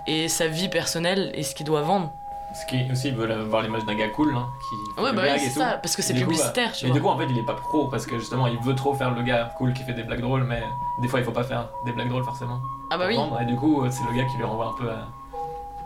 et 0.07 0.27
sa 0.29 0.47
vie 0.47 0.69
personnelle 0.69 1.31
et 1.35 1.43
ce 1.43 1.53
qu'il 1.53 1.65
doit 1.65 1.81
vendre. 1.81 2.11
Ce 2.55 2.65
qui 2.65 2.89
aussi, 2.91 3.09
ils 3.09 3.15
veulent 3.15 3.31
avoir 3.31 3.61
l'image 3.61 3.85
d'un 3.85 3.93
gars 3.95 4.07
cool, 4.07 4.33
hein, 4.35 4.47
qui 4.69 4.75
fait 4.95 5.01
Ouais, 5.03 5.11
des 5.11 5.15
bah 5.17 5.21
oui, 5.23 5.29
blagues 5.29 5.39
c'est 5.39 5.45
et 5.47 5.53
tout. 5.53 5.59
ça, 5.59 5.77
parce 5.77 5.95
que 5.95 6.01
c'est 6.01 6.13
du 6.13 6.21
coup, 6.23 6.31
publicitaire, 6.31 6.69
bah, 6.69 6.75
tu 6.79 6.87
Et 6.87 6.91
du 6.91 6.99
coup, 7.01 7.07
en 7.09 7.17
fait, 7.17 7.27
il 7.29 7.37
est 7.37 7.45
pas 7.45 7.53
pro 7.53 7.87
parce 7.89 8.07
que 8.07 8.17
justement, 8.17 8.47
il 8.47 8.57
veut 8.61 8.73
trop 8.73 8.95
faire 8.95 9.11
le 9.11 9.21
gars 9.21 9.53
cool 9.57 9.71
qui 9.73 9.83
fait 9.83 9.93
des 9.93 10.01
blagues 10.03 10.21
drôles, 10.21 10.45
mais 10.45 10.63
des 11.01 11.07
fois, 11.07 11.19
il 11.19 11.25
faut 11.25 11.31
pas 11.31 11.43
faire 11.43 11.67
des 11.85 11.91
blagues 11.91 12.09
drôles 12.09 12.23
forcément. 12.23 12.59
Ah 12.89 12.97
bah 12.97 13.05
oui. 13.07 13.19
Et 13.41 13.45
du 13.45 13.55
coup, 13.55 13.83
c'est 13.91 14.03
le 14.11 14.17
gars 14.17 14.25
qui 14.31 14.37
lui 14.37 14.45
renvoie 14.45 14.67
un 14.67 14.81
peu 14.81 14.89
à. 14.89 15.07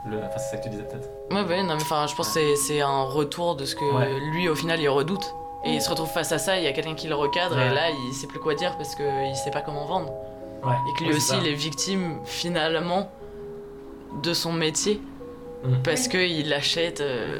Le... 0.05 0.17
Enfin, 0.17 0.37
c'est 0.37 0.51
ça 0.51 0.57
que 0.57 0.63
tu 0.63 0.69
disais 0.69 0.83
peut-être. 0.83 1.09
Ouais, 1.31 1.43
bah 1.43 1.55
oui, 1.57 1.63
non, 1.63 1.75
mais 1.75 1.81
enfin, 1.81 2.05
je 2.07 2.15
pense 2.15 2.27
que 2.27 2.33
c'est- 2.33 2.55
c'est 2.57 2.81
un 2.81 3.03
retour 3.03 3.55
de 3.55 3.65
ce 3.65 3.75
que 3.75 3.85
Ouais. 3.85 4.19
lui, 4.31 4.49
au 4.49 4.55
final, 4.55 4.79
il 4.81 4.89
redoute. 4.89 5.33
Et 5.65 5.75
il 5.75 5.81
se 5.81 5.89
retrouve 5.89 6.09
face 6.09 6.33
à 6.33 6.37
ça, 6.39 6.57
il 6.57 6.63
y 6.63 6.67
a 6.67 6.73
quelqu'un 6.73 6.93
qui 6.93 7.07
le 7.07 7.15
recadre, 7.15 7.55
Ouais. 7.55 7.67
et 7.67 7.73
là, 7.73 7.89
il 7.89 8.13
sait 8.13 8.27
plus 8.27 8.39
quoi 8.39 8.53
dire 8.53 8.75
parce 8.77 8.95
qu'il 8.95 9.35
sait 9.35 9.51
pas 9.51 9.61
comment 9.61 9.85
vendre. 9.85 10.11
Ouais. 10.63 10.73
Et 10.89 10.93
que 10.97 11.03
lui 11.05 11.11
Ouais, 11.11 11.15
aussi, 11.17 11.27
ça. 11.29 11.37
il 11.37 11.47
est 11.47 11.53
victime, 11.53 12.19
finalement, 12.25 13.09
de 14.21 14.33
son 14.33 14.51
métier. 14.51 15.01
Mm. 15.63 15.75
Parce 15.83 16.07
qu'il 16.09 16.53
achète. 16.53 16.99
euh, 16.99 17.39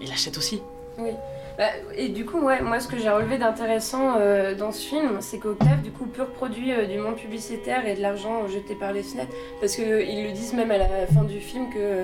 il 0.00 0.10
achète 0.12 0.38
aussi. 0.38 0.62
Oui. 0.98 1.10
Bah, 1.56 1.66
et 1.96 2.08
du 2.08 2.24
coup, 2.26 2.40
ouais, 2.40 2.60
moi, 2.62 2.80
ce 2.80 2.88
que 2.88 2.98
j'ai 2.98 3.08
relevé 3.08 3.38
d'intéressant 3.38 4.16
euh, 4.18 4.56
dans 4.56 4.72
ce 4.72 4.80
film, 4.84 5.18
c'est 5.20 5.38
qu'Octave, 5.38 5.82
du 5.82 5.92
coup, 5.92 6.06
pur 6.06 6.26
produit 6.26 6.72
euh, 6.72 6.86
du 6.86 6.98
monde 6.98 7.14
publicitaire 7.14 7.86
et 7.86 7.94
de 7.94 8.02
l'argent 8.02 8.48
jeté 8.48 8.74
par 8.74 8.92
les 8.92 9.04
fenêtres. 9.04 9.32
Parce 9.60 9.76
qu'ils 9.76 9.86
le 10.24 10.32
disent 10.32 10.52
même 10.54 10.72
à 10.72 10.78
la 10.78 11.06
fin 11.14 11.22
du 11.22 11.38
film 11.38 11.70
que 11.72 12.02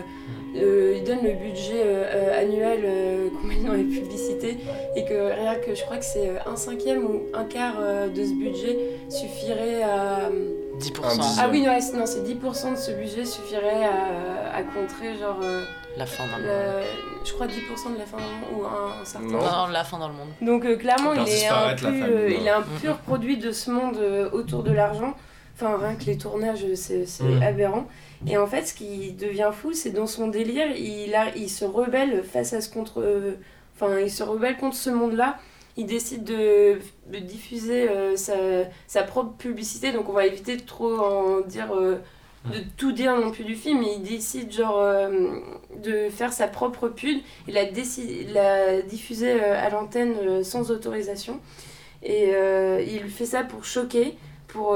euh, 0.57 0.95
ils 0.97 1.03
donnent 1.03 1.25
le 1.25 1.33
budget 1.33 1.83
euh, 1.85 2.05
euh, 2.15 2.41
annuel 2.43 2.81
euh, 2.85 3.29
qu'on 3.41 3.47
met 3.49 3.57
dans 3.57 3.73
les 3.73 3.83
publicités 3.83 4.57
et 4.95 5.05
que 5.05 5.33
rien 5.33 5.57
que 5.57 5.75
je 5.75 5.83
crois 5.83 5.97
que 5.97 6.05
c'est 6.05 6.29
euh, 6.29 6.35
un 6.47 6.55
cinquième 6.55 7.05
ou 7.05 7.23
un 7.35 7.45
quart 7.45 7.75
euh, 7.81 8.09
de 8.09 8.25
ce 8.25 8.33
budget 8.35 8.79
suffirait 9.09 9.83
à. 9.83 10.31
10%. 10.79 11.39
Ah 11.41 11.49
oui, 11.51 11.63
non, 11.63 11.73
c'est- 11.81 11.97
non, 11.97 12.07
c'est 12.07 12.23
10% 12.23 12.71
de 12.73 12.77
ce 12.79 12.93
budget 12.93 13.25
suffirait 13.25 13.85
à, 13.85 14.57
à 14.57 14.63
contrer, 14.63 15.19
genre. 15.19 15.41
euh, 15.43 15.61
La 15.99 16.07
fin 16.07 16.23
le- 16.39 17.10
Je 17.25 17.33
crois 17.33 17.47
10% 17.47 17.93
de 17.95 17.99
la 17.99 18.07
fin 18.07 18.17
dans 18.17 18.25
le 18.25 18.31
monde, 18.57 18.63
ou 18.63 18.65
un, 18.67 19.01
un 19.03 19.05
certain. 19.05 19.27
Non, 19.27 19.39
non, 19.41 19.67
la 19.73 19.85
fin 19.85 19.99
dans 19.99 20.09
le 20.09 20.15
monde. 20.15 20.29
Donc 20.41 20.65
euh, 20.65 20.77
clairement, 20.77 21.13
il 21.13 21.29
est, 21.29 21.47
un, 21.49 21.77
euh, 21.85 22.27
ouais. 22.29 22.37
il 22.41 22.47
est 22.47 22.51
un 22.51 22.63
pur 22.81 22.97
produit 22.99 23.37
de 23.37 23.53
ce 23.53 23.71
monde 23.71 23.97
euh, 23.99 24.31
autour 24.33 24.63
de 24.63 24.73
l'argent. 24.73 25.15
Enfin, 25.55 25.77
rien 25.77 25.95
que 25.97 26.05
les 26.05 26.17
tournages, 26.17 26.65
c'est 26.75 27.05
c'est 27.05 27.23
Mhm. 27.25 27.43
aberrant. 27.43 27.87
Et 28.27 28.39
en 28.39 28.47
fait, 28.47 28.65
ce 28.67 28.73
qui 28.75 29.13
devient 29.13 29.51
fou, 29.53 29.73
c'est 29.75 29.91
dans 29.91 30.07
son 30.07 30.29
délire, 30.29 30.69
il, 30.77 31.15
a, 31.15 31.35
il 31.37 31.51
se 31.51 31.65
rebelle 31.67 32.23
face 32.25 32.53
à 32.55 32.61
ce 32.61 32.71
contre... 32.71 33.01
euh, 33.03 33.33
Enfin, 33.77 33.99
il 33.99 34.11
se 34.11 34.23
rebelle 34.23 34.57
contre 34.59 34.77
ce 34.77 34.91
monde-là. 34.91 35.37
Il 35.79 35.87
décide 35.87 36.25
de, 36.25 36.79
de 37.11 37.19
diffuser 37.19 37.89
euh, 37.89 38.15
sa, 38.17 38.35
sa 38.87 39.03
propre 39.05 39.33
publicité, 39.39 39.93
donc 39.93 40.09
on 40.09 40.13
va 40.13 40.27
éviter 40.27 40.57
de 40.57 40.63
trop 40.63 40.99
en 40.99 41.41
dire... 41.41 41.75
euh, 41.75 41.97
de 42.47 42.61
tout 42.77 42.93
dire 42.93 43.15
non 43.17 43.31
plus 43.31 43.45
du 43.45 43.55
film, 43.55 43.83
il 43.83 44.03
décide 44.03 44.51
genre 44.51 44.79
euh, 44.81 45.39
de 45.77 46.09
faire 46.09 46.33
sa 46.33 46.49
propre 46.49 46.89
pub 46.89 47.19
et 47.47 47.53
la, 47.53 47.65
la 47.65 48.81
euh, 48.81 49.67
à 49.67 49.71
l'antenne 49.71 50.15
euh, 50.23 50.43
sans 50.43 50.71
autorisation. 50.71 51.41
Et 52.03 52.33
il 52.89 53.11
fait 53.11 53.27
ça 53.27 53.45
pour 53.45 53.67
choquer, 53.67 54.17
pour, 54.49 54.75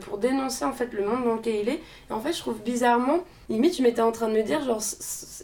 pour 0.00 0.18
dénoncer 0.18 0.66
en 0.66 0.74
fait 0.74 0.92
le 0.92 1.02
monde 1.02 1.24
dans 1.24 1.36
lequel 1.36 1.54
il 1.62 1.68
est. 1.70 1.80
Et 2.10 2.12
en 2.12 2.20
fait, 2.20 2.34
je 2.34 2.40
trouve 2.40 2.60
bizarrement, 2.62 3.20
limite, 3.48 3.78
je 3.78 3.82
m'étais 3.82 4.02
en 4.02 4.12
train 4.12 4.28
de 4.28 4.34
me 4.34 4.42
dire, 4.42 4.62
genre, 4.62 4.82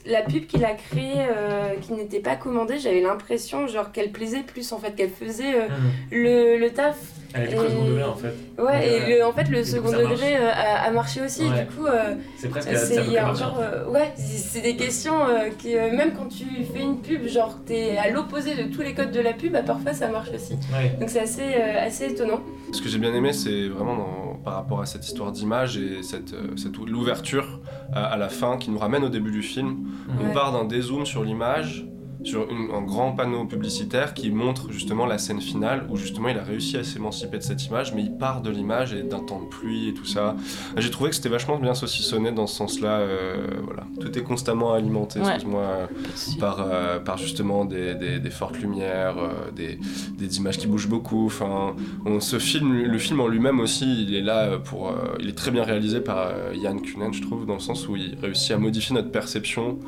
la 0.06 0.22
pub 0.22 0.46
qu'il 0.46 0.64
a 0.64 0.72
créée, 0.74 1.12
euh, 1.18 1.74
qui 1.80 1.92
n'était 1.92 2.20
pas 2.20 2.36
commandée, 2.36 2.78
j'avais 2.78 3.00
l'impression, 3.00 3.66
genre, 3.66 3.90
qu'elle 3.92 4.10
plaisait 4.12 4.42
plus, 4.42 4.72
en 4.72 4.78
fait, 4.78 4.94
qu'elle 4.94 5.10
faisait 5.10 5.54
euh, 5.54 5.66
le, 6.10 6.58
le 6.58 6.70
taf. 6.70 6.96
Elle 7.36 7.44
était 7.46 7.54
Et- 7.54 7.56
très 7.56 7.68
second 7.70 7.84
degré 7.86 8.04
en 8.04 8.14
fait. 8.14 8.34
Ouais, 8.62 8.88
et 8.88 9.16
le- 9.18 9.24
en 9.26 9.32
fait, 9.32 9.48
le 9.50 9.58
et 9.58 9.64
second 9.64 9.90
degré 9.90 10.36
euh, 10.36 10.50
a, 10.52 10.82
a 10.86 10.90
marché 10.92 11.20
aussi. 11.20 11.42
Ouais. 11.42 11.62
Du 11.64 11.74
coup, 11.74 11.84
euh, 11.86 12.14
C'est 12.36 12.48
presque 12.48 12.68
euh, 12.68 13.02
il 13.08 13.12
y 13.12 13.18
a 13.18 13.28
euh, 13.28 13.88
ouais, 13.90 14.12
c'est 14.16 14.60
des 14.60 14.76
questions 14.76 15.26
euh, 15.26 15.48
qui, 15.58 15.76
euh, 15.76 15.90
même 15.96 16.12
quand 16.16 16.28
tu 16.28 16.44
fais 16.72 16.80
une 16.82 17.00
pub, 17.00 17.26
genre 17.26 17.58
t'es 17.66 17.96
à 17.96 18.08
l'opposé 18.10 18.54
de 18.54 18.72
tous 18.72 18.82
les 18.82 18.94
codes 18.94 19.10
de 19.10 19.18
la 19.18 19.32
pub, 19.32 19.52
bah, 19.52 19.62
parfois 19.64 19.92
ça 19.94 20.06
marche 20.06 20.28
aussi. 20.32 20.52
Ouais. 20.72 20.94
Donc 21.00 21.08
c'est 21.10 21.18
assez, 21.22 21.42
euh, 21.42 21.84
assez 21.84 22.04
étonnant. 22.06 22.38
Ce 22.70 22.80
que 22.80 22.88
j'ai 22.88 22.98
bien 22.98 23.12
aimé, 23.12 23.32
c'est 23.32 23.66
vraiment 23.66 23.96
dans- 23.96 24.34
par 24.44 24.54
rapport 24.54 24.80
à 24.80 24.86
cette 24.86 25.04
histoire 25.04 25.32
d'image 25.32 25.76
et 25.76 26.04
cette, 26.04 26.34
euh, 26.34 26.54
cette 26.56 26.76
l'ouverture 26.76 27.60
à, 27.92 28.04
à 28.12 28.16
la 28.16 28.28
fin 28.28 28.58
qui 28.58 28.70
nous 28.70 28.78
ramène 28.78 29.02
au 29.02 29.08
début 29.08 29.32
du 29.32 29.42
film. 29.42 29.88
On 30.20 30.33
part 30.33 30.52
d'un 30.52 30.64
dézoom 30.64 31.07
sur 31.07 31.22
l'image, 31.22 31.87
sur 32.24 32.50
une- 32.50 32.70
un 32.74 32.82
grand 32.82 33.12
panneau 33.12 33.44
publicitaire 33.44 34.14
qui 34.14 34.30
montre 34.30 34.72
justement 34.72 35.06
la 35.06 35.18
scène 35.18 35.40
finale 35.40 35.87
où 35.90 35.96
justement 35.96 36.28
il 36.28 36.38
a 36.38 36.42
réussi 36.42 36.76
à 36.76 36.82
s'émanciper 36.84 37.38
de 37.38 37.42
cette 37.42 37.64
image, 37.66 37.94
mais 37.94 38.02
il 38.02 38.16
part 38.16 38.40
de 38.42 38.50
l'image 38.50 38.92
et 38.94 39.02
d'un 39.02 39.20
temps 39.20 39.40
de 39.40 39.46
pluie 39.46 39.88
et 39.90 39.94
tout 39.94 40.04
ça. 40.06 40.34
J'ai 40.76 40.90
trouvé 40.90 41.10
que 41.10 41.16
c'était 41.16 41.28
vachement 41.28 41.58
bien 41.58 41.74
saucissonné 41.74 42.32
dans 42.32 42.46
ce 42.46 42.56
sens-là. 42.56 42.98
euh, 43.04 43.46
voilà, 43.64 43.84
tout 44.00 44.18
est 44.18 44.22
constamment 44.22 44.72
alimenté, 44.72 45.20
Ouais. 45.20 45.26
excuse-moi, 45.28 45.60
euh, 45.62 45.87
par, 46.40 46.60
euh, 46.60 46.98
par 46.98 47.18
justement 47.18 47.64
des, 47.64 47.94
des- 47.94 48.18
des 48.18 48.30
fortes 48.30 48.58
lumières, 48.58 49.18
euh, 49.18 49.50
des, 49.54 49.78
des 50.16 50.38
images 50.38 50.58
qui 50.58 50.66
bougent 50.66 50.88
beaucoup. 50.88 51.26
Enfin, 51.26 51.74
on, 52.06 52.20
ce 52.20 52.38
film, 52.38 52.72
le 52.84 52.98
film 52.98 53.20
en 53.20 53.28
lui-même 53.28 53.60
aussi, 53.60 54.02
il 54.04 54.14
est 54.14 54.20
là 54.22 54.58
pour, 54.58 54.92
il 55.20 55.28
est 55.28 55.32
très 55.37 55.50
bien 55.50 55.62
réalisé 55.64 56.00
par 56.00 56.30
Yann 56.54 56.80
Kunen, 56.80 57.12
je 57.12 57.22
trouve, 57.22 57.44
dans 57.46 57.54
le 57.54 57.60
sens 57.60 57.88
où 57.88 57.96
il 57.96 58.16
réussit 58.20 58.52
à 58.52 58.58
modifier 58.58 58.94
notre 58.94 59.10
perception. 59.10 59.78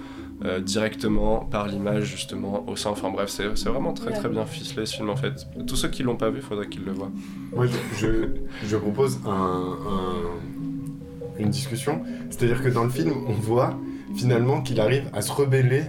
Euh, 0.44 0.60
directement 0.60 1.40
par 1.40 1.66
l'image 1.66 2.04
justement 2.04 2.68
au 2.68 2.76
sein 2.76 2.90
enfin 2.90 3.10
bref 3.10 3.30
c'est 3.30 3.56
c'est 3.56 3.70
vraiment 3.70 3.94
très 3.94 4.12
très 4.12 4.28
bien 4.28 4.44
ficelé 4.44 4.84
ce 4.84 4.96
film 4.96 5.08
en 5.08 5.16
fait 5.16 5.46
tous 5.66 5.76
ceux 5.76 5.88
qui 5.88 6.02
l'ont 6.02 6.16
pas 6.16 6.28
vu 6.30 6.42
faudrait 6.42 6.68
qu'ils 6.68 6.84
le 6.84 6.92
voient 6.92 7.10
Moi, 7.54 7.66
je, 7.66 7.72
je, 7.98 8.08
je 8.66 8.76
propose 8.76 9.20
un, 9.24 9.30
un- 9.30 11.38
une 11.38 11.50
discussion. 11.50 12.02
C'est-à-dire 12.30 12.62
que 12.62 12.68
dans 12.70 12.84
le 12.84 12.88
film, 12.90 13.12
on 13.28 13.32
voit 13.32 13.78
finalement 14.14 14.62
qu'il 14.62 14.80
arrive 14.80 15.04
à 15.12 15.20
se 15.20 15.30
rebeller 15.32 15.82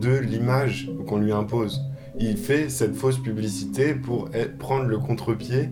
de 0.00 0.16
l'image 0.16 0.90
qu'on 1.06 1.18
lui 1.18 1.32
impose. 1.32 1.80
Il 2.18 2.36
fait 2.36 2.68
cette 2.68 2.94
fausse 2.96 3.18
publicité 3.18 3.94
pour 3.94 4.28
être- 4.34 4.58
prendre 4.58 4.84
le 4.86 4.98
contre-pied 4.98 5.70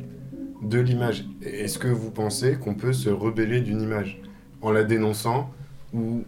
de 0.63 0.79
l'image. 0.79 1.25
Est-ce 1.43 1.79
que 1.79 1.89
vous 1.89 2.11
pensez 2.11 2.57
qu'on 2.57 2.75
peut 2.75 2.93
se 2.93 3.11
rebeller 3.11 3.61
d'une 3.61 3.81
image 3.83 4.21
en 4.63 4.71
la 4.71 4.85
dénonçant 4.85 5.51
ou 5.93 6.23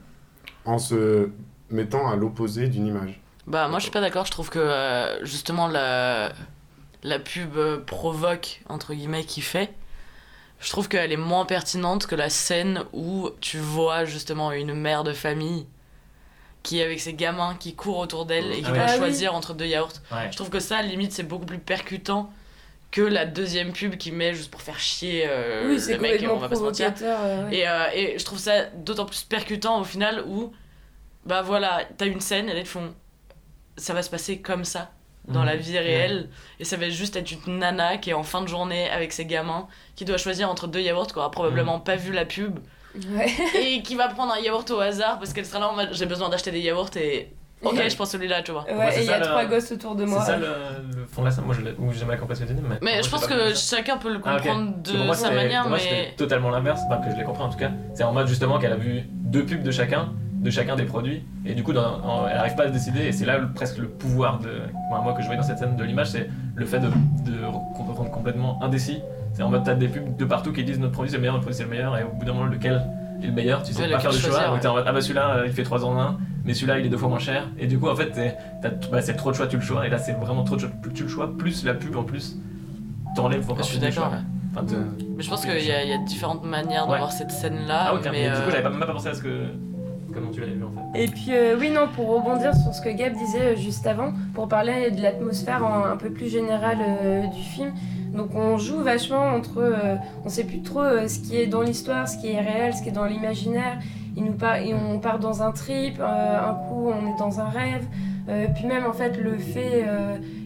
en 0.66 0.78
se 0.78 1.30
mettant 1.70 2.08
à 2.08 2.16
l'opposé 2.16 2.68
d'une 2.68 2.86
image 2.86 3.20
Bah 3.46 3.68
moi 3.68 3.78
je 3.78 3.84
suis 3.84 3.92
pas 3.92 4.00
d'accord, 4.00 4.26
je 4.26 4.30
trouve 4.30 4.50
que 4.50 4.58
euh, 4.58 5.24
justement 5.24 5.66
la, 5.68 6.32
la 7.02 7.18
pub 7.18 7.56
euh, 7.56 7.78
provoque 7.84 8.60
entre 8.68 8.94
guillemets 8.94 9.24
qui 9.24 9.40
fait, 9.40 9.72
je 10.60 10.70
trouve 10.70 10.88
qu'elle 10.88 11.12
est 11.12 11.16
moins 11.16 11.44
pertinente 11.44 12.06
que 12.06 12.14
la 12.14 12.30
scène 12.30 12.84
où 12.92 13.30
tu 13.40 13.58
vois 13.58 14.04
justement 14.04 14.52
une 14.52 14.74
mère 14.74 15.04
de 15.04 15.12
famille 15.12 15.66
qui 16.62 16.80
est 16.80 16.84
avec 16.84 16.98
ses 17.00 17.14
gamins 17.14 17.54
qui 17.60 17.74
courent 17.74 17.98
autour 17.98 18.26
d'elle 18.26 18.50
et 18.52 18.56
qui 18.62 18.64
Ah 18.68 18.72
doit 18.72 18.84
Ah 18.88 18.92
oui. 18.92 18.98
choisir 18.98 19.34
entre 19.34 19.54
deux 19.54 19.66
yaourts. 19.66 19.92
Ouais. 20.10 20.28
Je 20.32 20.36
trouve 20.36 20.50
que 20.50 20.58
ça 20.60 20.82
limite 20.82 21.12
c'est 21.12 21.22
beaucoup 21.22 21.46
plus 21.46 21.58
percutant 21.58 22.30
que 22.96 23.02
la 23.02 23.26
deuxième 23.26 23.72
pub 23.72 23.96
qui 23.96 24.10
met 24.10 24.32
juste 24.34 24.50
pour 24.50 24.62
faire 24.62 24.78
chier 24.80 25.24
euh, 25.28 25.68
Oui, 25.68 25.80
le 25.92 25.98
mec, 25.98 26.24
on 26.30 26.36
va 26.38 26.48
pas 26.48 26.56
se 26.56 26.60
mentir. 26.62 26.92
euh, 27.02 27.44
ouais. 27.48 27.56
Et, 27.56 27.68
euh, 27.68 27.84
et 27.94 28.18
je 28.18 28.24
trouve 28.24 28.38
ça 28.38 28.64
d'autant 28.74 29.04
plus 29.04 29.22
percutant 29.24 29.80
au 29.80 29.84
final 29.84 30.24
où, 30.26 30.52
bah 31.26 31.42
voilà, 31.42 31.82
t'as 31.98 32.06
une 32.06 32.20
scène 32.20 32.48
et 32.48 32.54
là 32.54 32.60
ils 32.60 32.64
te 32.64 32.68
font 32.68 32.94
ça 33.76 33.92
va 33.92 34.02
se 34.02 34.08
passer 34.10 34.40
comme 34.40 34.64
ça 34.64 34.90
dans 35.28 35.40
Mhm. 35.40 35.46
la 35.46 35.56
vie 35.56 35.78
réelle 35.78 36.30
et 36.60 36.64
ça 36.64 36.76
va 36.76 36.88
juste 36.88 37.16
être 37.16 37.30
une 37.46 37.58
nana 37.58 37.98
qui 37.98 38.10
est 38.10 38.14
en 38.14 38.22
fin 38.22 38.40
de 38.42 38.48
journée 38.48 38.88
avec 38.88 39.12
ses 39.12 39.26
gamins 39.26 39.66
qui 39.96 40.04
doit 40.06 40.16
choisir 40.18 40.48
entre 40.50 40.66
deux 40.68 40.80
yaourts 40.80 41.08
qui 41.08 41.18
aura 41.18 41.30
probablement 41.30 41.80
pas 41.80 41.96
vu 41.96 42.12
la 42.12 42.24
pub 42.24 42.58
et 43.54 43.82
qui 43.82 43.94
va 43.96 44.08
prendre 44.08 44.32
un 44.32 44.38
yaourt 44.40 44.70
au 44.70 44.80
hasard 44.80 45.18
parce 45.18 45.32
qu'elle 45.34 45.44
sera 45.44 45.58
là 45.58 45.68
en 45.68 45.74
mode 45.74 45.90
j'ai 45.92 46.06
besoin 46.06 46.28
d'acheter 46.30 46.52
des 46.52 46.60
yaourts 46.60 46.96
et 46.96 47.28
ok 47.64 47.82
je 47.88 47.94
prends 47.96 48.04
celui-là 48.04 48.42
tu 48.42 48.52
vois 48.52 48.64
Ouais, 48.64 48.98
et 48.98 49.02
il 49.02 49.06
y 49.06 49.12
a 49.12 49.20
trois 49.20 49.44
gosses 49.46 49.72
autour 49.72 49.94
de 49.96 50.04
moi. 50.04 50.20
C'est 50.20 50.32
ça 50.32 50.36
le, 50.38 50.46
le 50.96 51.06
fond 51.06 51.22
de 51.22 51.26
la 51.26 51.32
scène. 51.32 51.44
Moi, 51.44 51.54
je 51.58 51.64
l'ai- 51.64 51.74
ou 51.78 51.92
j'ai 51.92 52.04
mal 52.04 52.18
compris 52.18 52.36
ce 52.36 52.42
que 52.42 52.48
tu 52.48 52.54
dis. 52.54 52.62
Mais, 52.62 52.76
mais 52.82 52.92
moi, 52.94 53.02
je 53.02 53.08
pense 53.10 53.26
que 53.26 53.54
chacun 53.54 53.96
peut 53.96 54.12
le 54.12 54.20
Ah, 54.24 54.36
comprendre 54.36 54.82
de 54.82 54.92
pour 54.92 55.04
moi, 55.06 55.14
sa 55.14 55.30
manière 55.30 55.62
pour 55.62 55.70
moi, 55.70 55.78
mais 55.78 55.84
c'était 55.88 56.14
totalement 56.16 56.50
l'inverse, 56.50 56.80
enfin 56.86 57.00
que 57.02 57.10
je 57.10 57.16
l'ai 57.16 57.24
compris 57.24 57.42
en 57.42 57.48
tout 57.48 57.58
cas. 57.58 57.70
C'est 57.94 58.04
en 58.04 58.12
mode 58.12 58.26
justement 58.28 58.58
qu'elle 58.58 58.72
a 58.72 58.76
vu 58.76 59.04
deux 59.10 59.44
pubs 59.44 59.62
de 59.62 59.70
chacun, 59.70 60.10
de 60.32 60.50
chacun 60.50 60.76
des 60.76 60.84
produits, 60.84 61.24
et 61.44 61.54
du 61.54 61.62
coup, 61.62 61.72
dans- 61.72 62.00
en- 62.04 62.28
elle 62.28 62.36
arrive 62.36 62.54
pas 62.54 62.64
à 62.64 62.68
se 62.68 62.72
décider, 62.72 63.00
et 63.06 63.12
c'est 63.12 63.24
là 63.24 63.38
le- 63.38 63.52
presque 63.52 63.78
le 63.78 63.88
pouvoir 63.88 64.38
de. 64.38 64.50
Moi, 64.90 65.00
moi, 65.00 65.12
que 65.14 65.20
je 65.22 65.26
voyais 65.26 65.40
dans 65.40 65.46
cette 65.46 65.58
scène 65.58 65.76
de 65.76 65.84
l'image, 65.84 66.08
c'est 66.10 66.28
le 66.54 66.66
fait 66.66 66.78
de, 66.78 66.88
de 66.88 67.42
re- 67.44 67.92
rendre 67.94 68.10
complètement 68.10 68.62
indécis. 68.62 69.00
C'est 69.32 69.42
en 69.42 69.50
mode 69.50 69.64
t'as 69.64 69.74
des 69.74 69.88
pubs 69.88 70.16
de 70.16 70.24
partout 70.24 70.52
qui 70.52 70.62
disent 70.64 70.78
notre 70.78 70.92
produit 70.92 71.10
c'est 71.10 71.16
le 71.16 71.20
meilleur, 71.22 71.34
notre 71.34 71.44
produit 71.46 71.56
c'est 71.58 71.64
le 71.64 71.70
meilleur, 71.70 71.96
et 71.98 72.04
au 72.04 72.08
bout 72.10 72.24
d'un 72.24 72.32
moment, 72.32 72.46
lequel 72.46 72.82
est 73.22 73.26
le 73.26 73.32
meilleur, 73.32 73.62
tu 73.62 73.72
sais 73.72 73.82
Ouais, 73.82 73.90
pas 73.90 73.98
faire 74.00 74.10
de 74.12 74.16
choix, 74.16 74.52
ouais. 74.52 74.60
t'es 74.60 74.66
en 74.68 74.74
mode 74.74 74.84
ah 74.86 74.92
bah 74.92 75.00
celui-là 75.00 75.36
euh, 75.38 75.46
il 75.46 75.52
fait 75.52 75.62
3 75.62 75.84
en 75.84 75.98
1, 76.00 76.18
mais 76.44 76.54
celui-là 76.54 76.78
il 76.78 76.86
est 76.86 76.88
deux 76.88 76.96
fois 76.98 77.08
moins 77.08 77.18
cher, 77.18 77.48
et 77.58 77.66
du 77.66 77.78
coup, 77.78 77.88
en 77.88 77.96
fait, 77.96 78.10
t'as- 78.62 78.70
bah, 78.90 79.00
c'est 79.02 79.14
trop 79.14 79.30
de 79.30 79.36
choix, 79.36 79.46
tu 79.46 79.56
le 79.56 79.62
choix, 79.62 79.86
et 79.86 79.90
là 79.90 79.98
c'est 79.98 80.12
vraiment 80.12 80.44
trop 80.44 80.56
de 80.56 80.60
choix, 80.62 80.70
plus 80.82 80.92
tu 80.92 81.02
le 81.04 81.08
choix, 81.08 81.36
plus 81.36 81.64
la 81.64 81.74
pub 81.74 81.96
en 81.96 82.02
plus 82.04 82.36
t'enlève 83.14 83.50
encore 83.50 83.64
je 83.64 83.70
suis 83.70 83.78
d'accord 83.78 84.10
ouais. 84.12 84.18
Enfin, 84.54 84.64
mais 85.16 85.22
je 85.22 85.28
pense 85.30 85.44
qu'il 85.44 85.58
y, 85.60 85.66
y 85.66 85.72
a 85.92 85.98
différentes 86.06 86.44
manières 86.44 86.86
de 86.86 86.92
Ouais. 86.92 86.98
voir 86.98 87.12
cette 87.12 87.30
scène 87.30 87.66
là 87.66 87.86
Ah 87.88 87.94
ok, 87.94 88.00
mais, 88.04 88.10
mais, 88.10 88.22
du 88.24 88.30
coup 88.30 88.36
euh, 88.36 88.50
j'avais 88.50 88.62
pas, 88.62 88.70
même 88.70 88.80
pas 88.80 88.86
pensé 88.92 89.08
à 89.08 89.14
ce 89.14 89.22
que... 89.22 89.28
Comment 90.16 90.30
tu 90.30 90.40
vu 90.40 90.64
en 90.64 90.70
fait. 90.70 91.02
Et 91.02 91.08
puis 91.08 91.26
euh, 91.30 91.56
oui, 91.60 91.70
non, 91.70 91.88
pour 91.94 92.08
rebondir 92.08 92.54
sur 92.54 92.72
ce 92.72 92.80
que 92.80 92.88
Gab 92.88 93.12
disait 93.12 93.52
euh, 93.52 93.56
juste 93.56 93.86
avant, 93.86 94.14
pour 94.32 94.48
parler 94.48 94.90
de 94.90 95.02
l'atmosphère 95.02 95.62
un 95.62 95.96
peu 95.98 96.08
plus 96.08 96.28
générale 96.30 96.78
euh, 96.80 97.26
du 97.26 97.42
film. 97.42 97.72
Donc 98.14 98.34
on 98.34 98.56
joue 98.56 98.78
vachement 98.78 99.26
entre, 99.34 99.58
euh, 99.58 99.96
on 100.24 100.30
sait 100.30 100.44
plus 100.44 100.62
trop 100.62 100.84
ce 101.06 101.18
qui 101.18 101.36
est 101.36 101.46
dans 101.46 101.60
l'histoire, 101.60 102.08
ce 102.08 102.16
qui 102.16 102.30
est 102.30 102.40
réel, 102.40 102.72
ce 102.72 102.82
qui 102.82 102.88
est 102.88 102.92
dans 102.92 103.04
l'imaginaire. 103.04 103.78
Il 104.16 104.24
nous 104.24 104.36
et 104.64 104.72
on 104.72 104.98
part 104.98 105.18
dans 105.18 105.42
un 105.42 105.52
trip, 105.52 106.00
un 106.00 106.54
coup 106.54 106.88
on 106.88 107.14
est 107.14 107.18
dans 107.18 107.38
un 107.40 107.50
rêve. 107.50 107.84
Puis 108.54 108.66
même 108.66 108.86
en 108.86 108.94
fait 108.94 109.18
le 109.18 109.36
fait 109.36 109.84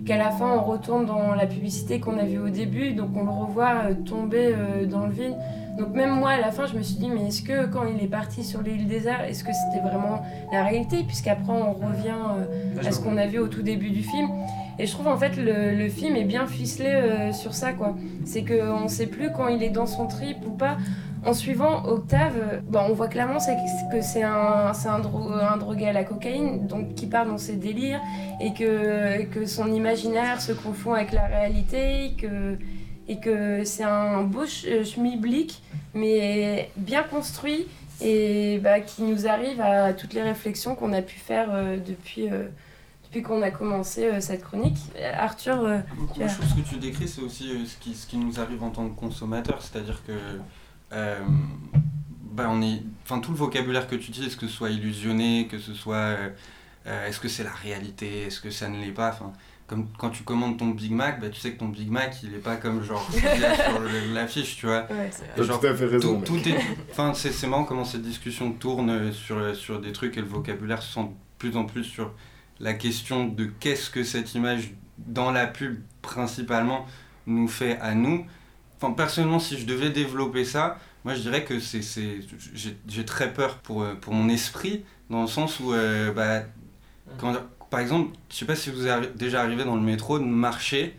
qu'à 0.04 0.16
la 0.16 0.30
fin 0.30 0.50
on 0.56 0.62
retourne 0.62 1.06
dans 1.06 1.36
la 1.36 1.46
publicité 1.46 2.00
qu'on 2.00 2.18
a 2.18 2.24
vue 2.24 2.40
au 2.40 2.48
début, 2.48 2.94
donc 2.94 3.10
on 3.14 3.22
le 3.22 3.30
revoit 3.30 3.94
tomber 4.04 4.52
dans 4.90 5.06
le 5.06 5.12
vide. 5.12 5.36
Donc 5.78 5.94
même 5.94 6.10
moi 6.10 6.30
à 6.30 6.40
la 6.40 6.50
fin 6.50 6.66
je 6.66 6.76
me 6.76 6.82
suis 6.82 6.96
dit 6.96 7.08
mais 7.08 7.28
est-ce 7.28 7.42
que 7.42 7.66
quand 7.66 7.84
il 7.86 8.02
est 8.02 8.08
parti 8.08 8.44
sur 8.44 8.60
l'île 8.62 8.86
désert, 8.86 9.22
est-ce 9.24 9.42
que 9.44 9.52
c'était 9.52 9.82
vraiment 9.82 10.22
la 10.52 10.64
réalité 10.64 11.04
puisqu'après 11.04 11.52
on 11.52 11.72
revient 11.72 12.18
euh, 12.38 12.86
à 12.86 12.92
ce 12.92 13.00
qu'on 13.00 13.16
a 13.16 13.26
vu 13.26 13.38
au 13.38 13.48
tout 13.48 13.62
début 13.62 13.90
du 13.90 14.02
film. 14.02 14.28
Et 14.78 14.86
je 14.86 14.92
trouve 14.92 15.08
en 15.08 15.16
fait 15.16 15.36
le, 15.36 15.74
le 15.74 15.88
film 15.88 16.16
est 16.16 16.24
bien 16.24 16.46
ficelé 16.46 16.88
euh, 16.90 17.32
sur 17.32 17.54
ça 17.54 17.72
quoi. 17.72 17.96
C'est 18.24 18.44
qu'on 18.44 18.88
sait 18.88 19.06
plus 19.06 19.30
quand 19.32 19.48
il 19.48 19.62
est 19.62 19.70
dans 19.70 19.86
son 19.86 20.06
trip 20.06 20.38
ou 20.46 20.50
pas. 20.52 20.76
En 21.22 21.34
suivant 21.34 21.84
Octave, 21.84 22.32
euh, 22.38 22.60
bon, 22.66 22.80
on 22.88 22.94
voit 22.94 23.08
clairement 23.08 23.36
que 23.92 24.00
c'est 24.00 24.22
un, 24.22 24.72
un, 24.72 24.98
dro- 25.00 25.32
un 25.32 25.58
drogué 25.58 25.86
à 25.88 25.92
la 25.92 26.02
cocaïne, 26.02 26.66
donc 26.66 26.94
qui 26.94 27.06
part 27.06 27.26
dans 27.26 27.36
ses 27.36 27.56
délires, 27.56 28.00
et 28.40 28.54
que, 28.54 29.24
que 29.24 29.44
son 29.44 29.70
imaginaire 29.70 30.40
se 30.40 30.52
confond 30.52 30.94
avec 30.94 31.12
la 31.12 31.26
réalité, 31.26 32.16
que, 32.18 32.56
et 33.10 33.18
que 33.18 33.64
c'est 33.64 33.82
un 33.82 34.22
beau 34.22 34.46
ch- 34.46 34.66
euh, 34.68 34.84
schmilblick, 34.84 35.60
mais 35.94 36.70
bien 36.76 37.02
construit, 37.02 37.66
et 38.00 38.58
bah, 38.62 38.78
qui 38.80 39.02
nous 39.02 39.26
arrive 39.26 39.60
à 39.60 39.92
toutes 39.92 40.14
les 40.14 40.22
réflexions 40.22 40.76
qu'on 40.76 40.92
a 40.92 41.02
pu 41.02 41.18
faire 41.18 41.48
euh, 41.52 41.76
depuis, 41.76 42.28
euh, 42.30 42.46
depuis 43.04 43.22
qu'on 43.22 43.42
a 43.42 43.50
commencé 43.50 44.04
euh, 44.04 44.20
cette 44.20 44.44
chronique. 44.44 44.78
Arthur, 45.12 45.58
euh, 45.64 45.78
tu 46.14 46.22
as... 46.22 46.28
je 46.28 46.34
trouve 46.36 46.48
ce 46.50 46.54
que 46.62 46.68
tu 46.68 46.76
décris, 46.76 47.08
c'est 47.08 47.20
aussi 47.22 47.50
ce, 47.66 47.76
qui, 47.82 47.94
ce 47.94 48.06
qui 48.06 48.16
nous 48.16 48.38
arrive 48.38 48.62
en 48.62 48.70
tant 48.70 48.88
que 48.88 48.94
consommateur, 48.98 49.60
c'est-à-dire 49.60 50.00
que 50.06 50.12
bah, 50.90 52.46
on 52.48 52.62
est, 52.62 52.80
enfin 53.04 53.18
tout 53.18 53.32
le 53.32 53.36
vocabulaire 53.36 53.88
que 53.88 53.96
tu 53.96 54.10
utilises, 54.10 54.36
que 54.36 54.46
ce 54.46 54.52
soit 54.52 54.70
illusionné, 54.70 55.48
que 55.50 55.58
ce 55.58 55.74
soit, 55.74 56.14
est-ce 56.86 57.18
que 57.18 57.28
c'est 57.28 57.42
la 57.44 57.52
réalité, 57.52 58.22
est-ce 58.26 58.40
que 58.40 58.50
ça 58.52 58.68
ne 58.68 58.78
l'est 58.80 58.92
pas, 58.92 59.08
enfin 59.08 59.32
comme 59.70 59.86
quand 59.96 60.10
tu 60.10 60.24
commandes 60.24 60.58
ton 60.58 60.70
Big 60.70 60.90
Mac, 60.90 61.20
bah, 61.20 61.28
tu 61.28 61.38
sais 61.38 61.52
que 61.52 61.60
ton 61.60 61.68
Big 61.68 61.88
Mac 61.92 62.16
il 62.24 62.34
est 62.34 62.38
pas 62.38 62.56
comme 62.56 62.82
genre 62.82 63.08
ce 63.12 63.16
qu'il 63.20 63.40
y 63.40 63.44
a 63.44 63.54
sur 63.54 63.80
l'affiche, 64.12 64.56
tu 64.56 64.66
vois. 64.66 64.84
Ouais. 64.90 65.08
T'as 65.36 65.44
tout 65.46 65.64
à 65.64 65.74
fait 65.76 65.86
raison, 65.86 66.20
Tout, 66.20 66.34
mec. 66.34 66.42
tout 66.42 66.48
est, 66.48 66.58
enfin 66.90 67.14
c'est 67.14 67.30
c'est 67.30 67.46
marrant 67.46 67.62
comment 67.62 67.84
cette 67.84 68.02
discussion 68.02 68.50
tourne 68.50 69.12
sur 69.12 69.54
sur 69.54 69.80
des 69.80 69.92
trucs 69.92 70.18
et 70.18 70.20
le 70.20 70.26
vocabulaire 70.26 70.82
se 70.82 70.92
sent 70.94 71.04
de 71.04 71.14
plus 71.38 71.56
en 71.56 71.66
plus 71.66 71.84
sur 71.84 72.12
la 72.58 72.74
question 72.74 73.26
de 73.28 73.44
qu'est-ce 73.44 73.90
que 73.90 74.02
cette 74.02 74.34
image 74.34 74.72
dans 74.98 75.30
la 75.30 75.46
pub 75.46 75.78
principalement 76.02 76.84
nous 77.26 77.46
fait 77.46 77.78
à 77.78 77.94
nous. 77.94 78.26
Enfin, 78.76 78.92
personnellement, 78.92 79.38
si 79.38 79.56
je 79.56 79.66
devais 79.66 79.90
développer 79.90 80.44
ça, 80.44 80.78
moi 81.04 81.14
je 81.14 81.20
dirais 81.20 81.44
que 81.44 81.60
c'est, 81.60 81.82
c'est, 81.82 82.18
j'ai, 82.54 82.76
j'ai 82.88 83.04
très 83.04 83.32
peur 83.32 83.58
pour, 83.58 83.82
euh, 83.82 83.94
pour 83.94 84.14
mon 84.14 84.28
esprit, 84.28 84.84
dans 85.10 85.22
le 85.22 85.28
sens 85.28 85.60
où, 85.60 85.72
euh, 85.72 86.12
bah, 86.12 86.42
quand, 87.18 87.34
par 87.70 87.80
exemple, 87.80 88.10
je 88.30 88.36
sais 88.36 88.44
pas 88.44 88.56
si 88.56 88.70
vous 88.70 88.86
êtes 88.86 89.16
déjà 89.16 89.40
arrivé 89.42 89.64
dans 89.64 89.76
le 89.76 89.80
métro, 89.82 90.18
de 90.18 90.24
marcher, 90.24 90.96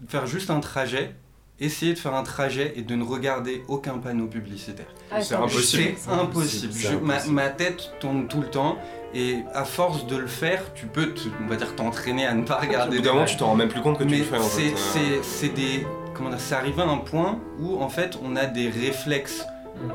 de 0.00 0.10
faire 0.10 0.26
juste 0.26 0.50
un 0.50 0.60
trajet, 0.60 1.14
essayer 1.58 1.92
de 1.94 1.98
faire 1.98 2.14
un 2.14 2.22
trajet 2.22 2.72
et 2.76 2.82
de 2.82 2.94
ne 2.94 3.02
regarder 3.04 3.62
aucun 3.68 3.98
panneau 3.98 4.26
publicitaire. 4.26 4.86
Ah, 5.10 5.20
c'est 5.22 5.34
impossible. 5.34 5.94
C'est 5.96 6.10
impossible. 6.10 6.72
Je- 6.74 7.30
ma, 7.30 7.48
tête 7.48 7.92
tourne 8.00 8.28
tout 8.28 8.40
le 8.40 8.48
temps 8.48 8.76
et 9.14 9.38
à 9.54 9.64
force 9.64 10.06
de 10.06 10.16
le 10.16 10.26
faire, 10.26 10.72
tu 10.74 10.86
peux, 10.86 11.12
te- 11.12 11.28
on 11.44 11.48
va 11.48 11.56
dire, 11.56 11.74
t'entraîner 11.74 12.26
à 12.26 12.34
ne 12.34 12.42
pas 12.44 12.56
regarder. 12.58 12.98
Au 12.98 13.02
bout 13.02 13.08
moment, 13.08 13.24
tu 13.24 13.36
t'en 13.36 13.46
rends 13.48 13.56
même 13.56 13.68
plus 13.68 13.82
compte 13.82 13.98
que 13.98 14.04
tu 14.04 14.14
le 14.16 14.24
fais, 14.24 14.38
en 14.38 14.42
c'est- 14.42 14.70
fait. 14.70 14.76
c'est- 14.76 15.22
C'est 15.22 15.48
des. 15.54 15.86
Comment 16.14 16.30
dire 16.30 16.40
C'est 16.40 16.54
arrivé 16.54 16.80
à 16.82 16.86
un 16.88 16.98
point 16.98 17.38
où, 17.58 17.80
en 17.82 17.88
fait, 17.88 18.18
on 18.22 18.36
a 18.36 18.46
des 18.46 18.68
réflexes 18.68 19.44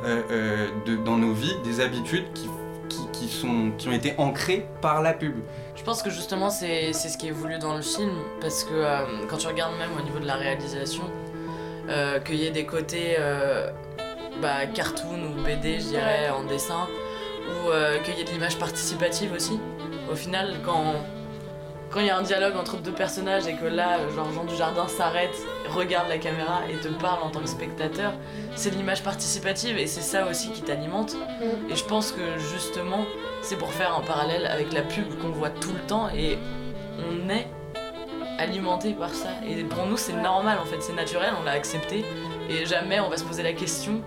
euh, 0.03 0.21
euh, 0.31 0.67
de, 0.87 0.95
dans 0.95 1.17
nos 1.17 1.33
vies, 1.33 1.53
des 1.63 1.79
habitudes 1.79 2.25
qui, 2.33 2.47
qui, 2.89 2.99
qui 3.13 3.27
sont, 3.27 3.71
qui 3.77 3.87
ont 3.87 3.91
été 3.91 4.13
ancrées 4.17 4.65
par 4.81 5.01
la 5.03 5.13
pub. 5.13 5.35
Je 5.85 5.91
pense 5.91 6.01
que 6.01 6.09
justement 6.09 6.49
c'est 6.49 6.93
ce 6.93 7.15
qui 7.15 7.27
est 7.27 7.31
voulu 7.31 7.59
dans 7.59 7.75
le 7.75 7.83
film 7.83 8.09
parce 8.41 8.63
que 8.63 8.73
euh, 8.73 9.05
quand 9.29 9.37
tu 9.37 9.45
regardes 9.45 9.77
même 9.77 9.91
au 9.95 10.01
niveau 10.01 10.17
de 10.17 10.25
la 10.25 10.33
réalisation, 10.33 11.03
euh, 11.89 12.19
qu'il 12.21 12.37
y 12.37 12.47
ait 12.47 12.49
des 12.49 12.65
côtés 12.65 13.17
euh, 13.19 13.69
bah, 14.41 14.65
cartoon 14.65 15.21
ou 15.21 15.43
BD 15.43 15.79
je 15.79 15.89
dirais 15.89 16.31
en 16.31 16.43
dessin 16.43 16.87
ou 17.47 17.69
qu'il 18.03 18.17
y 18.17 18.21
ait 18.21 18.23
de 18.23 18.31
l'image 18.31 18.57
participative 18.57 19.31
aussi. 19.33 19.59
Au 20.11 20.15
final 20.15 20.55
quand 20.65 20.95
quand 21.91 21.99
il 21.99 22.07
y 22.07 22.09
a 22.09 22.17
un 22.17 22.23
dialogue 22.23 22.55
entre 22.57 22.77
deux 22.77 22.91
personnages 22.91 23.45
et 23.45 23.53
que 23.53 23.65
là 23.65 23.99
genre 24.15 24.31
Jean 24.31 24.45
Dujardin 24.45 24.87
s'arrête, 24.87 25.37
regarde 25.67 26.09
la 26.09 26.17
caméra 26.17 26.61
et 26.69 26.75
te 26.75 26.87
parle 26.87 27.23
en 27.23 27.29
tant 27.29 27.39
que 27.39 27.49
spectateur, 27.49 28.13
c'est 28.55 28.71
l'image 28.71 29.03
participative 29.03 29.77
et 29.77 29.87
c'est 29.87 30.01
ça 30.01 30.27
aussi 30.27 30.51
qui 30.51 30.61
t'alimente. 30.61 31.15
Et 31.69 31.75
je 31.75 31.83
pense 31.83 32.11
que 32.11 32.37
justement, 32.37 33.05
c'est 33.41 33.57
pour 33.57 33.71
faire 33.71 33.95
un 33.95 34.01
parallèle 34.01 34.45
avec 34.47 34.73
la 34.73 34.81
pub 34.81 35.07
qu'on 35.21 35.29
voit 35.29 35.49
tout 35.49 35.73
le 35.73 35.79
temps 35.87 36.09
et 36.09 36.37
on 36.97 37.29
est 37.29 37.47
alimenté 38.37 38.93
par 38.93 39.13
ça. 39.13 39.29
Et 39.47 39.63
pour 39.63 39.85
nous, 39.85 39.97
c'est 39.97 40.13
normal 40.13 40.57
en 40.59 40.65
fait, 40.65 40.81
c'est 40.81 40.93
naturel, 40.93 41.29
on 41.39 41.43
l'a 41.43 41.51
accepté 41.51 42.05
et 42.49 42.65
jamais 42.65 42.99
on 42.99 43.09
va 43.09 43.17
se 43.17 43.23
poser 43.23 43.43
la 43.43 43.53
question 43.53 44.01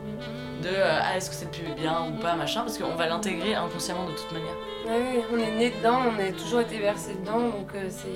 de 0.63 0.69
euh, 0.69 0.99
ah, 1.03 1.17
est-ce 1.17 1.31
que 1.31 1.37
cette 1.37 1.53
pub 1.53 1.67
est 1.69 1.81
bien 1.81 2.09
ou 2.09 2.21
pas, 2.21 2.35
machin, 2.35 2.63
parce 2.63 2.79
qu'on 2.79 2.95
va 2.95 3.07
l'intégrer 3.07 3.55
inconsciemment 3.55 4.07
de 4.07 4.13
toute 4.13 4.33
manière. 4.33 4.55
Ah 4.87 4.93
oui, 4.97 5.21
on 5.33 5.39
est 5.39 5.57
né 5.57 5.71
dedans, 5.71 6.01
on 6.09 6.21
a 6.21 6.33
toujours 6.33 6.61
été 6.61 6.79
versé 6.79 7.15
dedans, 7.15 7.49
donc 7.49 7.69
euh, 7.75 7.87
c'est. 7.89 8.09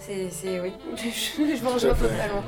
C'est. 0.00 0.30
c'est- 0.30 0.60
Oui, 0.60 0.72
je, 0.96 1.62
m'en 1.64 1.70
rejoins 1.70 1.94
totalement. 1.94 2.42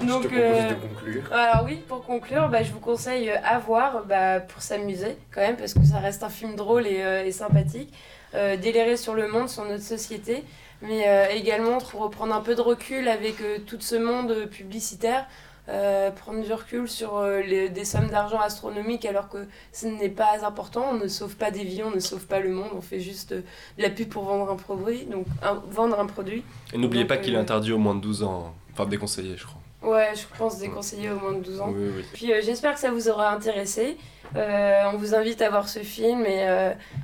Donc, 0.00 0.22
je 0.22 0.28
te 0.28 0.34
propose 0.34 0.60
euh, 0.60 0.68
de 0.70 0.74
conclure. 0.74 1.22
Alors 1.32 1.64
oui, 1.66 1.82
pour 1.86 2.04
conclure, 2.04 2.48
bah, 2.48 2.62
je 2.62 2.72
vous 2.72 2.80
conseille 2.80 3.30
euh, 3.30 3.36
à 3.44 3.58
voir 3.58 4.04
bah, 4.06 4.40
pour 4.40 4.62
s'amuser 4.62 5.16
quand 5.30 5.40
même, 5.42 5.56
parce 5.56 5.74
que 5.74 5.84
ça 5.84 5.98
reste 5.98 6.22
un 6.22 6.30
film 6.30 6.56
drôle 6.56 6.86
et, 6.86 7.02
euh, 7.02 7.24
et 7.24 7.32
sympathique. 7.32 7.92
Euh, 8.34 8.56
délirer 8.56 8.96
sur 8.96 9.14
le 9.14 9.28
monde, 9.28 9.48
sur 9.48 9.64
notre 9.64 9.82
société, 9.82 10.44
mais 10.82 11.04
également 11.34 11.78
pour 11.78 12.00
reprendre 12.00 12.34
un 12.34 12.40
peu 12.40 12.54
de 12.54 12.60
recul 12.62 13.08
avec 13.08 13.34
tout 13.66 13.76
ce 13.80 13.96
monde 13.96 14.46
publicitaire. 14.46 15.26
Euh, 15.70 16.10
prendre 16.10 16.42
du 16.42 16.52
recul 16.52 16.88
sur 16.88 17.16
euh, 17.18 17.40
les- 17.40 17.68
des 17.68 17.84
sommes 17.84 18.08
d'argent 18.08 18.40
astronomiques 18.40 19.04
alors 19.06 19.28
que 19.28 19.46
ce 19.72 19.86
n'est 19.86 20.08
pas 20.08 20.44
important, 20.44 20.84
on 20.90 20.94
ne 20.94 21.06
sauve 21.08 21.36
pas 21.36 21.50
des 21.50 21.64
vies, 21.64 21.82
on 21.84 21.90
ne 21.90 22.00
sauve 22.00 22.26
pas 22.26 22.40
le 22.40 22.50
monde, 22.50 22.70
on 22.76 22.80
fait 22.80 23.00
juste 23.00 23.32
euh, 23.32 23.42
de 23.78 23.82
la 23.82 23.90
pub 23.90 24.08
pour 24.08 24.24
vendre 24.24 24.50
un 24.50 24.56
produit, 24.56 25.04
donc 25.06 25.26
un- 25.42 25.62
vendre 25.70 25.98
un 26.00 26.06
produit. 26.06 26.42
Et 26.72 26.78
n'oubliez 26.78 27.04
pas 27.04 27.16
qu'il 27.18 27.34
est 27.34 27.38
interdit 27.38 27.72
aux 27.72 27.78
moins 27.78 27.94
de 27.94 28.00
12 28.00 28.22
ans. 28.24 28.52
Enfin, 28.72 28.86
déconseillé, 28.86 29.36
je 29.36 29.44
crois. 29.46 29.60
Ouais, 29.82 30.10
je 30.14 30.22
pense 30.36 30.58
déconseillé 30.58 31.10
au 31.10 31.18
moins 31.18 31.32
de 31.32 31.40
12 31.42 31.60
ans. 31.60 31.70
Oui, 31.74 31.88
oui. 31.96 32.04
Puis 32.12 32.26
j'espère 32.42 32.74
que 32.74 32.80
ça 32.80 32.90
vous 32.90 33.08
aura 33.08 33.30
intéressé. 33.32 33.96
On 34.34 34.96
vous 34.98 35.14
invite 35.14 35.40
à 35.42 35.48
voir 35.50 35.68
ce 35.68 35.78
film 35.80 36.24
et, 36.26 36.46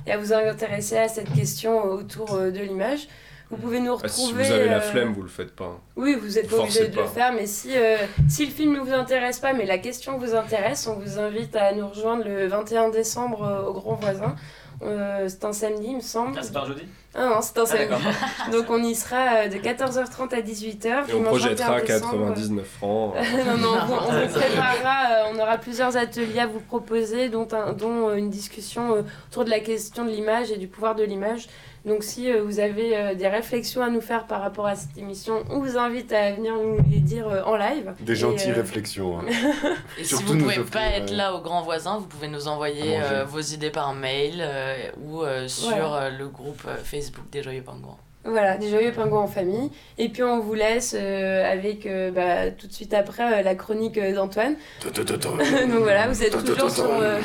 et 0.05 0.11
à 0.11 0.17
vous 0.17 0.31
intéresser 0.31 0.97
à 0.97 1.07
cette 1.07 1.33
question 1.33 1.83
autour 1.85 2.37
de 2.37 2.59
l'image. 2.59 3.07
Vous 3.49 3.57
pouvez 3.57 3.79
nous 3.79 3.97
Ah, 4.03 4.07
si 4.07 4.25
retrouver. 4.25 4.43
vous 4.43 4.51
avez 4.51 4.65
la 4.69 4.77
euh, 4.77 4.81
flemme, 4.81 5.13
vous 5.13 5.21
le 5.21 5.29
faites 5.29 5.55
pas. 5.55 5.79
Oui, 5.95 6.15
vous 6.21 6.27
n'êtes 6.35 6.49
pas 6.49 6.57
obligé 6.57 6.87
de 6.89 6.95
le 6.97 7.05
faire, 7.07 7.31
mais 7.33 7.45
si, 7.47 7.69
euh, 7.77 7.95
si 8.27 8.45
le 8.45 8.51
film 8.51 8.73
ne 8.73 8.79
vous 8.79 8.93
intéresse 8.93 9.39
pas, 9.39 9.53
mais 9.53 9.65
la 9.65 9.77
question 9.77 10.17
vous 10.17 10.35
intéresse, 10.35 10.85
on 10.87 10.99
vous 10.99 11.17
invite 11.17 11.55
à 11.55 11.73
nous 11.73 11.87
rejoindre 11.87 12.25
le 12.25 12.47
21 12.47 12.89
décembre 12.89 13.43
euh, 13.43 13.67
au 13.69 13.73
Grand 13.73 13.95
Voisin. 13.95 14.35
Euh, 14.83 15.25
c'est 15.27 15.43
un 15.45 15.53
samedi, 15.53 15.87
il 15.89 15.95
me 15.95 16.01
semble. 16.01 16.35
Ah, 16.37 16.41
c'est 16.43 16.53
pas 16.53 16.61
un 16.61 16.67
jeudi? 16.67 16.83
Ah 17.15 17.25
non, 17.29 17.41
c'est 17.41 17.57
un 17.57 17.63
Ah, 17.63 17.65
samedi. 17.65 18.03
Donc 18.51 18.65
on 18.69 18.83
y 18.83 18.93
sera 18.93 19.47
de 19.47 19.55
14h30 19.55 20.35
à 20.35 20.41
18h. 20.41 21.09
Et 21.09 21.13
on 21.15 21.23
projettera 21.23 21.81
99 21.81 22.63
francs. 22.67 23.15
non, 23.47 23.57
non, 23.57 23.69
on, 23.89 23.93
on 24.13 24.27
vous 24.27 24.33
préparera, 24.39 25.29
on 25.33 25.39
aura 25.39 25.57
plusieurs 25.57 25.97
ateliers 25.97 26.41
à 26.41 26.47
vous 26.47 26.59
proposer, 26.59 27.29
dont, 27.29 27.47
un- 27.53 27.73
dont 27.73 28.13
une 28.13 28.29
discussion 28.29 29.03
autour 29.31 29.45
de 29.45 29.49
la 29.49 29.61
question 29.61 30.05
de 30.05 30.11
l'image 30.11 30.51
et 30.51 30.57
du 30.57 30.67
pouvoir 30.67 30.93
de 30.93 31.03
l'image. 31.03 31.47
Donc 31.87 32.03
si 32.03 32.29
euh, 32.29 32.43
vous 32.43 32.59
avez 32.59 32.95
euh, 32.97 33.15
des 33.15 33.27
réflexions 33.29 33.81
à 33.81 33.89
nous 33.89 34.01
faire 34.01 34.27
par 34.27 34.41
rapport 34.41 34.65
à 34.67 34.75
cette 34.75 34.97
émission, 34.97 35.43
on 35.49 35.59
vous 35.59 35.77
invite 35.77 36.11
à 36.11 36.33
venir 36.33 36.53
nous 36.55 36.77
les 36.91 36.99
dire 36.99 37.27
euh, 37.29 37.41
en 37.43 37.55
live. 37.55 37.93
Des 38.01 38.15
gentilles 38.15 38.51
euh, 38.51 38.55
réflexions. 38.55 39.19
hein. 39.19 39.23
Et 39.97 40.03
si 40.03 40.21
vous 40.23 40.33
nous 40.35 40.43
pouvez 40.43 40.59
offrir, 40.59 40.69
pas 40.81 40.87
être 40.97 41.11
là 41.11 41.33
au 41.33 41.39
grand 41.41 41.61
voisin, 41.63 41.97
vous 41.97 42.05
pouvez 42.07 42.27
nous 42.27 42.47
envoyer 42.49 42.99
euh, 43.01 43.23
vos 43.23 43.39
idées 43.39 43.69
par 43.71 43.93
mail 43.93 44.35
euh, 44.41 44.75
ou 45.01 45.23
euh, 45.23 45.47
sur 45.47 45.69
Voilà. 45.69 45.93
euh, 46.03 46.09
le 46.17 46.27
groupe 46.27 46.61
Facebook 46.83 47.29
des 47.31 47.41
Joyeux 47.41 47.63
Pingouins. 47.63 47.97
Voilà, 48.27 48.57
des 48.57 48.69
joyeux 48.69 48.91
pingouins 48.91 49.21
en 49.21 49.27
famille. 49.27 49.71
Et 49.97 50.09
puis 50.09 50.21
on 50.21 50.39
vous 50.41 50.53
laisse 50.53 50.93
euh, 50.97 51.49
avec 51.49 51.85
euh, 51.85 52.11
bah, 52.11 52.51
tout 52.51 52.67
de 52.67 52.73
suite 52.73 52.93
après 52.93 53.39
euh, 53.39 53.41
la 53.41 53.55
chronique 53.55 53.97
d'Antoine. 53.99 54.55
Donc 54.83 55.79
voilà, 55.81 56.07
vous 56.07 56.21
êtes 56.23 56.43
toujours 56.43 56.69
sur. 56.69 56.85
euh, 56.91 57.19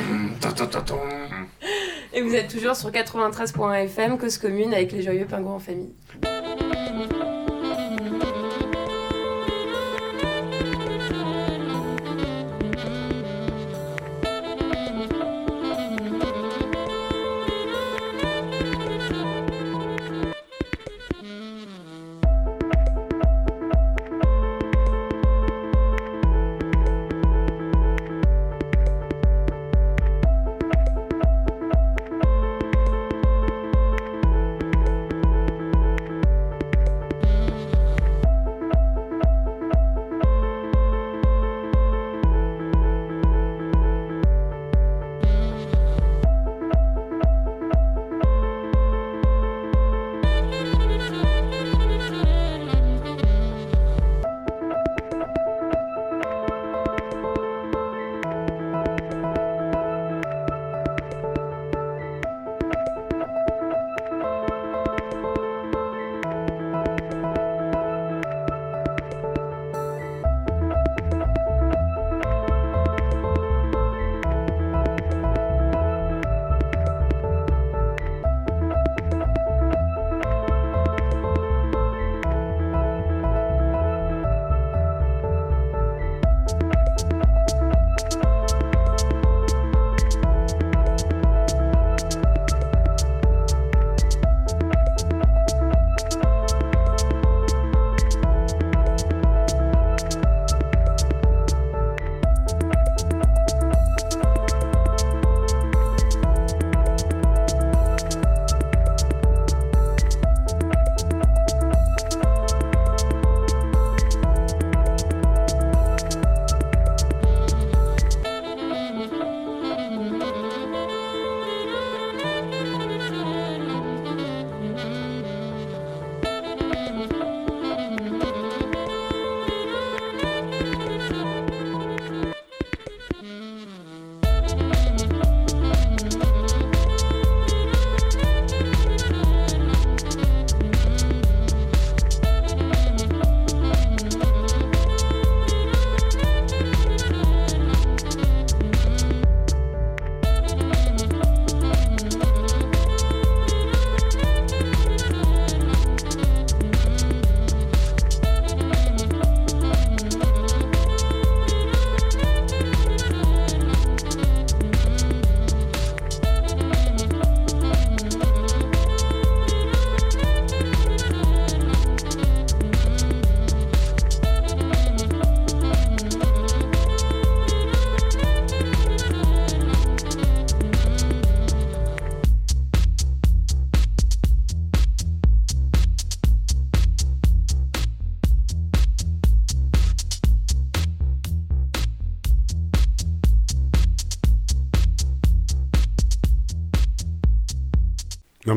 Et 2.13 2.21
vous 2.21 2.35
êtes 2.35 2.47
toujours 2.47 2.75
sur 2.75 2.89
93.fm, 2.91 4.17
cause 4.17 4.37
commune 4.37 4.73
avec 4.73 4.91
les 4.91 5.01
joyeux 5.01 5.25
pingouins 5.25 5.55
en 5.55 5.59
famille. 5.59 5.93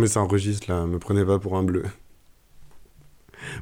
Ça 0.09 0.21
enregistre 0.21 0.71
là, 0.71 0.87
me 0.87 0.99
prenez 0.99 1.25
pas 1.25 1.39
pour 1.39 1.57
un 1.57 1.63
bleu. 1.63 1.85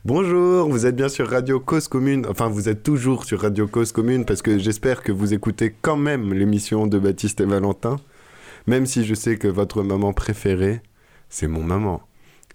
Bonjour, 0.04 0.68
vous 0.68 0.86
êtes 0.86 0.96
bien 0.96 1.08
sur 1.08 1.28
Radio 1.28 1.60
Cause 1.60 1.88
Commune. 1.88 2.26
Enfin, 2.28 2.48
vous 2.48 2.68
êtes 2.68 2.82
toujours 2.82 3.24
sur 3.24 3.40
Radio 3.40 3.66
Cause 3.66 3.92
Commune 3.92 4.24
parce 4.24 4.42
que 4.42 4.58
j'espère 4.58 5.02
que 5.02 5.12
vous 5.12 5.34
écoutez 5.34 5.74
quand 5.82 5.96
même 5.96 6.32
l'émission 6.32 6.86
de 6.86 6.98
Baptiste 6.98 7.40
et 7.40 7.46
Valentin. 7.46 7.96
Même 8.66 8.86
si 8.86 9.04
je 9.04 9.14
sais 9.14 9.36
que 9.36 9.48
votre 9.48 9.82
maman 9.82 10.12
préférée, 10.12 10.80
c'est 11.28 11.48
mon 11.48 11.62
maman. 11.62 12.02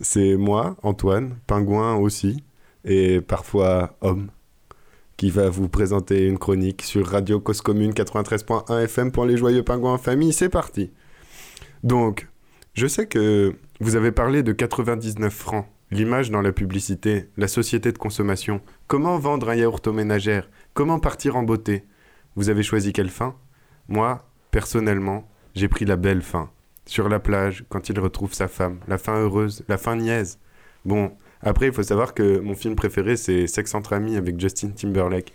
C'est 0.01 0.37
moi, 0.37 0.77
Antoine, 0.81 1.35
pingouin 1.45 1.95
aussi, 1.95 2.43
et 2.85 3.21
parfois 3.21 3.97
homme, 4.01 4.29
qui 5.17 5.29
va 5.29 5.49
vous 5.49 5.67
présenter 5.67 6.25
une 6.25 6.39
chronique 6.39 6.81
sur 6.81 7.05
Radio 7.05 7.39
Cause 7.39 7.61
Commune 7.61 7.91
93.1 7.91 8.83
FM 8.85 9.11
pour 9.11 9.25
les 9.25 9.37
joyeux 9.37 9.63
pingouins 9.63 9.93
en 9.93 9.97
famille. 9.97 10.33
C'est 10.33 10.49
parti. 10.49 10.91
Donc, 11.83 12.27
je 12.73 12.87
sais 12.87 13.07
que 13.07 13.55
vous 13.81 13.95
avez 13.95 14.11
parlé 14.11 14.43
de 14.43 14.51
99 14.51 15.33
francs, 15.33 15.65
l'image 15.89 16.31
dans 16.31 16.41
la 16.41 16.51
publicité, 16.51 17.29
la 17.37 17.47
société 17.47 17.93
de 17.93 17.97
consommation, 17.97 18.59
comment 18.87 19.17
vendre 19.17 19.49
un 19.49 19.55
yaourt 19.55 19.87
aux 19.87 19.93
ménagères, 19.93 20.49
comment 20.73 20.99
partir 20.99 21.37
en 21.37 21.43
beauté? 21.43 21.85
Vous 22.35 22.49
avez 22.49 22.61
choisi 22.61 22.91
quelle 22.91 23.09
fin? 23.09 23.35
Moi, 23.87 24.27
personnellement, 24.51 25.29
j'ai 25.55 25.69
pris 25.69 25.85
la 25.85 25.95
belle 25.95 26.21
fin. 26.21 26.51
Sur 26.85 27.07
la 27.07 27.19
plage, 27.19 27.63
quand 27.69 27.87
il 27.87 27.97
retrouve 28.01 28.33
sa 28.33 28.49
femme, 28.49 28.79
la 28.89 28.97
fin 28.97 29.15
heureuse, 29.15 29.63
la 29.69 29.77
fin 29.77 29.95
niaise. 29.95 30.39
Bon, 30.83 31.13
après, 31.41 31.67
il 31.67 31.73
faut 31.73 31.83
savoir 31.83 32.13
que 32.13 32.39
mon 32.39 32.55
film 32.55 32.75
préféré, 32.75 33.15
c'est 33.15 33.47
Sex 33.47 33.73
entre 33.75 33.93
amis 33.93 34.17
avec 34.17 34.39
Justin 34.41 34.71
Timberlake. 34.71 35.33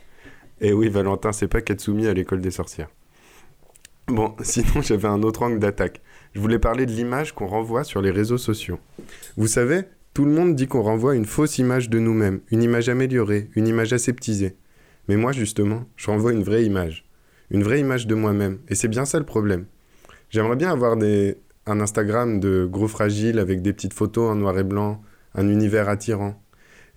Et 0.61 0.74
oui, 0.74 0.90
Valentin, 0.90 1.32
c'est 1.32 1.49
pas 1.49 1.62
Katsumi 1.62 2.09
à 2.09 2.12
l'école 2.12 2.42
des 2.42 2.51
sorcières. 2.51 2.90
Bon, 4.07 4.36
sinon, 4.42 4.82
j'avais 4.82 5.09
un 5.09 5.22
autre 5.22 5.42
angle 5.42 5.59
d'attaque. 5.59 6.03
Je 6.35 6.41
voulais 6.41 6.59
parler 6.59 6.85
de 6.85 6.91
l'image 6.91 7.32
qu'on 7.32 7.47
renvoie 7.47 7.85
sur 7.85 8.03
les 8.03 8.11
réseaux 8.11 8.39
sociaux. 8.39 8.80
Vous 9.37 9.47
savez, 9.47 9.82
tout 10.14 10.24
le 10.24 10.32
monde 10.32 10.57
dit 10.57 10.66
qu'on 10.66 10.82
renvoie 10.82 11.14
une 11.14 11.26
fausse 11.26 11.59
image 11.59 11.89
de 11.89 12.01
nous-mêmes, 12.01 12.41
une 12.51 12.62
image 12.62 12.89
améliorée, 12.89 13.51
une 13.55 13.68
image 13.68 13.93
aseptisée. 13.93 14.57
Mais 15.07 15.16
moi, 15.16 15.30
justement, 15.30 15.85
je 15.95 16.11
renvoie 16.11 16.32
une 16.32 16.43
vraie 16.43 16.64
image. 16.64 17.05
Une 17.51 17.62
vraie 17.62 17.78
image 17.78 18.09
de 18.09 18.16
moi-même. 18.16 18.59
Et 18.66 18.74
c'est 18.74 18.89
bien 18.89 19.05
ça 19.05 19.20
le 19.20 19.24
problème. 19.24 19.66
J'aimerais 20.28 20.57
bien 20.57 20.72
avoir 20.72 20.97
des... 20.97 21.37
un 21.66 21.78
Instagram 21.80 22.41
de 22.41 22.66
gros 22.68 22.89
fragiles 22.89 23.39
avec 23.39 23.62
des 23.62 23.72
petites 23.72 23.95
photos 23.95 24.32
en 24.32 24.35
noir 24.35 24.59
et 24.59 24.64
blanc, 24.64 25.03
un 25.37 25.49
univers 25.49 25.89
attirant. 25.89 26.43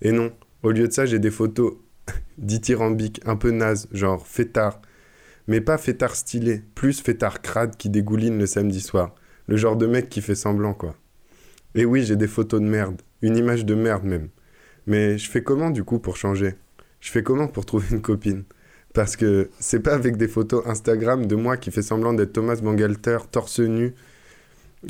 Et 0.02 0.10
non, 0.10 0.32
au 0.64 0.72
lieu 0.72 0.88
de 0.88 0.92
ça, 0.92 1.06
j'ai 1.06 1.20
des 1.20 1.30
photos 1.30 1.74
dithyrambiques, 2.38 3.20
un 3.24 3.36
peu 3.36 3.52
nazes, 3.52 3.86
genre 3.92 4.26
fêtard. 4.26 4.80
Mais 5.46 5.60
pas 5.60 5.78
fêtard 5.78 6.16
stylé, 6.16 6.62
plus 6.74 7.00
fêtard 7.00 7.40
crade 7.40 7.76
qui 7.76 7.88
dégouline 7.88 8.36
le 8.36 8.46
samedi 8.46 8.80
soir. 8.80 9.14
Le 9.48 9.56
genre 9.56 9.76
de 9.76 9.86
mec 9.86 10.08
qui 10.08 10.20
fait 10.20 10.34
semblant, 10.34 10.74
quoi. 10.74 10.94
Et 11.74 11.84
oui, 11.84 12.04
j'ai 12.04 12.16
des 12.16 12.28
photos 12.28 12.60
de 12.60 12.66
merde, 12.66 13.00
une 13.22 13.36
image 13.36 13.64
de 13.64 13.74
merde 13.74 14.04
même. 14.04 14.28
Mais 14.86 15.18
je 15.18 15.28
fais 15.28 15.42
comment 15.42 15.70
du 15.70 15.84
coup 15.84 15.98
pour 15.98 16.16
changer? 16.16 16.54
Je 17.00 17.10
fais 17.10 17.22
comment 17.22 17.48
pour 17.48 17.66
trouver 17.66 17.86
une 17.90 18.02
copine? 18.02 18.44
Parce 18.94 19.16
que 19.16 19.50
c'est 19.58 19.80
pas 19.80 19.94
avec 19.94 20.16
des 20.16 20.28
photos 20.28 20.66
Instagram 20.66 21.26
de 21.26 21.36
moi 21.36 21.56
qui 21.56 21.70
fait 21.70 21.82
semblant 21.82 22.12
d'être 22.12 22.32
Thomas 22.32 22.56
Bangalter, 22.56 23.18
torse 23.30 23.60
nu, 23.60 23.94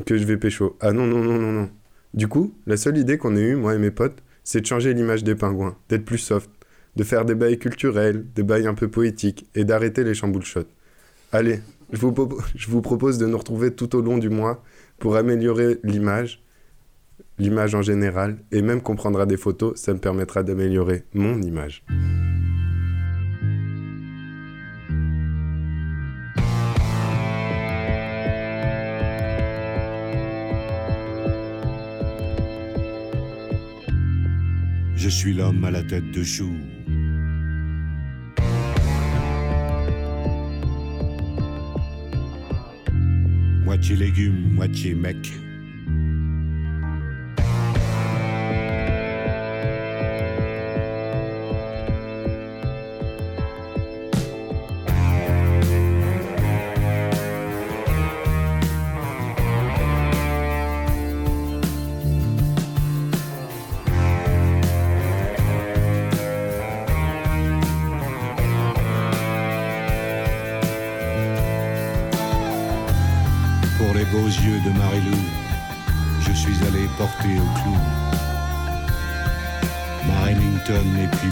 que 0.06 0.16
je 0.16 0.24
vais 0.24 0.36
pécho. 0.36 0.76
Ah 0.80 0.92
non, 0.92 1.06
non, 1.06 1.22
non, 1.22 1.38
non, 1.38 1.52
non. 1.52 1.70
Du 2.14 2.26
coup, 2.26 2.54
la 2.66 2.76
seule 2.76 2.98
idée 2.98 3.18
qu'on 3.18 3.36
ait 3.36 3.42
eue, 3.42 3.56
moi 3.56 3.74
et 3.74 3.78
mes 3.78 3.90
potes, 3.90 4.22
c'est 4.44 4.60
de 4.60 4.66
changer 4.66 4.94
l'image 4.94 5.24
des 5.24 5.34
pingouins, 5.34 5.76
d'être 5.88 6.04
plus 6.04 6.18
soft, 6.18 6.50
de 6.96 7.04
faire 7.04 7.24
des 7.24 7.34
bails 7.34 7.58
culturels, 7.58 8.24
des 8.34 8.42
bails 8.42 8.66
un 8.66 8.74
peu 8.74 8.88
poétiques, 8.88 9.46
et 9.54 9.64
d'arrêter 9.64 10.04
les 10.04 10.14
chamboule-shots. 10.14 10.66
Allez, 11.32 11.60
je 11.92 12.00
vous, 12.00 12.82
propose 12.82 13.18
de 13.18 13.26
nous 13.26 13.38
retrouver 13.38 13.74
tout 13.74 13.96
au 13.96 14.02
long 14.02 14.18
du 14.18 14.28
mois 14.28 14.62
pour 14.98 15.16
améliorer 15.16 15.78
l'image, 15.84 16.42
l'image 17.38 17.74
en 17.74 17.82
général, 17.82 18.38
et 18.52 18.62
même 18.62 18.82
qu'on 18.82 18.96
prendra 18.96 19.24
des 19.26 19.36
photos, 19.36 19.80
ça 19.80 19.94
me 19.94 19.98
permettra 19.98 20.42
d'améliorer 20.42 21.04
mon 21.14 21.40
image. 21.40 21.84
Je 34.96 35.08
suis 35.08 35.32
l'homme 35.32 35.64
à 35.64 35.70
la 35.70 35.82
tête 35.82 36.10
de 36.10 36.22
chou. 36.22 36.50
Moitié 43.68 43.96
légumes, 43.96 44.54
moitié 44.54 44.94
mec. 44.94 45.30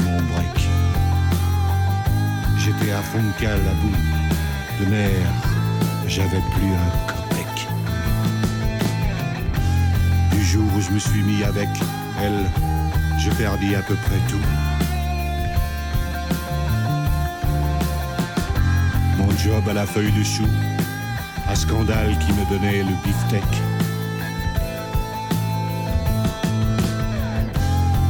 Mon 0.05 0.23
break. 0.23 0.69
J'étais 2.59 2.93
à 2.93 3.01
cale 3.41 3.61
à 3.61 3.75
bout 3.83 3.97
de 4.81 4.91
mer, 4.91 5.27
j'avais 6.09 6.43
plus 6.55 6.73
un 6.73 6.91
copec. 7.07 7.69
Du 10.33 10.45
jour 10.45 10.65
où 10.77 10.81
je 10.81 10.91
me 10.91 10.99
suis 10.99 11.23
mis 11.23 11.45
avec 11.45 11.69
elle, 12.23 12.51
je 13.19 13.31
perdis 13.31 13.75
à 13.75 13.83
peu 13.83 13.95
près 13.95 14.19
tout. 14.29 14.47
Mon 19.17 19.31
job 19.39 19.69
à 19.69 19.73
la 19.73 19.87
feuille 19.87 20.13
de 20.13 20.25
chou, 20.25 20.47
un 21.49 21.55
scandale 21.55 22.19
qui 22.19 22.33
me 22.33 22.45
donnait 22.51 22.83
le 22.83 22.93
beefsteak. 23.05 23.63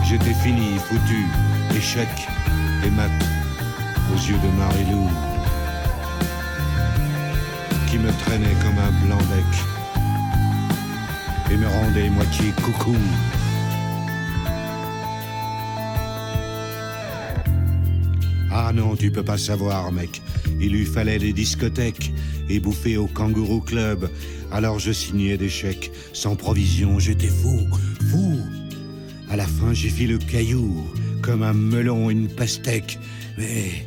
J'étais 0.08 0.34
fini, 0.34 0.78
foutu, 0.78 1.26
échec 1.74 2.08
et 2.84 2.90
mat 2.90 3.10
aux 4.12 4.18
yeux 4.18 4.38
de 4.38 4.48
Marilou, 4.58 5.08
qui 7.88 7.98
me 7.98 8.10
traînait 8.24 8.56
comme 8.62 8.78
un 8.78 9.06
blanc 9.06 9.18
bec 9.30 9.44
et 11.50 11.56
me 11.56 11.66
rendait 11.66 12.10
moitié 12.10 12.52
coucou. 12.62 12.96
Ah 18.50 18.72
non, 18.72 18.96
tu 18.96 19.10
peux 19.10 19.22
pas 19.22 19.38
savoir, 19.38 19.92
mec. 19.92 20.22
Il 20.60 20.72
lui 20.72 20.86
fallait 20.86 21.18
des 21.18 21.32
discothèques 21.32 22.12
et 22.48 22.58
bouffer 22.58 22.96
au 22.96 23.06
kangourou 23.06 23.60
club. 23.60 24.10
Alors 24.50 24.78
je 24.78 24.92
signais 24.92 25.36
des 25.36 25.48
chèques. 25.48 25.92
Sans 26.12 26.36
provision, 26.36 26.98
j'étais 26.98 27.28
fou, 27.28 27.68
fou. 28.10 28.38
À 29.28 29.36
la 29.36 29.46
fin, 29.46 29.72
j'ai 29.72 29.90
fait 29.90 30.06
le 30.06 30.18
caillou, 30.18 30.86
comme 31.26 31.42
un 31.42 31.54
melon, 31.54 32.08
une 32.08 32.28
pastèque. 32.28 33.00
Mais, 33.36 33.84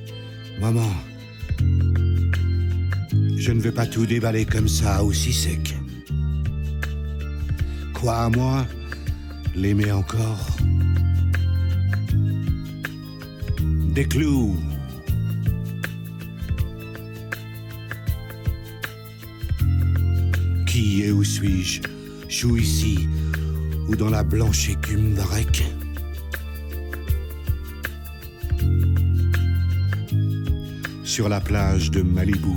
maman, 0.59 0.91
je 3.37 3.51
ne 3.53 3.61
veux 3.61 3.71
pas 3.71 3.85
tout 3.85 4.05
déballer 4.05 4.45
comme 4.45 4.67
ça, 4.67 5.01
aussi 5.01 5.31
sec. 5.31 5.73
Quoi 7.93 8.25
à 8.25 8.29
moi 8.29 8.65
L'aimer 9.55 9.91
encore? 9.93 10.47
Des 13.95 14.05
clous 14.05 14.57
Qui 20.67 21.03
et 21.03 21.11
où 21.11 21.23
suis-je? 21.23 21.81
Chou 22.27 22.57
ici 22.57 23.07
ou 23.87 23.95
dans 23.95 24.09
la 24.09 24.23
blanche 24.23 24.69
écume 24.69 25.13
d'Arec 25.13 25.63
Sur 31.19 31.27
la 31.27 31.41
plage 31.41 31.91
de 31.91 32.01
Malibu. 32.01 32.47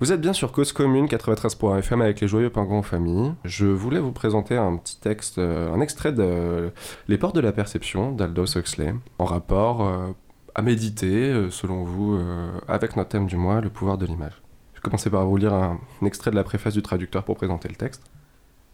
Vous 0.00 0.10
êtes 0.10 0.20
bien 0.20 0.32
sur 0.32 0.50
Cause 0.50 0.72
Commune 0.72 1.06
93.fm 1.06 2.00
avec 2.02 2.20
les 2.20 2.26
joyeux 2.26 2.50
pingouins 2.50 2.78
en 2.78 2.82
famille. 2.82 3.32
Je 3.44 3.66
voulais 3.66 4.00
vous 4.00 4.10
présenter 4.10 4.56
un 4.56 4.76
petit 4.78 4.98
texte, 4.98 5.38
euh, 5.38 5.72
un 5.72 5.80
extrait 5.80 6.12
de 6.12 6.72
Les 7.06 7.18
portes 7.18 7.36
de 7.36 7.40
la 7.40 7.52
perception 7.52 8.10
d'Aldous 8.10 8.58
Huxley, 8.58 8.92
en 9.20 9.26
rapport 9.26 9.86
euh, 9.86 10.08
à 10.56 10.62
méditer, 10.62 11.30
euh, 11.30 11.50
selon 11.50 11.84
vous, 11.84 12.18
avec 12.66 12.96
notre 12.96 13.10
thème 13.10 13.28
du 13.28 13.36
mois, 13.36 13.60
le 13.60 13.70
pouvoir 13.70 13.96
de 13.96 14.06
l'image. 14.06 14.42
vais 14.74 14.80
commencer 14.80 15.08
par 15.08 15.24
vous 15.24 15.36
lire 15.36 15.54
un 15.54 15.78
extrait 16.04 16.32
de 16.32 16.36
la 16.36 16.42
préface 16.42 16.74
du 16.74 16.82
traducteur 16.82 17.22
pour 17.22 17.36
présenter 17.36 17.68
le 17.68 17.76
texte, 17.76 18.02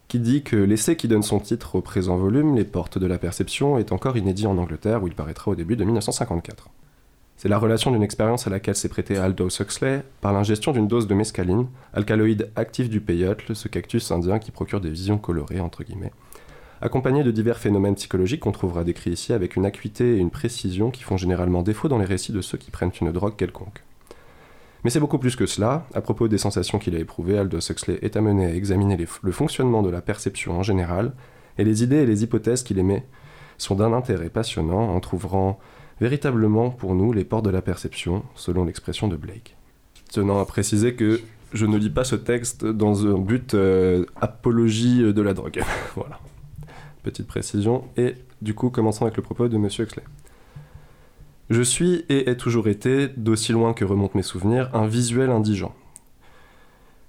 qui 0.09 0.21
dit 0.21 0.43
que 0.43 0.57
l'essai 0.57 0.97
qui 0.97 1.09
donne 1.09 1.23
son 1.23 1.41
titre 1.41 1.75
au 1.75 1.81
présent 1.81 2.17
volume, 2.17 2.55
Les 2.55 2.65
portes 2.65 2.99
de 2.99 3.07
la 3.07 3.19
perception, 3.19 3.79
est 3.79 3.93
encore 3.93 4.17
inédit 4.17 4.47
en 4.47 4.59
Angleterre 4.59 5.03
où 5.03 5.09
il 5.09 5.15
paraîtra 5.15 5.51
au 5.51 5.55
début 5.55 5.77
de 5.77 5.85
1954. 5.85 6.69
C'est 7.37 7.49
la 7.49 7.59
relation 7.59 7.91
d'une 7.91 8.03
expérience 8.03 8.47
à 8.47 8.51
laquelle 8.51 8.77
s'est 8.77 8.89
prêté 8.89 9.17
Aldous 9.17 9.61
Huxley 9.61 10.03
par 10.23 10.33
l'ingestion 10.33 10.73
d'une 10.73 10.89
dose 10.89 11.07
de 11.07 11.15
mescaline, 11.15 11.67
alcaloïde 11.93 12.51
actif 12.57 12.89
du 12.89 13.01
peyote, 13.01 13.53
ce 13.53 13.69
cactus 13.69 14.11
indien 14.11 14.39
qui 14.39 14.51
procure 14.51 14.81
des 14.81 14.89
visions 14.89 15.19
colorées, 15.19 15.61
entre 15.61 15.85
guillemets, 15.85 16.13
accompagné 16.81 17.25
de 17.25 17.31
divers 17.31 17.59
phénomènes 17.59 17.97
psychologiques 17.97 18.41
qu'on 18.41 18.53
trouvera 18.53 18.85
décrits 18.85 19.11
ici 19.11 19.33
avec 19.33 19.57
une 19.57 19.67
acuité 19.67 20.17
et 20.17 20.19
une 20.19 20.31
précision 20.31 20.91
qui 20.91 21.03
font 21.03 21.17
généralement 21.17 21.63
défaut 21.63 21.89
dans 21.89 21.99
les 21.99 22.07
récits 22.07 22.33
de 22.33 22.41
ceux 22.41 22.59
qui 22.59 22.71
prennent 22.71 22.93
une 23.01 23.13
drogue 23.13 23.37
quelconque. 23.37 23.83
Mais 24.87 24.91
c'est 24.91 25.01
beaucoup 25.01 25.18
plus 25.18 25.34
que 25.34 25.47
cela. 25.47 25.84
À 25.95 26.01
propos 26.01 26.28
des 26.28 26.39
sensations 26.39 26.78
qu'il 26.78 26.95
a 26.95 27.01
éprouvées, 27.01 27.37
Aldous 27.37 27.72
Huxley 27.72 27.99
est 28.03 28.16
amené 28.16 28.47
à 28.47 28.55
examiner 28.55 28.97
le 28.97 29.32
fonctionnement 29.32 29.82
de 29.82 29.91
la 29.91 30.01
perception 30.01 30.61
en 30.61 30.62
général, 30.62 31.12
et 31.59 31.64
les 31.64 31.82
idées 31.82 31.97
et 31.97 32.07
les 32.07 32.22
hypothèses 32.22 32.62
qu'il 32.62 32.78
émet 32.78 33.05
sont 33.59 33.74
d'un 33.74 33.93
intérêt 33.93 34.30
passionnant 34.30 34.95
en 34.95 35.01
trouvant 35.01 35.59
véritablement 36.01 36.70
pour 36.70 36.95
nous 36.95 37.12
les 37.12 37.24
portes 37.24 37.45
de 37.45 37.51
la 37.51 37.62
perception, 37.62 38.22
selon 38.37 38.64
l'expression 38.64 39.09
de 39.09 39.16
Blake. 39.16 39.57
Tenant 40.12 40.39
à 40.39 40.45
préciser 40.45 40.95
que 40.95 41.20
je 41.53 41.66
ne 41.66 41.78
lis 41.78 41.91
pas 41.91 42.05
ce 42.05 42.14
texte 42.14 42.64
dans 42.64 43.09
un 43.09 43.18
but 43.18 43.55
euh, 43.55 44.05
apologie 44.20 45.12
de 45.12 45.20
la 45.20 45.34
drogue. 45.34 45.64
voilà. 45.97 46.20
Petite 47.03 47.26
précision. 47.26 47.87
Et 47.97 48.14
du 48.41 48.55
coup, 48.55 48.70
commençons 48.70 49.05
avec 49.05 49.16
le 49.16 49.24
propos 49.24 49.49
de 49.49 49.59
Monsieur 49.59 49.82
Huxley. 49.82 50.05
Je 51.49 51.62
suis 51.62 52.05
et 52.09 52.28
ai 52.28 52.36
toujours 52.36 52.66
été, 52.66 53.07
d'aussi 53.07 53.53
loin 53.53 53.72
que 53.72 53.84
remontent 53.84 54.16
mes 54.16 54.22
souvenirs, 54.22 54.68
un 54.74 54.88
visuel 54.88 55.30
indigent. 55.30 55.72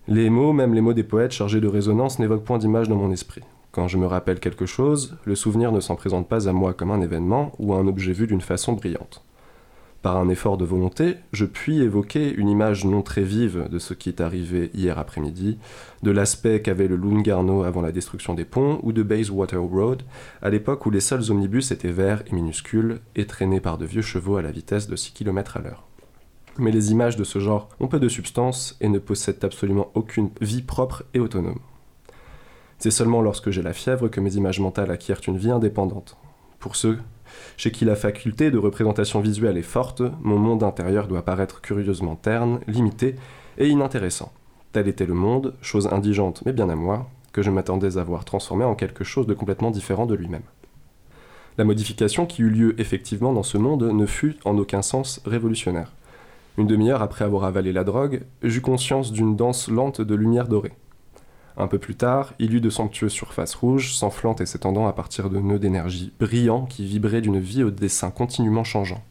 Les 0.08 0.30
mots, 0.30 0.54
même 0.54 0.76
les 0.76 0.82
mots 0.82 0.94
des 0.94 1.04
poètes 1.04 1.32
chargés 1.32 1.60
de 1.60 1.68
résonance, 1.68 2.20
n'évoquent 2.20 2.46
point 2.46 2.60
d'image 2.60 2.88
dans 2.88 2.96
mon 2.96 3.12
esprit. 3.12 3.42
Quand 3.72 3.88
je 3.88 3.98
me 3.98 4.06
rappelle 4.06 4.40
quelque 4.40 4.68
chose, 4.68 5.18
le 5.26 5.36
souvenir 5.36 5.72
ne 5.72 5.80
s'en 5.80 5.96
présente 5.96 6.28
pas 6.28 6.48
à 6.48 6.54
moi 6.54 6.74
comme 6.74 6.92
un 6.92 7.02
événement 7.02 7.52
ou 7.58 7.74
un 7.74 7.88
objet 7.88 8.14
vu 8.14 8.28
d'une 8.28 8.42
façon 8.42 8.74
brillante. 8.74 9.24
Par 10.02 10.18
un 10.18 10.30
effort 10.30 10.58
de 10.58 10.66
volonté, 10.66 11.18
je 11.34 11.46
puis 11.46 11.82
évoquer 11.82 12.34
une 12.34 12.50
image 12.50 12.86
non 12.86 13.02
très 13.02 13.24
vive 13.24 13.68
de 13.70 13.80
ce 13.80 13.94
qui 13.94 14.10
est 14.10 14.22
arrivé 14.22 14.70
hier 14.74 14.98
après-midi, 15.00 15.58
de 16.04 16.12
l'aspect 16.12 16.62
qu'avait 16.62 16.88
le 16.88 16.96
Lungarno 16.96 17.64
avant 17.64 17.82
la 17.82 17.92
destruction 17.92 18.34
des 18.34 18.46
ponts, 18.46 18.80
ou 18.84 18.94
de 18.94 19.04
Bayswater 19.04 19.62
Road, 19.62 20.04
à 20.42 20.50
l'époque 20.50 20.86
où 20.86 20.92
les 20.92 21.00
seuls 21.00 21.32
omnibus 21.32 21.72
étaient 21.72 21.92
verts 21.92 22.24
et 22.28 22.34
minuscules, 22.34 23.00
et 23.16 23.26
traînés 23.26 23.60
par 23.60 23.78
de 23.78 23.86
vieux 23.86 24.04
chevaux 24.04 24.38
à 24.38 24.42
la 24.42 24.52
vitesse 24.52 24.88
de 24.88 24.96
6 24.96 25.14
km 25.14 25.58
à 25.58 25.62
l'heure. 25.62 25.84
Mais 26.60 26.72
les 26.72 26.92
images 26.92 27.18
de 27.18 27.24
ce 27.24 27.40
genre 27.40 27.70
ont 27.80 27.88
peu 27.88 28.00
de 28.00 28.10
substance 28.10 28.78
et 28.82 28.90
ne 28.90 29.00
possèdent 29.00 29.44
absolument 29.44 29.92
aucune 29.94 30.30
vie 30.42 30.62
propre 30.62 31.04
et 31.14 31.20
autonome. 31.20 31.60
C'est 32.80 32.92
seulement 32.92 33.22
lorsque 33.22 33.50
j'ai 33.50 33.64
la 33.64 33.74
fièvre 33.74 34.08
que 34.08 34.20
mes 34.20 34.36
images 34.36 34.60
mentales 34.60 34.92
acquièrent 34.92 35.22
une 35.28 35.38
vie 35.38 35.52
indépendante. 35.52 36.18
Pour 36.60 36.76
ceux 36.76 37.00
chez 37.58 37.72
qui 37.72 37.86
la 37.86 37.96
faculté 37.96 38.52
de 38.52 38.58
représentation 38.58 39.20
visuelle 39.20 39.58
est 39.58 39.62
forte, 39.62 40.02
mon 40.22 40.38
monde 40.38 40.64
intérieur 40.64 41.08
doit 41.08 41.24
paraître 41.24 41.62
curieusement 41.62 42.16
terne, 42.16 42.60
limité 42.68 43.16
et 43.58 43.68
inintéressant. 43.68 44.32
Tel 44.72 44.88
était 44.88 45.06
le 45.06 45.14
monde, 45.14 45.54
chose 45.62 45.88
indigente 45.88 46.44
mais 46.46 46.54
bien 46.54 46.70
à 46.70 46.76
moi, 46.76 47.10
que 47.32 47.42
je 47.42 47.52
m'attendais 47.52 47.98
à 47.98 48.04
voir 48.04 48.26
transformé 48.26 48.66
en 48.66 48.76
quelque 48.76 49.04
chose 49.04 49.28
de 49.28 49.34
complètement 49.34 49.72
différent 49.72 50.06
de 50.06 50.16
lui-même. 50.16 50.44
La 51.58 51.66
modification 51.66 52.26
qui 52.26 52.44
eut 52.44 52.50
lieu 52.50 52.80
effectivement 52.80 53.34
dans 53.34 53.44
ce 53.44 53.58
monde 53.58 53.84
ne 53.84 54.06
fut 54.06 54.38
en 54.46 54.58
aucun 54.58 54.82
sens 54.82 55.22
révolutionnaire. 55.26 55.94
Une 56.58 56.68
demi-heure 56.68 57.02
après 57.02 57.26
avoir 57.26 57.44
avalé 57.44 57.72
la 57.72 57.84
drogue, 57.84 58.22
j'eus 58.44 58.62
conscience 58.62 59.12
d'une 59.12 59.36
danse 59.36 59.68
lente 59.68 60.02
de 60.02 60.16
lumière 60.16 60.48
dorée. 60.48 60.74
Un 61.60 61.68
peu 61.68 61.80
plus 61.80 61.96
tard, 61.96 62.34
il 62.38 62.54
eut 62.54 62.62
de 62.62 62.70
somptueuses 62.70 63.12
surfaces 63.12 63.56
rouges, 63.56 63.96
s'enflant 63.96 64.36
et 64.36 64.46
s'étendant 64.46 64.88
à 64.88 64.94
partir 64.94 65.32
de 65.32 65.40
nœuds 65.40 65.58
d'énergie 65.58 66.14
brillants 66.20 66.66
qui 66.66 66.86
vibraient 66.86 67.22
d'une 67.22 67.40
vie 67.40 67.64
au 67.64 67.72
dessin 67.72 68.12
continuellement 68.12 68.64
changeant. 68.64 69.04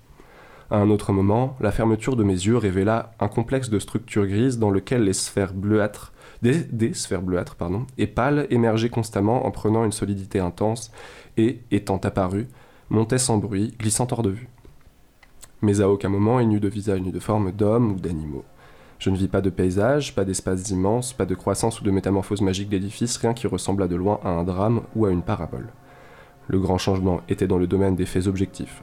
À 0.71 0.79
un 0.79 0.91
autre 0.91 1.13
moment, 1.13 1.57
la 1.61 1.73
fermeture 1.73 2.15
de 2.15 2.23
mes 2.23 2.35
yeux 2.35 2.57
révéla 2.57 3.13
un 3.19 3.29
complexe 3.29 3.69
de 3.69 3.81
structures 3.81 4.27
grises 4.27 4.59
dans 4.59 4.71
lequel 4.71 5.03
les 5.03 5.13
sphères 5.13 5.55
bleuâtres, 5.55 6.13
des, 6.43 6.95
sphères 6.95 7.23
bleuâtres 7.23 7.57
et 7.99 8.07
pâles 8.07 8.47
émergeaient 8.51 8.91
constamment 8.91 9.45
en 9.45 9.51
prenant 9.51 9.85
une 9.85 9.93
solidité 9.93 10.39
intense 10.39 10.93
et, 11.37 11.61
étant 11.73 11.99
apparues, 11.99 12.49
montaient 12.91 13.19
sans 13.19 13.39
bruit, 13.39 13.75
glissant 13.79 14.07
hors 14.11 14.23
de 14.23 14.31
vue. 14.31 14.49
Mais 15.63 15.81
à 15.81 15.89
aucun 15.89 16.09
moment 16.09 16.39
il 16.39 16.49
n'y 16.49 16.57
eut 16.57 16.61
de 16.61 16.69
visage 16.69 17.01
ni 17.01 17.11
de 17.11 17.21
forme 17.21 17.51
d'hommes 17.51 17.93
ou 17.93 17.97
d'animaux. 17.97 18.45
Je 18.99 19.11
ne 19.11 19.17
vis 19.17 19.29
pas 19.29 19.41
de 19.41 19.51
paysage, 19.51 20.15
pas 20.15 20.25
d'espaces 20.25 20.71
immenses, 20.71 21.13
pas 21.13 21.27
de 21.27 21.35
croissance 21.35 21.81
ou 21.81 21.85
de 21.85 21.91
métamorphose 21.91 22.41
magique 22.41 22.69
d'édifices, 22.69 23.19
rien 23.19 23.35
qui 23.35 23.47
ressemblât 23.47 23.89
de 23.89 23.97
loin 23.97 24.21
à 24.25 24.31
un 24.31 24.45
drame 24.45 24.83
ou 24.95 25.07
à 25.07 25.11
une 25.11 25.23
parabole. 25.23 25.69
Le 26.49 26.59
grand 26.59 26.79
changement 26.79 27.21
était 27.29 27.47
dans 27.47 27.59
le 27.59 27.67
domaine 27.67 27.97
des 27.97 28.07
faits 28.07 28.27
objectifs. 28.27 28.83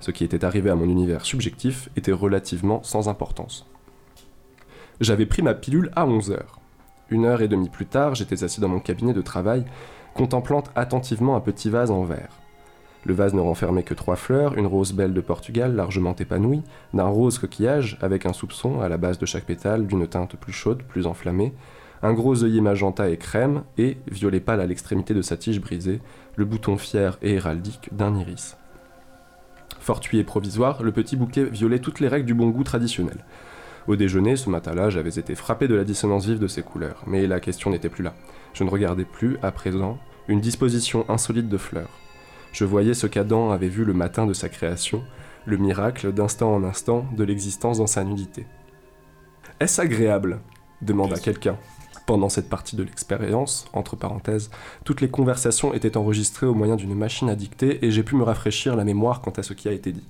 Ce 0.00 0.10
qui 0.10 0.24
était 0.24 0.44
arrivé 0.44 0.68
à 0.68 0.74
mon 0.74 0.88
univers 0.88 1.24
subjectif 1.24 1.88
était 1.96 2.12
relativement 2.12 2.82
sans 2.82 3.08
importance. 3.08 3.66
J'avais 5.00 5.26
pris 5.26 5.42
ma 5.42 5.54
pilule 5.54 5.90
à 5.96 6.06
11 6.06 6.30
heures. 6.32 6.60
Une 7.10 7.24
heure 7.24 7.42
et 7.42 7.48
demie 7.48 7.68
plus 7.68 7.86
tard, 7.86 8.14
j'étais 8.14 8.44
assis 8.44 8.60
dans 8.60 8.68
mon 8.68 8.80
cabinet 8.80 9.12
de 9.12 9.22
travail, 9.22 9.64
contemplant 10.14 10.62
attentivement 10.74 11.36
un 11.36 11.40
petit 11.40 11.70
vase 11.70 11.90
en 11.90 12.04
verre. 12.04 12.43
Le 13.04 13.12
vase 13.12 13.34
ne 13.34 13.40
renfermait 13.40 13.82
que 13.82 13.92
trois 13.92 14.16
fleurs, 14.16 14.56
une 14.56 14.66
rose 14.66 14.92
belle 14.92 15.12
de 15.12 15.20
Portugal 15.20 15.74
largement 15.76 16.16
épanouie, 16.16 16.62
d'un 16.94 17.04
rose 17.04 17.38
coquillage 17.38 17.98
avec 18.00 18.24
un 18.24 18.32
soupçon 18.32 18.80
à 18.80 18.88
la 18.88 18.96
base 18.96 19.18
de 19.18 19.26
chaque 19.26 19.44
pétale 19.44 19.86
d'une 19.86 20.06
teinte 20.06 20.36
plus 20.36 20.52
chaude, 20.52 20.82
plus 20.82 21.06
enflammée, 21.06 21.52
un 22.02 22.14
gros 22.14 22.44
œillet 22.44 22.60
magenta 22.60 23.08
et 23.08 23.18
crème, 23.18 23.62
et, 23.76 23.98
violet 24.10 24.40
pâle 24.40 24.60
à 24.60 24.66
l'extrémité 24.66 25.12
de 25.12 25.22
sa 25.22 25.36
tige 25.36 25.60
brisée, 25.60 26.00
le 26.36 26.44
bouton 26.44 26.78
fier 26.78 27.18
et 27.22 27.34
héraldique 27.34 27.90
d'un 27.92 28.16
iris. 28.16 28.56
Fortuit 29.80 30.18
et 30.18 30.24
provisoire, 30.24 30.82
le 30.82 30.92
petit 30.92 31.16
bouquet 31.16 31.44
violait 31.44 31.78
toutes 31.78 32.00
les 32.00 32.08
règles 32.08 32.26
du 32.26 32.34
bon 32.34 32.48
goût 32.48 32.64
traditionnel. 32.64 33.24
Au 33.86 33.96
déjeuner, 33.96 34.36
ce 34.36 34.48
matin-là, 34.48 34.88
j'avais 34.88 35.18
été 35.18 35.34
frappé 35.34 35.68
de 35.68 35.74
la 35.74 35.84
dissonance 35.84 36.24
vive 36.24 36.38
de 36.38 36.46
ces 36.46 36.62
couleurs, 36.62 37.02
mais 37.06 37.26
la 37.26 37.38
question 37.38 37.70
n'était 37.70 37.90
plus 37.90 38.02
là. 38.02 38.14
Je 38.54 38.64
ne 38.64 38.70
regardais 38.70 39.04
plus, 39.04 39.36
à 39.42 39.52
présent, 39.52 39.98
une 40.26 40.40
disposition 40.40 41.04
insolite 41.10 41.50
de 41.50 41.58
fleurs. 41.58 42.03
Je 42.54 42.64
voyais 42.64 42.94
ce 42.94 43.08
qu'Adam 43.08 43.50
avait 43.50 43.68
vu 43.68 43.84
le 43.84 43.94
matin 43.94 44.26
de 44.26 44.32
sa 44.32 44.48
création, 44.48 45.02
le 45.44 45.56
miracle 45.56 46.12
d'instant 46.12 46.54
en 46.54 46.62
instant 46.62 47.04
de 47.16 47.24
l'existence 47.24 47.78
dans 47.78 47.88
sa 47.88 48.04
nudité. 48.04 48.46
Est-ce 49.58 49.80
agréable? 49.80 50.38
demanda 50.80 51.16
quelqu'un. 51.18 51.58
Pendant 52.06 52.28
cette 52.28 52.48
partie 52.48 52.76
de 52.76 52.84
l'expérience, 52.84 53.66
entre 53.72 53.96
parenthèses, 53.96 54.52
toutes 54.84 55.00
les 55.00 55.08
conversations 55.08 55.74
étaient 55.74 55.96
enregistrées 55.96 56.46
au 56.46 56.54
moyen 56.54 56.76
d'une 56.76 56.94
machine 56.94 57.28
à 57.28 57.34
dicter 57.34 57.84
et 57.84 57.90
j'ai 57.90 58.04
pu 58.04 58.14
me 58.14 58.22
rafraîchir 58.22 58.76
la 58.76 58.84
mémoire 58.84 59.20
quant 59.20 59.32
à 59.32 59.42
ce 59.42 59.52
qui 59.52 59.68
a 59.68 59.72
été 59.72 59.90
dit. 59.90 60.06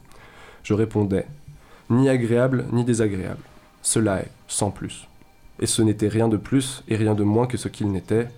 Je 0.65 0.75
répondais 0.75 1.27
ni 1.89 2.11
agréable 2.11 2.67
ni 2.73 2.85
désagréable. 2.85 3.41
Cela 3.81 4.21
est, 4.21 4.31
sans 4.49 4.71
plus. 4.71 5.09
Et 5.61 5.67
ce 5.67 5.81
n'était 5.81 6.09
rien 6.09 6.29
de 6.29 6.37
plus 6.37 6.85
et 6.89 6.97
rien 6.97 7.15
de 7.15 7.25
moins 7.25 7.47
que 7.47 7.57
ce 7.57 7.69
qu'il 7.69 7.91
n'était, 7.91 8.29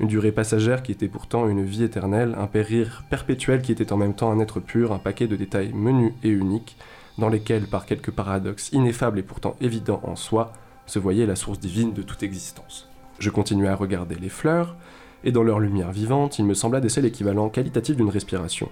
une 0.00 0.08
durée 0.08 0.32
passagère 0.32 0.82
qui 0.82 0.92
était 0.92 1.08
pourtant 1.08 1.46
une 1.46 1.62
vie 1.62 1.84
éternelle, 1.84 2.34
un 2.38 2.46
périr 2.46 3.04
perpétuel 3.10 3.60
qui 3.60 3.70
était 3.70 3.92
en 3.92 3.98
même 3.98 4.14
temps 4.14 4.32
un 4.32 4.40
être 4.40 4.58
pur, 4.58 4.92
un 4.92 4.98
paquet 4.98 5.26
de 5.26 5.36
détails 5.36 5.74
menus 5.74 6.14
et 6.24 6.30
uniques, 6.30 6.76
dans 7.18 7.28
lesquels, 7.28 7.66
par 7.66 7.84
quelques 7.84 8.10
paradoxes 8.10 8.72
ineffables 8.72 9.18
et 9.18 9.22
pourtant 9.22 9.56
évidents 9.60 10.00
en 10.02 10.16
soi, 10.16 10.54
se 10.86 10.98
voyait 10.98 11.26
la 11.26 11.36
source 11.36 11.60
divine 11.60 11.92
de 11.92 12.00
toute 12.00 12.22
existence. 12.22 12.88
Je 13.18 13.28
continuais 13.28 13.68
à 13.68 13.76
regarder 13.76 14.14
les 14.14 14.30
fleurs, 14.30 14.74
et 15.22 15.32
dans 15.32 15.42
leur 15.42 15.60
lumière 15.60 15.92
vivante, 15.92 16.38
il 16.38 16.46
me 16.46 16.54
sembla 16.54 16.80
d'essayer 16.80 17.02
l'équivalent 17.02 17.50
qualitatif 17.50 17.94
d'une 17.94 18.08
respiration, 18.08 18.70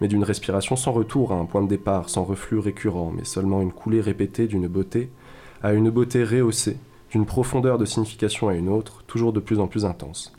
mais 0.00 0.08
d'une 0.08 0.24
respiration 0.24 0.76
sans 0.76 0.92
retour 0.92 1.32
à 1.32 1.36
un 1.36 1.44
point 1.44 1.62
de 1.62 1.68
départ, 1.68 2.08
sans 2.08 2.24
reflux 2.24 2.58
récurrent, 2.58 3.12
mais 3.14 3.24
seulement 3.24 3.60
une 3.60 3.72
coulée 3.72 4.00
répétée 4.00 4.46
d'une 4.46 4.66
beauté 4.66 5.10
à 5.62 5.74
une 5.74 5.90
beauté 5.90 6.24
rehaussée, 6.24 6.78
d'une 7.10 7.26
profondeur 7.26 7.76
de 7.76 7.84
signification 7.84 8.48
à 8.48 8.54
une 8.54 8.70
autre, 8.70 9.04
toujours 9.06 9.34
de 9.34 9.40
plus 9.40 9.60
en 9.60 9.66
plus 9.66 9.84
intense. 9.84 10.32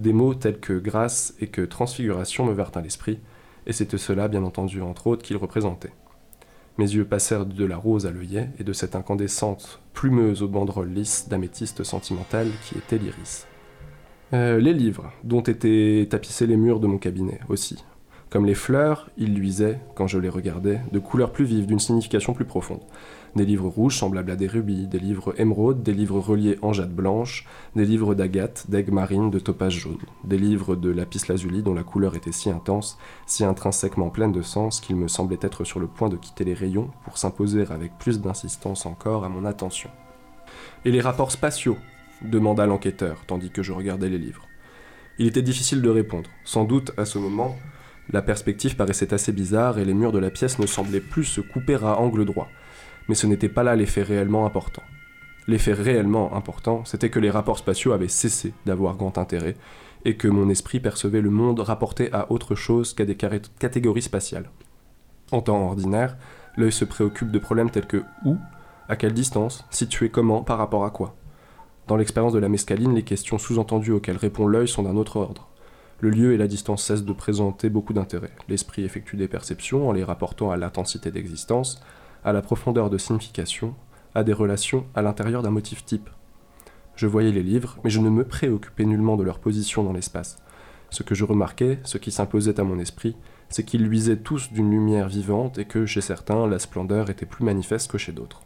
Des 0.00 0.14
mots 0.14 0.32
tels 0.32 0.60
que 0.60 0.78
grâce 0.78 1.34
et 1.40 1.48
que 1.48 1.60
transfiguration 1.60 2.46
me 2.46 2.54
vinrent 2.54 2.72
à 2.74 2.80
l'esprit, 2.80 3.18
et 3.66 3.74
c'était 3.74 3.98
cela, 3.98 4.28
bien 4.28 4.42
entendu, 4.44 4.80
entre 4.80 5.08
autres, 5.08 5.22
qu'ils 5.22 5.36
représentaient. 5.36 5.92
Mes 6.78 6.90
yeux 6.90 7.04
passèrent 7.04 7.44
de 7.44 7.64
la 7.66 7.76
rose 7.76 8.06
à 8.06 8.10
l'œillet 8.10 8.48
et 8.58 8.64
de 8.64 8.72
cette 8.72 8.96
incandescente 8.96 9.82
plumeuse 9.92 10.42
aux 10.42 10.48
banderoles 10.48 10.88
lisses 10.88 11.28
d'améthyste 11.28 11.84
sentimentale 11.84 12.48
qui 12.64 12.78
était 12.78 12.96
l'iris. 12.96 13.46
Euh, 14.32 14.58
les 14.58 14.72
livres, 14.72 15.12
dont 15.22 15.42
étaient 15.42 16.06
tapissés 16.08 16.46
les 16.46 16.56
murs 16.56 16.80
de 16.80 16.86
mon 16.86 16.96
cabinet 16.96 17.40
aussi. 17.50 17.84
Comme 18.30 18.46
les 18.46 18.54
fleurs, 18.54 19.10
ils 19.18 19.34
luisaient, 19.34 19.80
quand 19.96 20.06
je 20.06 20.18
les 20.18 20.30
regardais, 20.30 20.80
de 20.92 20.98
couleurs 20.98 21.32
plus 21.32 21.44
vives, 21.44 21.66
d'une 21.66 21.78
signification 21.78 22.32
plus 22.32 22.46
profonde. 22.46 22.80
Des 23.36 23.44
livres 23.44 23.68
rouges 23.68 23.96
semblables 23.96 24.32
à 24.32 24.36
des 24.36 24.48
rubis, 24.48 24.88
des 24.88 24.98
livres 24.98 25.34
émeraudes, 25.38 25.82
des 25.82 25.92
livres 25.92 26.18
reliés 26.18 26.58
en 26.62 26.72
jade 26.72 26.94
blanche, 26.94 27.46
des 27.76 27.84
livres 27.84 28.14
d'agate, 28.14 28.66
d'aigue 28.68 28.90
marine, 28.90 29.30
de 29.30 29.38
topaz 29.38 29.70
jaune, 29.70 29.98
des 30.24 30.38
livres 30.38 30.74
de 30.74 30.90
lapis 30.90 31.22
lazuli 31.28 31.62
dont 31.62 31.74
la 31.74 31.84
couleur 31.84 32.16
était 32.16 32.32
si 32.32 32.50
intense, 32.50 32.98
si 33.26 33.44
intrinsèquement 33.44 34.10
pleine 34.10 34.32
de 34.32 34.42
sens 34.42 34.80
qu'il 34.80 34.96
me 34.96 35.06
semblait 35.06 35.38
être 35.42 35.62
sur 35.64 35.78
le 35.78 35.86
point 35.86 36.08
de 36.08 36.16
quitter 36.16 36.44
les 36.44 36.54
rayons 36.54 36.90
pour 37.04 37.18
s'imposer 37.18 37.64
avec 37.70 37.96
plus 37.98 38.20
d'insistance 38.20 38.84
encore 38.84 39.24
à 39.24 39.28
mon 39.28 39.44
attention. 39.44 39.90
Et 40.84 40.90
les 40.90 41.00
rapports 41.00 41.32
spatiaux? 41.32 41.76
demanda 42.22 42.66
l'enquêteur, 42.66 43.22
tandis 43.26 43.50
que 43.50 43.62
je 43.62 43.72
regardais 43.72 44.08
les 44.08 44.18
livres. 44.18 44.46
Il 45.18 45.26
était 45.26 45.42
difficile 45.42 45.82
de 45.82 45.88
répondre. 45.88 46.28
Sans 46.44 46.64
doute, 46.64 46.92
à 46.96 47.04
ce 47.04 47.18
moment, 47.18 47.56
la 48.12 48.22
perspective 48.22 48.76
paraissait 48.76 49.14
assez 49.14 49.32
bizarre 49.32 49.78
et 49.78 49.84
les 49.84 49.94
murs 49.94 50.12
de 50.12 50.18
la 50.18 50.30
pièce 50.30 50.58
ne 50.58 50.66
semblaient 50.66 51.00
plus 51.00 51.24
se 51.24 51.40
couper 51.40 51.76
à 51.76 51.98
angle 51.98 52.24
droit. 52.24 52.48
Mais 53.10 53.16
ce 53.16 53.26
n'était 53.26 53.48
pas 53.48 53.64
là 53.64 53.74
l'effet 53.74 54.04
réellement 54.04 54.46
important. 54.46 54.82
L'effet 55.48 55.72
réellement 55.72 56.32
important, 56.36 56.84
c'était 56.84 57.10
que 57.10 57.18
les 57.18 57.28
rapports 57.28 57.58
spatiaux 57.58 57.90
avaient 57.90 58.06
cessé 58.06 58.54
d'avoir 58.66 58.94
grand 58.94 59.18
intérêt 59.18 59.56
et 60.04 60.16
que 60.16 60.28
mon 60.28 60.48
esprit 60.48 60.78
percevait 60.78 61.20
le 61.20 61.28
monde 61.28 61.58
rapporté 61.58 62.12
à 62.12 62.30
autre 62.30 62.54
chose 62.54 62.94
qu'à 62.94 63.04
des 63.04 63.16
catégories 63.16 64.02
spatiales. 64.02 64.48
En 65.32 65.40
temps 65.40 65.60
ordinaire, 65.60 66.18
l'œil 66.56 66.70
se 66.70 66.84
préoccupe 66.84 67.32
de 67.32 67.40
problèmes 67.40 67.70
tels 67.70 67.88
que 67.88 68.04
où, 68.24 68.36
à 68.88 68.94
quelle 68.94 69.12
distance, 69.12 69.64
situé 69.70 70.08
comment, 70.10 70.44
par 70.44 70.58
rapport 70.58 70.84
à 70.84 70.90
quoi. 70.90 71.16
Dans 71.88 71.96
l'expérience 71.96 72.32
de 72.32 72.38
la 72.38 72.48
mescaline, 72.48 72.94
les 72.94 73.02
questions 73.02 73.38
sous-entendues 73.38 73.90
auxquelles 73.90 74.18
répond 74.18 74.46
l'œil 74.46 74.68
sont 74.68 74.84
d'un 74.84 74.94
autre 74.96 75.16
ordre. 75.16 75.48
Le 75.98 76.10
lieu 76.10 76.32
et 76.32 76.36
la 76.36 76.46
distance 76.46 76.84
cessent 76.84 77.04
de 77.04 77.12
présenter 77.12 77.70
beaucoup 77.70 77.92
d'intérêt. 77.92 78.30
L'esprit 78.48 78.84
effectue 78.84 79.16
des 79.16 79.26
perceptions 79.26 79.88
en 79.88 79.92
les 79.92 80.04
rapportant 80.04 80.52
à 80.52 80.56
l'intensité 80.56 81.10
d'existence, 81.10 81.82
à 82.24 82.32
la 82.32 82.42
profondeur 82.42 82.90
de 82.90 82.98
signification, 82.98 83.74
à 84.14 84.24
des 84.24 84.32
relations 84.32 84.86
à 84.94 85.02
l'intérieur 85.02 85.42
d'un 85.42 85.50
motif 85.50 85.84
type. 85.84 86.10
Je 86.96 87.06
voyais 87.06 87.32
les 87.32 87.42
livres, 87.42 87.78
mais 87.82 87.90
je 87.90 88.00
ne 88.00 88.10
me 88.10 88.24
préoccupais 88.24 88.84
nullement 88.84 89.16
de 89.16 89.22
leur 89.22 89.38
position 89.38 89.82
dans 89.82 89.92
l'espace. 89.92 90.38
Ce 90.90 91.02
que 91.02 91.14
je 91.14 91.24
remarquais, 91.24 91.78
ce 91.84 91.98
qui 91.98 92.10
s'imposait 92.10 92.60
à 92.60 92.64
mon 92.64 92.78
esprit, 92.78 93.16
c'est 93.48 93.64
qu'ils 93.64 93.84
luisaient 93.84 94.18
tous 94.18 94.52
d'une 94.52 94.70
lumière 94.70 95.08
vivante 95.08 95.58
et 95.58 95.64
que 95.64 95.86
chez 95.86 96.00
certains, 96.00 96.46
la 96.46 96.58
splendeur 96.58 97.10
était 97.10 97.26
plus 97.26 97.44
manifeste 97.44 97.90
que 97.90 97.98
chez 97.98 98.12
d'autres. 98.12 98.42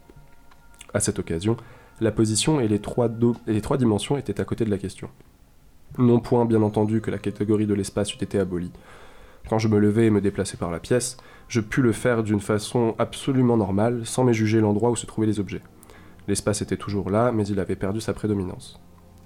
À 0.93 0.99
cette 0.99 1.19
occasion, 1.19 1.57
la 2.01 2.11
position 2.11 2.59
et 2.59 2.67
les 2.67 2.79
trois, 2.79 3.09
et 3.47 3.53
les 3.53 3.61
trois 3.61 3.77
dimensions 3.77 4.17
étaient 4.17 4.39
à 4.39 4.45
côté 4.45 4.65
de 4.65 4.71
la 4.71 4.77
question. 4.77 5.09
Non 5.97 6.19
point, 6.19 6.45
bien 6.45 6.61
entendu, 6.61 7.01
que 7.01 7.11
la 7.11 7.19
catégorie 7.19 7.67
de 7.67 7.73
l'espace 7.73 8.13
eût 8.13 8.23
été 8.23 8.37
abolie. 8.39 8.71
Quand 9.49 9.59
je 9.59 9.67
me 9.67 9.79
levais 9.79 10.07
et 10.07 10.09
me 10.09 10.21
déplaçais 10.21 10.57
par 10.57 10.71
la 10.71 10.79
pièce, 10.79 11.17
je 11.47 11.61
pus 11.61 11.81
le 11.81 11.91
faire 11.91 12.23
d'une 12.23 12.39
façon 12.39 12.95
absolument 12.97 13.57
normale, 13.57 14.05
sans 14.05 14.23
méjuger 14.23 14.59
l'endroit 14.59 14.89
où 14.89 14.95
se 14.95 15.05
trouvaient 15.05 15.27
les 15.27 15.39
objets. 15.39 15.61
L'espace 16.27 16.61
était 16.61 16.77
toujours 16.77 17.11
là, 17.11 17.31
mais 17.31 17.45
il 17.47 17.59
avait 17.59 17.75
perdu 17.75 18.01
sa 18.01 18.13
prédominance. 18.13 18.79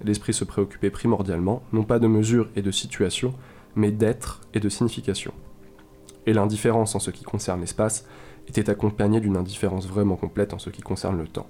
L'esprit 0.03 0.33
se 0.33 0.43
préoccupait 0.43 0.89
primordialement, 0.89 1.63
non 1.71 1.83
pas 1.83 1.99
de 1.99 2.07
mesure 2.07 2.49
et 2.55 2.61
de 2.61 2.71
situation, 2.71 3.33
mais 3.75 3.91
d'être 3.91 4.41
et 4.53 4.59
de 4.59 4.69
signification. 4.69 5.33
Et 6.25 6.33
l'indifférence 6.33 6.95
en 6.95 6.99
ce 6.99 7.11
qui 7.11 7.23
concerne 7.23 7.61
l'espace 7.61 8.05
était 8.47 8.69
accompagnée 8.69 9.21
d'une 9.21 9.37
indifférence 9.37 9.87
vraiment 9.87 10.15
complète 10.15 10.53
en 10.53 10.59
ce 10.59 10.69
qui 10.69 10.81
concerne 10.81 11.17
le 11.17 11.27
temps. 11.27 11.47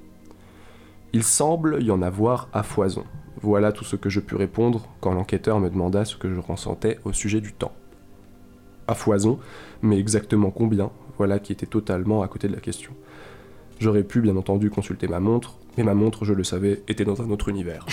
Il 1.14 1.24
semble 1.24 1.82
y 1.82 1.90
en 1.90 2.04
avoir 2.04 2.50
à 2.54 2.62
foison. 2.62 3.04
Voilà 3.42 3.72
tout 3.72 3.84
ce 3.84 3.96
que 3.96 4.10
je 4.10 4.20
pus 4.20 4.36
répondre 4.36 4.88
quand 5.02 5.14
l'enquêteur 5.14 5.60
me 5.60 5.70
demanda 5.70 6.06
ce 6.06 6.18
que 6.18 6.32
je 6.32 6.40
ressentais 6.40 7.00
au 7.04 7.14
sujet 7.14 7.42
du 7.42 7.54
temps. 7.54 7.74
À 8.90 8.96
foison, 8.96 9.38
mais 9.84 10.00
exactement 10.00 10.50
combien, 10.50 10.90
voilà 11.20 11.38
qui 11.38 11.52
était 11.52 11.68
totalement 11.68 12.24
à 12.24 12.28
côté 12.28 12.48
de 12.48 12.56
la 12.56 12.60
question. 12.60 12.92
J'aurais 13.80 14.02
pu 14.02 14.20
bien 14.20 14.36
entendu 14.36 14.72
consulter 14.72 15.08
ma 15.08 15.20
montre, 15.20 15.60
mais 15.78 15.84
ma 15.84 15.94
montre, 15.94 16.26
je 16.26 16.34
le 16.34 16.44
savais, 16.44 16.82
était 16.88 17.06
dans 17.06 17.22
un 17.22 17.30
autre 17.30 17.50
univers. 17.50 17.86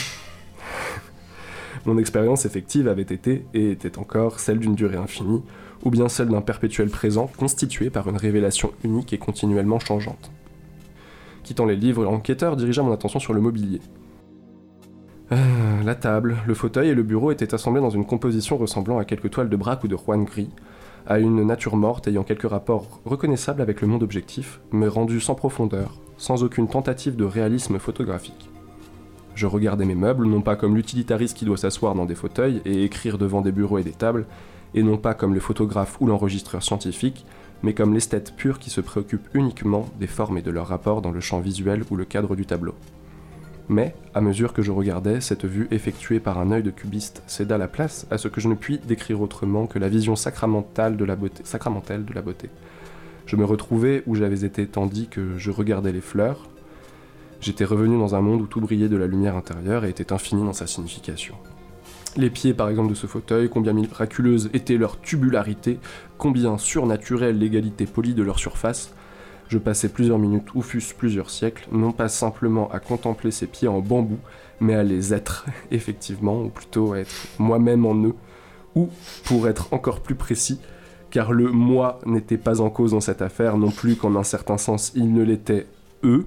Mon 1.85 1.99
expérience 1.99 2.47
effective 2.47 2.89
avait 2.89 3.03
été, 3.03 3.45
et 3.53 3.73
était 3.73 3.99
encore, 3.99 4.41
celle 4.41 4.59
d'une 4.59 4.75
durée 4.75 4.97
infinie, 4.97 5.43
ou 5.85 5.91
bien 5.91 6.09
celle 6.09 6.29
d'un 6.29 6.41
perpétuel 6.41 6.89
présent 6.89 7.31
constitué 7.37 7.91
par 7.91 8.09
une 8.09 8.17
révélation 8.17 8.73
unique 8.83 9.13
et 9.13 9.19
continuellement 9.19 9.79
changeante. 9.79 10.31
Quittant 11.43 11.67
les 11.67 11.77
livres, 11.77 12.05
l'enquêteur 12.05 12.57
dirigea 12.57 12.83
mon 12.83 12.93
attention 12.93 13.21
sur 13.21 13.35
le 13.35 13.43
mobilier. 13.43 13.83
Euh, 15.31 15.83
la 15.85 15.95
table, 15.95 16.39
le 16.47 16.55
fauteuil 16.55 16.89
et 16.89 16.95
le 16.95 17.03
bureau 17.03 17.33
étaient 17.33 17.53
assemblés 17.53 17.83
dans 17.83 17.91
une 17.91 18.07
composition 18.07 18.57
ressemblant 18.57 18.97
à 18.97 19.05
quelques 19.05 19.31
toiles 19.31 19.51
de 19.51 19.57
braque 19.57 19.85
ou 19.85 19.89
de 19.89 19.97
Juan 19.97 20.25
gris, 20.25 20.49
à 21.07 21.19
une 21.19 21.45
nature 21.45 21.77
morte 21.77 22.09
ayant 22.09 22.25
quelques 22.25 22.49
rapports 22.49 23.01
reconnaissables 23.05 23.63
avec 23.63 23.81
le 23.81 23.87
monde 23.87 24.03
objectif, 24.03 24.61
mais 24.73 24.89
rendu 24.89 25.21
sans 25.21 25.35
profondeur, 25.35 25.95
sans 26.19 26.43
aucune 26.43 26.69
tentative 26.69 27.17
de 27.17 27.25
réalisme 27.25 27.79
photographique. 27.79 28.51
Je 29.35 29.47
regardais 29.47 29.85
mes 29.85 29.95
meubles, 29.95 30.27
non 30.27 30.41
pas 30.41 30.57
comme 30.57 30.75
l'utilitariste 30.75 31.37
qui 31.37 31.45
doit 31.45 31.59
s'asseoir 31.59 31.95
dans 31.95 32.07
des 32.07 32.15
fauteuils 32.15 32.63
et 32.65 32.85
écrire 32.85 33.19
devant 33.19 33.43
des 33.43 33.53
bureaux 33.53 33.79
et 33.79 33.85
des 33.85 33.93
tables, 33.93 34.27
et 34.75 34.83
non 34.83 34.97
pas 34.97 35.15
comme 35.15 35.35
le 35.35 35.41
photographe 35.41 36.01
ou 36.01 36.07
l'enregistreur 36.07 36.63
scientifique, 36.63 37.25
mais 37.63 37.75
comme 37.75 37.95
l'esthète 37.95 38.35
pur 38.35 38.59
qui 38.59 38.71
se 38.71 38.81
préoccupe 38.81 39.29
uniquement 39.35 39.87
des 40.01 40.07
formes 40.07 40.39
et 40.39 40.43
de 40.43 40.51
leur 40.51 40.69
rapport 40.69 41.03
dans 41.03 41.13
le 41.13 41.21
champ 41.21 41.41
visuel 41.41 41.85
ou 41.91 41.97
le 41.97 42.05
cadre 42.05 42.35
du 42.35 42.47
tableau. 42.47 42.75
Mais, 43.69 43.95
à 44.15 44.21
mesure 44.21 44.53
que 44.53 44.63
je 44.63 44.71
regardais, 44.71 45.21
cette 45.21 45.45
vue 45.45 45.67
effectuée 45.73 46.21
par 46.21 46.39
un 46.39 46.53
œil 46.53 46.63
de 46.63 46.71
cubiste 46.71 47.23
céda 47.27 47.59
la 47.59 47.67
place 47.67 48.07
à 48.11 48.19
ce 48.19 48.29
que 48.29 48.41
je 48.41 48.49
ne 48.49 48.55
puis 48.55 48.79
décrire 48.79 49.21
autrement 49.21 49.67
que 49.67 49.81
la 49.81 49.89
vision 49.89 50.15
sacramentale 50.15 50.97
de 50.97 51.05
la 51.05 51.17
beauté. 51.17 51.43
Sacramentelle 51.45 52.05
de 52.05 52.15
la 52.15 52.23
beauté. 52.23 52.49
Je 53.27 53.35
me 53.35 53.45
retrouvais 53.45 54.05
où 54.07 54.15
j'avais 54.15 54.45
été 54.45 54.67
tandis 54.67 55.09
que 55.09 55.37
je 55.37 55.51
regardais 55.51 55.91
les 55.91 56.01
fleurs. 56.01 56.49
J'étais 57.41 57.65
revenu 57.65 57.99
dans 57.99 58.15
un 58.15 58.21
monde 58.21 58.43
où 58.43 58.47
tout 58.47 58.61
brillait 58.61 58.89
de 58.89 58.97
la 58.97 59.09
lumière 59.09 59.37
intérieure 59.37 59.85
et 59.85 59.91
était 59.91 60.13
infini 60.13 60.45
dans 60.45 60.53
sa 60.53 60.69
signification. 60.69 61.35
Les 62.17 62.31
pieds, 62.31 62.55
par 62.55 62.71
exemple, 62.71 62.91
de 62.91 62.95
ce 62.95 63.07
fauteuil, 63.07 63.51
combien 63.51 63.75
miraculeuse 63.75 64.49
était 64.55 64.79
leur 64.79 65.01
tubularité, 65.01 65.79
combien 66.17 66.57
surnaturelle 66.57 67.39
l'égalité 67.39 67.85
polie 67.85 68.15
de 68.15 68.23
leur 68.23 68.39
surface, 68.39 68.95
je 69.49 69.59
passais 69.59 69.89
plusieurs 69.89 70.19
minutes 70.19 70.55
ou 70.55 70.63
fût-ce 70.63 70.95
plusieurs 70.95 71.31
siècles, 71.31 71.69
non 71.73 71.93
pas 71.93 72.09
simplement 72.09 72.71
à 72.73 72.79
contempler 72.81 73.31
ces 73.31 73.47
pieds 73.47 73.69
en 73.69 73.81
bambou, 73.81 74.19
mais 74.61 74.75
à 74.75 74.83
les 74.83 75.13
être, 75.15 75.47
effectivement, 75.71 76.43
ou 76.43 76.49
plutôt 76.49 76.93
à 76.95 77.01
être 77.01 77.15
moi-même 77.39 77.87
en 77.87 77.95
eux, 77.95 78.15
ou, 78.75 78.89
pour 79.25 79.49
être 79.49 79.73
encore 79.73 80.01
plus 80.01 80.15
précis, 80.17 80.61
car 81.11 81.33
le 81.33 81.51
moi 81.51 81.99
n'était 82.07 82.37
pas 82.39 82.61
en 82.61 82.69
cause 82.71 82.91
dans 82.93 83.01
cette 83.01 83.23
affaire, 83.23 83.57
non 83.57 83.71
plus 83.71 83.97
qu'en 83.97 84.17
un 84.17 84.25
certain 84.25 84.59
sens 84.59 84.93
il 84.95 85.13
ne 85.13 85.23
l'était 85.23 85.67
eux, 86.05 86.27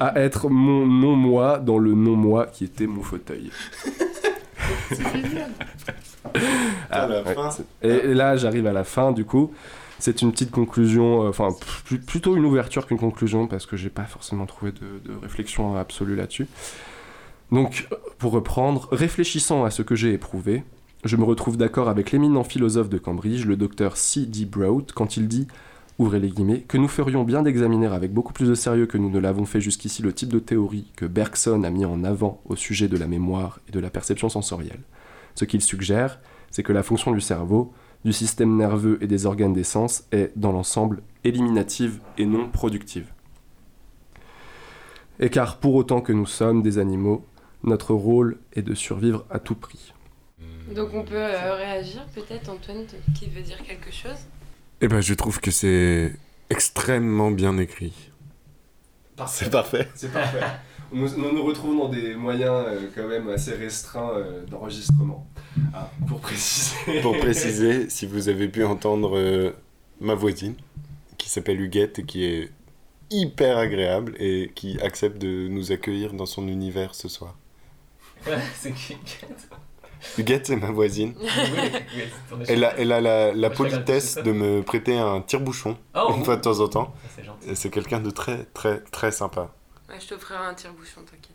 à 0.00 0.20
être 0.20 0.48
mon 0.48 0.86
non-moi 0.86 1.58
dans 1.58 1.78
le 1.78 1.92
non-moi 1.94 2.46
qui 2.46 2.64
était 2.64 2.86
mon 2.86 3.02
fauteuil. 3.02 3.50
À 6.90 7.06
la 7.06 7.22
ouais, 7.22 7.34
fin. 7.34 7.50
c'est- 7.50 7.64
et, 7.82 8.10
et 8.10 8.14
là, 8.14 8.36
j'arrive 8.36 8.66
à 8.66 8.72
la 8.72 8.84
fin, 8.84 9.12
du 9.12 9.24
coup. 9.24 9.52
C'est 9.98 10.22
une 10.22 10.30
petite 10.32 10.50
conclusion, 10.50 11.24
euh, 11.24 11.28
enfin, 11.28 11.48
pl- 11.88 12.00
plutôt 12.00 12.36
une 12.36 12.44
ouverture 12.44 12.86
qu'une 12.86 12.98
conclusion, 12.98 13.46
parce 13.46 13.66
que 13.66 13.76
j'ai 13.76 13.90
pas 13.90 14.04
forcément 14.04 14.46
trouvé 14.46 14.72
de, 14.72 15.12
réflexion 15.20 15.76
absolue 15.76 16.14
là-dessus. 16.14 16.46
Donc, 17.50 17.88
pour 18.18 18.32
reprendre, 18.32 18.88
réfléchissant 18.92 19.64
à 19.64 19.70
ce 19.70 19.82
que 19.82 19.94
j'ai 19.96 20.12
éprouvé, 20.12 20.64
je 21.04 21.16
me 21.16 21.24
retrouve 21.24 21.56
d'accord 21.56 21.88
avec 21.88 22.12
l'éminent 22.12 22.44
philosophe 22.44 22.88
de 22.88 22.98
Cambridge, 22.98 23.44
le 23.46 23.56
docteur 23.56 23.96
C.D. 23.96 24.44
Broad, 24.44 24.92
quand 24.92 25.16
il 25.16 25.28
dit, 25.28 25.48
ouvrez 25.98 26.20
les 26.20 26.28
guillemets, 26.28 26.60
que 26.60 26.76
nous 26.76 26.88
ferions 26.88 27.24
bien 27.24 27.42
d'examiner 27.42 27.86
avec 27.86 28.12
beaucoup 28.12 28.32
plus 28.32 28.48
de 28.48 28.54
sérieux 28.54 28.86
que 28.86 28.98
nous 28.98 29.10
ne 29.10 29.18
l'avons 29.18 29.46
fait 29.46 29.60
jusqu'ici 29.60 30.02
le 30.02 30.12
type 30.12 30.28
de 30.32 30.38
théorie 30.38 30.92
que 30.96 31.06
Bergson 31.06 31.62
a 31.64 31.70
mis 31.70 31.84
en 31.84 32.04
avant 32.04 32.40
au 32.44 32.54
sujet 32.54 32.88
de 32.88 32.96
la 32.96 33.06
mémoire 33.06 33.60
et 33.68 33.72
de 33.72 33.80
la 33.80 33.90
perception 33.90 34.28
sensorielle. 34.28 34.82
Ce 35.34 35.44
qu'il 35.44 35.62
suggère, 35.62 36.20
c'est 36.50 36.62
que 36.62 36.72
la 36.72 36.82
fonction 36.82 37.12
du 37.12 37.20
cerveau, 37.20 37.72
du 38.04 38.12
système 38.12 38.56
nerveux 38.56 38.98
et 39.02 39.06
des 39.06 39.26
organes 39.26 39.52
des 39.52 39.64
sens 39.64 40.04
est, 40.12 40.32
dans 40.36 40.52
l'ensemble, 40.52 41.02
éliminative 41.24 42.00
et 42.16 42.26
non 42.26 42.48
productive. 42.48 43.06
Et 45.20 45.30
car 45.30 45.58
pour 45.58 45.74
autant 45.74 46.00
que 46.00 46.12
nous 46.12 46.26
sommes 46.26 46.62
des 46.62 46.78
animaux, 46.78 47.26
notre 47.64 47.92
rôle 47.94 48.38
est 48.54 48.62
de 48.62 48.74
survivre 48.74 49.24
à 49.30 49.38
tout 49.38 49.56
prix. 49.56 49.92
Donc 50.74 50.90
on 50.94 51.02
peut 51.02 51.14
euh, 51.16 51.54
réagir 51.54 52.06
peut-être, 52.14 52.50
Antoine, 52.50 52.84
qui 53.18 53.28
veut 53.28 53.42
dire 53.42 53.60
quelque 53.62 53.90
chose? 53.90 54.18
Eh 54.80 54.88
ben, 54.88 55.00
je 55.00 55.14
trouve 55.14 55.40
que 55.40 55.50
c'est 55.50 56.12
extrêmement 56.50 57.30
bien 57.30 57.58
écrit. 57.58 58.10
C'est 59.26 59.50
parfait. 59.50 59.88
C'est 59.96 60.12
parfait. 60.12 60.40
Nous, 60.92 61.08
nous 61.16 61.32
nous 61.34 61.44
retrouvons 61.44 61.76
dans 61.76 61.88
des 61.88 62.14
moyens 62.14 62.64
euh, 62.66 62.88
quand 62.94 63.08
même 63.08 63.28
assez 63.28 63.54
restreints 63.54 64.12
euh, 64.14 64.46
d'enregistrement. 64.46 65.26
Ah, 65.74 65.90
pour 66.06 66.20
préciser. 66.20 67.00
Pour 67.00 67.18
préciser, 67.18 67.90
si 67.90 68.06
vous 68.06 68.28
avez 68.28 68.48
pu 68.48 68.64
entendre 68.64 69.16
euh, 69.16 69.52
ma 70.00 70.14
voisine, 70.14 70.54
qui 71.16 71.28
s'appelle 71.28 71.60
Huguette 71.60 71.98
et 71.98 72.04
qui 72.04 72.24
est 72.24 72.50
hyper 73.10 73.58
agréable 73.58 74.14
et 74.18 74.52
qui 74.54 74.80
accepte 74.80 75.18
de 75.18 75.48
nous 75.48 75.72
accueillir 75.72 76.12
dans 76.12 76.26
son 76.26 76.48
univers 76.48 76.94
ce 76.94 77.08
soir. 77.08 77.36
c'est 78.54 78.72
qui 78.72 78.96
Huguette, 80.16 80.46
c'est 80.46 80.56
ma 80.56 80.70
voisine. 80.70 81.14
Elle 82.46 82.64
a, 82.64 82.70
chez- 82.70 82.82
elle 82.82 82.92
a 82.92 83.32
la, 83.32 83.50
politesse 83.50 84.16
de 84.16 84.30
me 84.32 84.62
prêter 84.62 84.96
un 84.96 85.20
tire-bouchon 85.20 85.76
Oh, 85.94 86.14
une 86.16 86.24
fois 86.24 86.36
de 86.36 86.42
temps 86.42 86.60
en 86.60 86.68
temps. 86.68 86.94
Ça, 87.02 87.08
c'est 87.16 87.24
gentil. 87.24 87.50
Et 87.50 87.54
c'est 87.54 87.70
quelqu'un 87.70 88.00
de 88.00 88.10
très, 88.10 88.44
très, 88.54 88.80
très 88.80 89.10
sympa. 89.10 89.52
Ouais, 89.88 89.98
je 90.00 90.06
t'offrirai 90.06 90.46
un 90.46 90.54
tire-bouchon, 90.54 91.00
t'inquiète. 91.02 91.27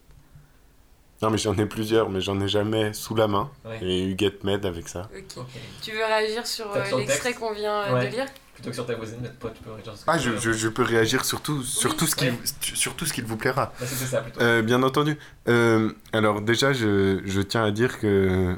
Non, 1.24 1.30
mais 1.30 1.38
j'en 1.38 1.54
ai 1.58 1.66
plusieurs, 1.66 2.10
mais 2.10 2.20
j'en 2.20 2.40
ai 2.42 2.48
jamais 2.50 2.92
sous 2.94 3.16
la 3.16 3.28
main. 3.30 3.50
Ouais. 3.64 3.80
Et 3.82 4.04
Huguette 4.10 4.44
m'aide 4.44 4.66
avec 4.66 4.90
ça. 4.90 5.10
Ok. 5.18 5.46
Tu 5.82 5.92
veux 5.92 6.04
réagir 6.06 6.46
sur 6.46 6.66
euh, 6.76 6.84
l'extrait 6.98 7.34
qu'on 7.34 7.54
vient 7.54 7.84
euh, 7.84 7.94
Ouais. 7.94 8.08
de 8.08 8.12
lire? 8.12 8.26
Plutôt 8.54 8.70
que 8.70 8.76
sur 8.76 8.86
ta 8.86 8.94
voisine, 8.96 9.20
toi, 9.40 9.52
tu 9.56 9.64
peux 9.64 9.72
réagir 9.72 9.94
sur 9.94 10.00
ce 10.02 10.06
que 10.06 10.12
Ah, 10.12 10.18
tu 10.18 10.24
je, 10.26 10.30
veux. 10.32 10.38
je, 10.40 10.52
je 10.52 10.68
peux 10.68 10.84
réagir 10.84 11.24
sur 11.24 11.40
tout, 11.42 11.64
sur 11.64 11.96
tout 11.96 12.06
ce 12.08 12.16
qui, 12.18 12.30
Oui. 12.30 12.38
sur 12.76 12.94
tout 12.96 13.06
ce 13.06 13.14
qui 13.14 13.22
vous 13.22 13.38
plaira. 13.38 13.72
Bah, 13.80 13.86
ça, 13.88 14.20
plutôt. 14.22 14.42
Euh, 14.42 14.62
bien 14.62 14.84
entendu. 14.84 15.18
Euh, 15.48 15.92
alors 16.12 16.42
déjà, 16.42 16.74
je, 16.74 17.22
je 17.26 17.42
tiens 17.42 17.64
à 17.64 17.72
dire 17.72 18.00
que 18.00 18.58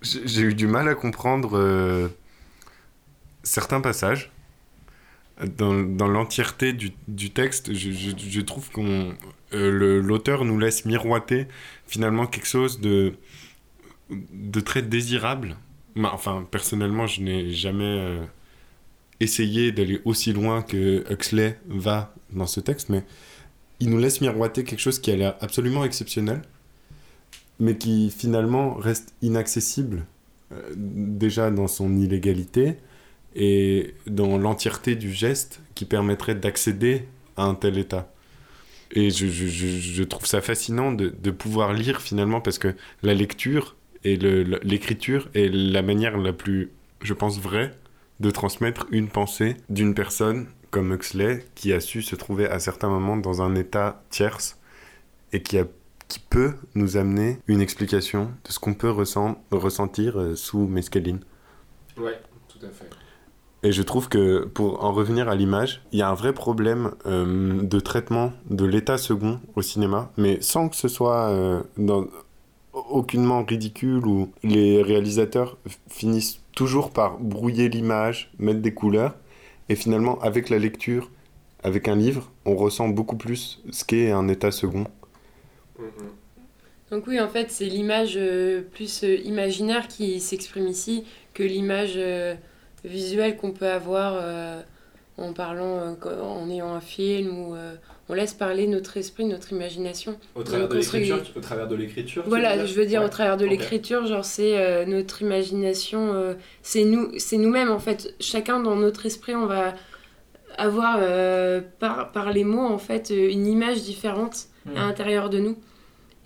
j'ai 0.00 0.26
j'ai 0.26 0.40
eu 0.42 0.54
du 0.54 0.66
mal 0.66 0.88
à 0.88 0.94
comprendre 0.94 1.58
euh, 1.58 2.08
certains 3.42 3.80
passages. 3.82 4.32
Dans, 5.58 5.82
dans 5.82 6.08
l'entièreté 6.08 6.72
du, 6.72 6.92
du 7.08 7.28
texte, 7.30 7.74
je, 7.74 7.90
je, 7.92 8.10
je 8.16 8.40
trouve 8.40 8.70
qu'on 8.70 9.14
euh, 9.52 10.00
l'auteur 10.00 10.46
nous 10.46 10.58
laisse 10.58 10.86
miroiter 10.86 11.46
finalement 11.86 12.26
quelque 12.26 12.46
chose 12.46 12.80
de, 12.80 13.12
de 14.10 14.60
très 14.60 14.80
désirable. 14.80 15.56
Bah, 15.94 16.10
Enfin, 16.14 16.46
personnellement, 16.50 17.06
je 17.06 17.20
n'ai 17.20 17.50
jamais 17.50 17.84
euh, 17.84 18.24
essayé 19.20 19.72
d'aller 19.72 20.00
aussi 20.06 20.32
loin 20.32 20.62
que 20.62 21.04
Huxley 21.12 21.58
va 21.68 22.14
dans 22.30 22.46
ce 22.46 22.60
texte, 22.60 22.88
mais 22.88 23.04
il 23.78 23.90
nous 23.90 23.98
laisse 23.98 24.22
miroiter 24.22 24.64
quelque 24.64 24.80
chose 24.80 24.98
qui 24.98 25.10
a 25.10 25.16
l'air 25.16 25.36
absolument 25.42 25.84
exceptionnel, 25.84 26.40
mais 27.60 27.76
qui 27.76 28.10
finalement 28.10 28.74
reste 28.74 29.14
inaccessible, 29.20 30.06
euh, 30.52 30.62
déjà 30.76 31.50
dans 31.50 31.68
son 31.68 31.94
illégalité 31.94 32.78
et 33.36 33.94
dans 34.08 34.38
l'entièreté 34.38 34.96
du 34.96 35.12
geste 35.12 35.60
qui 35.76 35.86
permettrait 35.86 36.36
d'accéder 36.36 37.04
à 37.36 37.44
un 37.44 37.54
tel 37.56 37.78
état. 37.78 38.12
Et 38.92 39.10
je, 39.10 39.26
je- 39.26 39.46
je- 39.48 40.02
trouve 40.04 40.26
ça 40.26 40.40
fascinant 40.40 40.92
de, 40.92 41.08
de 41.10 41.30
pouvoir 41.30 41.72
lire 41.72 42.00
finalement, 42.00 42.40
parce 42.40 42.58
que 42.58 42.74
la 43.02 43.14
lecture 43.14 43.76
et 44.04 44.16
l'écriture 44.16 45.28
est 45.34 45.48
la 45.52 45.82
manière 45.82 46.16
la 46.18 46.32
plus, 46.32 46.70
je 47.02 47.14
pense, 47.14 47.40
vraie 47.40 47.72
de 48.20 48.30
transmettre 48.30 48.86
une 48.92 49.08
pensée 49.08 49.56
d'une 49.70 49.94
personne 49.94 50.46
comme 50.70 50.92
Huxley 50.92 51.44
qui 51.54 51.72
a 51.72 51.80
su 51.80 52.02
se 52.02 52.16
trouver 52.16 52.46
à 52.48 52.58
certains 52.60 52.88
moments 52.88 53.16
dans 53.16 53.42
un 53.42 53.54
état 53.56 54.02
tierce 54.10 54.58
et 55.32 55.42
qui, 55.42 55.58
a, 55.58 55.66
qui 56.08 56.20
peut 56.20 56.54
nous 56.74 56.96
amener 56.96 57.38
une 57.48 57.60
explication 57.60 58.32
de 58.44 58.52
ce 58.52 58.58
qu'on 58.58 58.74
peut 58.74 58.90
ressent- 58.90 59.42
ressentir 59.52 60.18
euh, 60.20 60.36
sous 60.36 60.66
mescaline. 60.68 61.20
Ouais, 61.96 62.20
tout 62.48 62.58
à 62.64 62.70
fait. 62.70 62.95
Et 63.62 63.72
je 63.72 63.82
trouve 63.82 64.08
que 64.08 64.44
pour 64.44 64.84
en 64.84 64.92
revenir 64.92 65.28
à 65.28 65.34
l'image, 65.34 65.82
il 65.92 65.98
y 65.98 66.02
a 66.02 66.08
un 66.08 66.14
vrai 66.14 66.32
problème 66.32 66.92
euh, 67.06 67.62
de 67.62 67.80
traitement 67.80 68.32
de 68.50 68.64
l'état 68.64 68.98
second 68.98 69.40
au 69.56 69.62
cinéma, 69.62 70.12
mais 70.16 70.40
sans 70.40 70.68
que 70.68 70.76
ce 70.76 70.88
soit 70.88 71.30
euh, 71.30 71.62
aucunement 72.72 73.44
ridicule 73.44 74.06
où 74.06 74.30
les 74.42 74.82
réalisateurs 74.82 75.56
finissent 75.88 76.40
toujours 76.54 76.90
par 76.90 77.18
brouiller 77.18 77.68
l'image, 77.68 78.30
mettre 78.38 78.60
des 78.60 78.74
couleurs, 78.74 79.14
et 79.68 79.74
finalement 79.74 80.20
avec 80.20 80.50
la 80.50 80.58
lecture, 80.58 81.10
avec 81.62 81.88
un 81.88 81.96
livre, 81.96 82.30
on 82.44 82.54
ressent 82.54 82.88
beaucoup 82.88 83.16
plus 83.16 83.62
ce 83.70 83.84
qu'est 83.84 84.12
un 84.12 84.28
état 84.28 84.52
second. 84.52 84.84
Donc 86.90 87.06
oui, 87.08 87.18
en 87.18 87.28
fait, 87.28 87.50
c'est 87.50 87.64
l'image 87.64 88.14
euh, 88.16 88.62
plus 88.62 89.02
imaginaire 89.02 89.88
qui 89.88 90.20
s'exprime 90.20 90.68
ici 90.68 91.04
que 91.34 91.42
l'image 91.42 91.98
visuelle 92.86 93.36
qu'on 93.36 93.52
peut 93.52 93.68
avoir 93.68 94.14
euh, 94.16 94.60
en 95.18 95.32
parlant, 95.32 95.96
euh, 96.06 96.22
en 96.22 96.48
ayant 96.50 96.74
un 96.74 96.80
film 96.80 97.36
ou 97.38 97.54
euh, 97.54 97.74
on 98.08 98.14
laisse 98.14 98.34
parler 98.34 98.66
notre 98.68 98.96
esprit, 98.98 99.24
notre 99.24 99.52
imagination. 99.52 100.16
Au 100.34 100.42
travers 100.44 100.68
de 100.68 100.76
l'écriture, 100.76 101.22
tu- 101.22 101.36
au 101.38 101.40
travers 101.40 101.66
de 101.68 101.74
l'écriture. 101.74 102.22
tu 102.22 102.28
Voilà, 102.28 102.64
je 102.64 102.74
veux 102.74 102.86
dire 102.86 103.00
Ouais. 103.00 103.06
au 103.06 103.10
travers 103.10 103.36
de 103.36 103.44
l'écriture, 103.46 104.06
genre 104.06 104.24
c'est 104.24 104.56
euh, 104.58 104.84
notre 104.86 105.22
imagination, 105.22 106.12
euh, 106.14 106.34
c'est 106.62 106.84
nous, 106.84 107.10
c'est 107.18 107.36
nous-mêmes 107.38 107.70
en 107.70 107.78
fait. 107.80 108.14
Chacun 108.20 108.60
dans 108.60 108.76
notre 108.76 109.06
esprit, 109.06 109.34
on 109.34 109.46
va 109.46 109.74
avoir 110.58 110.98
euh, 111.00 111.60
par, 111.80 112.12
par 112.12 112.32
les 112.32 112.44
mots 112.44 112.66
en 112.66 112.78
fait 112.78 113.10
une 113.10 113.46
image 113.46 113.82
différente 113.82 114.46
à 114.74 114.80
l'intérieur 114.80 115.28
de 115.30 115.38
nous. 115.38 115.56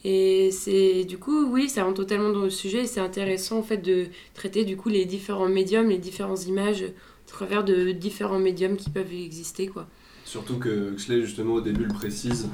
Et 0.05 0.51
c'est 0.51 1.05
du 1.05 1.19
coup, 1.19 1.45
oui, 1.51 1.69
ça 1.69 1.85
rentre 1.85 1.97
totalement 1.99 2.31
dans 2.31 2.45
le 2.45 2.51
sujet. 2.51 2.83
et 2.83 2.87
C'est 2.87 3.01
intéressant 3.01 3.59
en 3.59 3.63
fait 3.63 3.79
de 3.79 4.07
traiter 4.35 4.65
du 4.65 4.77
coup 4.77 4.89
les 4.89 5.05
différents 5.05 5.49
médiums, 5.49 5.89
les 5.89 5.99
différentes 5.99 6.47
images 6.47 6.83
au 6.83 7.29
travers 7.31 7.65
de 7.65 7.93
différents 7.93 8.39
médiums 8.39 8.77
qui 8.77 8.91
peuvent 8.91 9.13
exister 9.13 9.67
quoi. 9.69 9.87
Surtout 10.25 10.59
que 10.59 10.93
Huxley, 10.93 11.23
justement, 11.23 11.55
au 11.55 11.61
début, 11.61 11.85
le 11.85 11.93
précise 11.93 12.49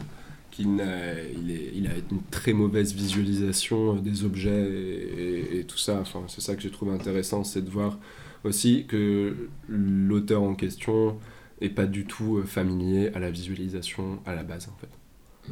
qu'il 0.50 0.74
n'a- 0.76 1.20
il, 1.22 1.86
a 1.86 1.90
une 2.10 2.22
très 2.30 2.52
mauvaise 2.54 2.94
visualisation 2.94 3.94
des 3.96 4.24
objets 4.24 4.50
et, 4.70 5.22
et- 5.56 5.58
et 5.60 5.64
tout 5.64 5.76
ça. 5.78 6.00
Enfin, 6.00 6.24
c'est 6.28 6.40
ça 6.40 6.56
que 6.56 6.62
j'ai 6.62 6.70
trouvé 6.70 6.92
intéressant, 6.92 7.44
c'est 7.44 7.62
de 7.62 7.70
voir 7.70 7.98
aussi 8.44 8.86
que 8.86 9.34
l'auteur 9.68 10.42
en 10.42 10.54
question 10.54 11.18
est 11.60 11.68
pas 11.68 11.86
du 11.86 12.06
tout 12.06 12.38
euh, 12.38 12.44
familier 12.44 13.08
à 13.14 13.18
la 13.18 13.30
visualisation 13.30 14.20
à 14.24 14.34
la 14.34 14.42
base, 14.44 14.68
en 14.74 14.76
fait. 14.80 14.88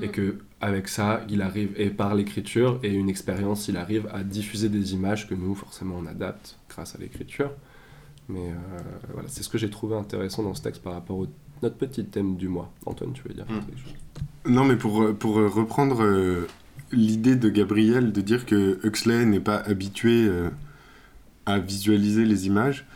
Et 0.03 0.09
Mm. 0.09 0.11
que 0.11 0.39
avec 0.61 0.89
ça, 0.89 1.23
il 1.29 1.43
arrive, 1.43 1.73
et 1.77 1.91
par 1.91 2.15
l'écriture 2.15 2.81
et 2.83 2.93
une 2.93 3.09
expérience, 3.09 3.69
il 3.69 3.77
arrive 3.77 4.09
à 4.13 4.23
diffuser 4.25 4.69
des 4.69 4.95
images 4.95 5.29
que 5.29 5.35
nous, 5.35 5.55
forcément, 5.55 5.97
on 5.99 6.07
adapte 6.07 6.57
grâce 6.71 6.95
à 6.95 6.99
l'écriture. 6.99 7.51
Mais 8.29 8.49
euh, 8.51 8.55
voilà, 9.13 9.29
c'est 9.29 9.43
ce 9.43 9.49
que 9.51 9.59
j'ai 9.59 9.69
trouvé 9.71 9.95
intéressant 9.97 10.43
dans 10.43 10.55
ce 10.55 10.63
texte 10.63 10.83
par 10.83 10.95
rapport 10.95 11.19
au 11.19 11.27
notre 11.63 11.77
petit 11.77 12.05
thème 12.07 12.37
du 12.37 12.49
mois. 12.49 12.73
Antoine, 12.87 13.13
tu 13.13 13.23
veux 13.29 13.35
dire 13.35 13.45
Mm. 13.45 13.61
quelque 13.67 13.79
chose? 13.81 13.95
Non, 14.47 14.65
mais 14.65 14.77
pour, 14.77 15.03
euh, 15.03 15.13
pour 15.13 15.39
euh, 15.39 15.49
reprendre 15.49 16.03
euh, 16.03 16.47
l'idée 16.93 17.37
de 17.37 17.49
Gabriel 17.51 18.13
de 18.13 18.21
dire 18.21 18.47
que 18.47 18.79
Huxley 18.85 19.25
n'est 19.27 19.41
pas 19.41 19.57
habitué 19.57 20.27
euh, 20.27 20.49
à 21.47 21.59
visualiser 21.59 22.25
les 22.25 22.47
images, 22.47 22.87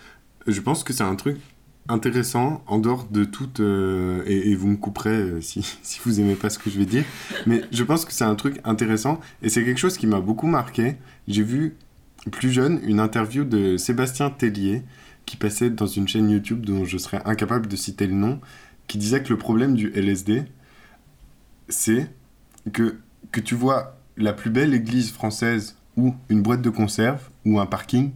je 0.47 0.61
pense 0.63 0.83
que 0.85 0.93
c'est 0.95 1.03
un 1.05 1.17
truc 1.17 1.37
intéressant 1.89 2.63
en 2.67 2.79
dehors 2.79 3.07
de 3.11 3.25
toute... 3.25 3.61
euh, 3.61 4.23
et, 4.27 4.55
vous 4.55 4.69
me 4.69 4.77
couperez 4.77 5.11
euh, 5.11 5.41
si, 5.41 5.63
si 5.83 6.01
vous 6.05 6.21
aimez 6.21 6.35
pas 6.35 6.51
ce 6.51 6.59
que 6.59 6.71
je 6.71 6.79
vais 6.79 6.87
dire, 6.87 7.05
mais 7.47 7.63
je 7.73 7.83
pense 7.85 8.05
que 8.05 8.13
c'est 8.13 8.25
un 8.25 8.35
truc 8.35 8.61
intéressant 8.65 9.21
et 9.43 9.49
c'est 9.49 9.65
quelque 9.65 9.79
chose 9.79 9.97
qui 9.97 10.07
m'a 10.07 10.21
beaucoup 10.21 10.47
marqué. 10.47 10.97
J'ai 11.27 11.43
vu 11.43 11.77
plus 12.31 12.51
jeune 12.51 12.81
une 12.83 13.01
interview 13.01 13.45
de 13.45 13.77
Sébastien 13.77 14.31
Tellier 14.31 14.83
qui 15.27 15.37
passait 15.37 15.71
dans 15.71 15.87
une 15.87 16.09
chaîne 16.09 16.31
YouTube 16.31 16.65
dont 16.65 16.85
je 16.85 16.97
serais 16.97 17.21
incapable 17.25 17.67
de 17.67 17.77
citer 17.77 18.07
le 18.07 18.15
nom, 18.15 18.41
qui 18.87 18.97
disait 18.97 19.23
que 19.23 19.29
le 19.29 19.37
problème 19.37 19.75
du 19.75 19.93
LSD, 19.95 20.45
c'est 21.69 22.11
que, 22.73 22.97
que 23.31 23.41
tu 23.41 23.55
vois 23.55 23.99
la 24.17 24.33
plus 24.33 24.51
belle 24.51 24.73
église 24.73 25.13
française 25.13 25.77
ou 25.97 26.15
une 26.31 26.43
boîte 26.43 26.63
de 26.63 26.71
conserve 26.71 27.29
ou 27.45 27.61
un 27.61 27.67
parking, 27.67 28.13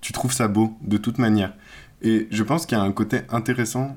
tu 0.00 0.12
trouves 0.12 0.32
ça 0.32 0.46
beau 0.48 0.76
de 0.82 0.96
toute 0.96 1.18
manière. 1.18 1.52
Et 2.02 2.28
je 2.30 2.42
pense 2.42 2.66
qu'il 2.66 2.76
y 2.78 2.80
a 2.80 2.84
un 2.84 2.92
côté 2.92 3.20
intéressant 3.28 3.96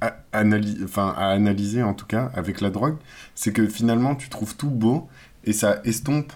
à, 0.00 0.16
analy- 0.32 0.82
enfin, 0.84 1.14
à 1.16 1.28
analyser 1.28 1.82
en 1.82 1.94
tout 1.94 2.06
cas 2.06 2.30
avec 2.34 2.60
la 2.60 2.70
drogue, 2.70 2.96
c'est 3.34 3.52
que 3.52 3.66
finalement 3.66 4.14
tu 4.14 4.28
trouves 4.28 4.56
tout 4.56 4.70
beau 4.70 5.08
et 5.44 5.52
ça 5.52 5.80
estompe 5.84 6.32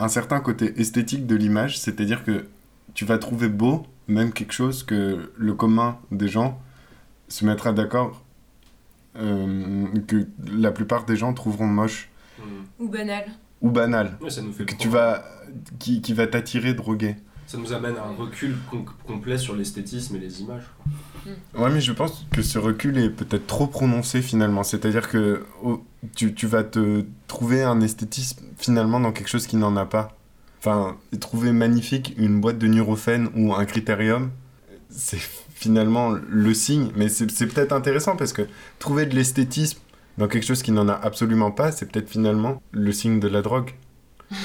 un 0.00 0.08
certain 0.08 0.40
côté 0.40 0.80
esthétique 0.80 1.26
de 1.26 1.36
l'image, 1.36 1.78
c'est-à-dire 1.78 2.24
que 2.24 2.46
tu 2.94 3.04
vas 3.04 3.18
trouver 3.18 3.48
beau 3.48 3.86
même 4.08 4.32
quelque 4.32 4.52
chose 4.52 4.82
que 4.82 5.32
le 5.36 5.54
commun 5.54 5.98
des 6.10 6.28
gens 6.28 6.60
se 7.28 7.44
mettra 7.44 7.72
d'accord 7.72 8.22
euh, 9.16 9.86
que 10.06 10.26
la 10.52 10.72
plupart 10.72 11.04
des 11.04 11.16
gens 11.16 11.32
trouveront 11.32 11.66
moche. 11.66 12.10
Ou 12.80 12.88
banal. 12.88 13.24
ou 13.62 13.70
banal, 13.70 14.18
Ouais, 14.20 14.30
ça 14.30 14.42
nous 14.42 14.52
fait 14.52 14.64
que 14.64 14.74
tu 14.74 14.88
vas 14.88 15.24
qui, 15.78 16.02
qui 16.02 16.12
va 16.12 16.26
t'attirer 16.26 16.74
drogué. 16.74 17.16
Ça 17.46 17.58
nous 17.58 17.72
amène 17.72 17.96
à 17.96 18.04
un 18.04 18.14
recul 18.14 18.56
com- 18.70 18.84
complet 19.06 19.38
sur 19.38 19.54
l'esthétisme 19.54 20.16
et 20.16 20.18
les 20.18 20.40
images. 20.40 20.64
quoi. 20.76 21.62
Ouais, 21.64 21.70
mais 21.72 21.80
je 21.80 21.92
pense 21.92 22.26
que 22.32 22.42
ce 22.42 22.58
recul 22.58 22.98
est 22.98 23.10
peut-être 23.10 23.46
trop 23.46 23.66
prononcé 23.66 24.22
finalement. 24.22 24.62
C'est-à-dire 24.62 25.08
que 25.08 25.44
tu, 26.14 26.34
tu 26.34 26.46
vas 26.46 26.64
te 26.64 27.04
trouver 27.28 27.62
un 27.62 27.80
esthétisme 27.80 28.42
finalement 28.58 29.00
dans 29.00 29.12
quelque 29.12 29.28
chose 29.28 29.46
qui 29.46 29.56
n'en 29.56 29.76
a 29.76 29.86
pas. 29.86 30.16
Enfin, 30.58 30.96
trouver 31.20 31.52
magnifique 31.52 32.14
une 32.16 32.40
boîte 32.40 32.58
de 32.58 32.66
Nurofen 32.66 33.28
ou 33.36 33.54
un 33.54 33.64
critérium, 33.66 34.30
c'est 34.90 35.18
finalement 35.54 36.14
le 36.28 36.54
signe. 36.54 36.90
Mais 36.96 37.08
c'est 37.08 37.26
peut-être 37.46 37.72
intéressant 37.72 38.16
parce 38.16 38.32
que 38.32 38.42
trouver 38.78 39.06
de 39.06 39.14
l'esthétisme 39.14 39.78
dans 40.18 40.28
quelque 40.28 40.46
chose 40.46 40.62
qui 40.62 40.72
n'en 40.72 40.88
a 40.88 40.94
absolument 40.94 41.50
pas, 41.50 41.72
c'est 41.72 41.86
peut-être 41.90 42.08
finalement 42.08 42.62
le 42.72 42.92
signe 42.92 43.20
de 43.20 43.28
la 43.28 43.42
drogue. 43.42 43.70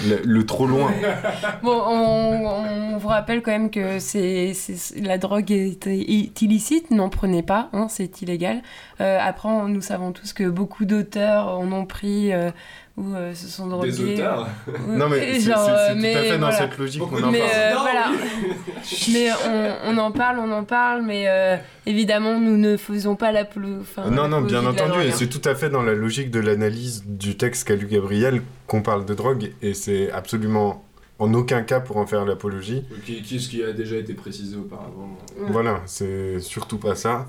Le, 0.06 0.46
trop 0.46 0.68
loin. 0.68 0.92
Bon, 1.64 1.82
on, 1.88 2.98
vous 2.98 3.08
rappelle 3.08 3.42
quand 3.42 3.52
même 3.52 3.70
que 3.70 4.00
c'est, 4.00 4.54
la 5.02 5.18
drogue 5.18 5.52
est, 5.52 6.42
illicite, 6.42 6.92
n'en 6.92 7.10
prenez 7.10 7.44
pas, 7.44 7.70
hein, 7.74 7.88
c'est 7.90 8.22
illégal. 8.22 8.62
Euh, 9.02 9.18
après, 9.22 9.50
nous 9.68 9.82
savons 9.82 10.12
tous 10.12 10.34
que 10.34 10.50
beaucoup 10.50 10.86
d'auteurs 10.86 11.48
en 11.48 11.72
ont 11.72 11.86
pris 11.86 12.34
euh, 12.34 12.52
ou 13.00 13.16
euh, 13.16 13.34
se 13.34 13.48
sont 13.48 13.68
drogués. 13.68 14.14
auteurs 14.14 14.48
euh, 14.68 14.72
Non, 14.98 15.08
mais 15.10 15.40
c'est- 15.40 15.52
euh, 15.52 15.94
tout 15.96 16.06
à 16.06 16.22
fait 16.22 16.32
dans 16.34 16.38
voilà. 16.40 16.52
cette 16.58 16.78
logique 16.78 17.02
qu'on 17.02 17.24
en 17.24 17.32
mais, 17.32 17.40
parle. 17.40 17.52
euh, 17.56 17.74
Non, 17.74 17.82
voilà. 17.82 18.12
mais 19.14 19.30
on, 19.48 19.76
on 19.94 19.98
en 19.98 20.12
parle, 20.12 20.40
on 20.40 20.52
en 20.52 20.64
parle, 20.64 21.02
mais 21.04 21.26
euh, 21.28 21.56
évidemment, 21.86 22.40
nous 22.40 22.58
ne 22.58 22.78
faisons 22.78 23.16
pas 23.16 23.32
la 23.32 23.44
enfin, 23.82 24.10
Non, 24.10 24.28
non, 24.28 24.42
bien 24.42 24.66
entendu, 24.66 25.00
et 25.08 25.12
c'est 25.12 25.28
tout 25.28 25.48
à 25.48 25.56
fait 25.56 25.70
dans 25.70 25.82
la 25.84 25.94
logique 25.94 26.32
de 26.32 26.40
l'analyse 26.40 27.04
du 27.06 27.38
texte 27.38 27.68
qu'a 27.68 27.76
lu 27.76 27.88
Gabriel 27.88 28.42
qu'on 28.68 28.82
parle 28.82 29.06
de 29.06 29.14
drogue, 29.14 29.52
et 29.62 29.74
c'est 29.74 30.12
absolument 30.12 30.84
en 31.20 31.34
aucun 31.34 31.64
cas 31.64 31.80
pour 31.82 31.98
en 31.98 32.06
faire 32.08 32.24
l'apologie. 32.26 32.84
Qui, 33.06 33.22
qui- 33.22 33.40
ce 33.40 33.50
qui 33.50 33.64
a 33.64 33.74
déjà 33.74 33.98
été 33.98 34.14
précisé 34.14 34.56
auparavant? 34.56 35.18
Voilà, 35.50 35.82
c'est 35.86 36.40
surtout 36.40 36.78
pas 36.78 36.96
ça. 36.96 37.28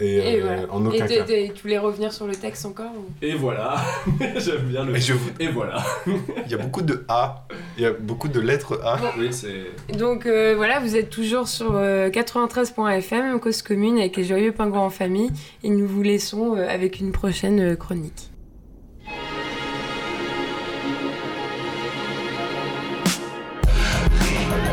Et, 0.00 0.16
Et 0.16 0.40
euh, 0.42 0.44
voilà. 0.46 0.72
en 0.72 0.84
Et 0.84 0.88
aucun 0.96 1.06
cas. 1.06 1.24
t'es- 1.24 1.52
tu 1.54 1.62
voulais 1.62 1.78
revenir 1.78 2.12
sur 2.12 2.26
le 2.26 2.34
texte 2.34 2.64
encore 2.64 2.90
ou- 2.96 3.10
Et 3.24 3.34
voilà, 3.34 3.76
j'aime 4.38 4.62
bien 4.68 4.84
le. 4.84 4.96
Et, 4.96 5.00
je... 5.00 5.12
Et 5.38 5.48
voilà. 5.48 5.84
Il 6.46 6.50
y 6.50 6.54
a 6.54 6.58
beaucoup 6.58 6.80
de 6.82 7.04
A, 7.08 7.46
il 7.76 7.82
y 7.82 7.86
a 7.86 7.92
beaucoup 7.92 8.28
de 8.28 8.40
lettres 8.40 8.80
A. 8.84 8.98
Oui, 9.18 9.28
c'est. 9.32 9.66
Donc 9.98 10.24
euh, 10.26 10.54
voilà, 10.56 10.80
vous 10.80 10.96
êtes 10.96 11.10
toujours 11.10 11.48
sur 11.48 11.72
euh, 11.76 12.08
93.fm, 12.08 13.38
cause 13.40 13.60
commune 13.62 13.98
avec 13.98 14.16
les 14.16 14.24
joyeux 14.24 14.52
pingouins 14.52 14.80
en 14.80 14.90
famille, 14.90 15.30
et 15.62 15.68
nous 15.68 15.86
vous 15.86 16.02
laissons 16.02 16.56
euh, 16.56 16.66
avec 16.68 16.98
une 17.00 17.12
prochaine 17.12 17.60
euh, 17.60 17.76
chronique. 17.76 18.30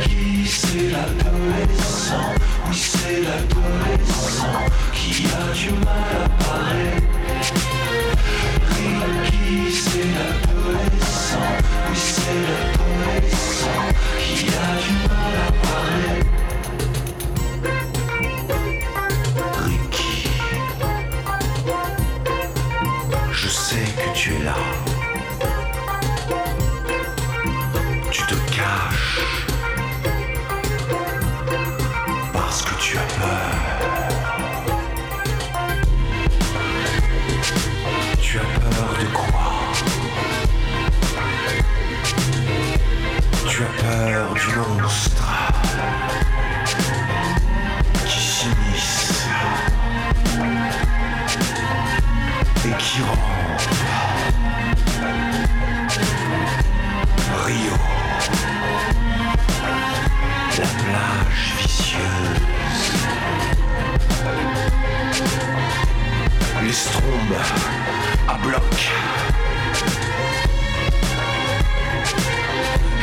Qui 0.03 0.45
c'est 0.45 0.91
Oui, 2.69 2.75
c'est 2.75 3.21
l'adolescent 3.21 4.65
à 5.65 6.29
parler? 6.43 7.01
Qui 9.25 9.71
c'est 9.71 10.09
l'adolescent? 10.13 11.49
Oui, 11.89 11.97
c'est 11.97 12.41
l'adolescent? 12.47 13.81
Qui 14.19 14.45
a 14.49 14.77
du 14.83 14.93
qui 48.05 48.19
s'immisce 48.19 49.27
et 52.65 52.73
qui 52.79 53.01
rampe. 53.03 53.17
Rio. 57.45 57.77
La 60.57 60.65
plage 60.65 61.53
vicieuse. 61.59 62.01
Les 66.63 66.73
strombes 66.73 67.41
à 68.27 68.37
bloc. 68.37 68.91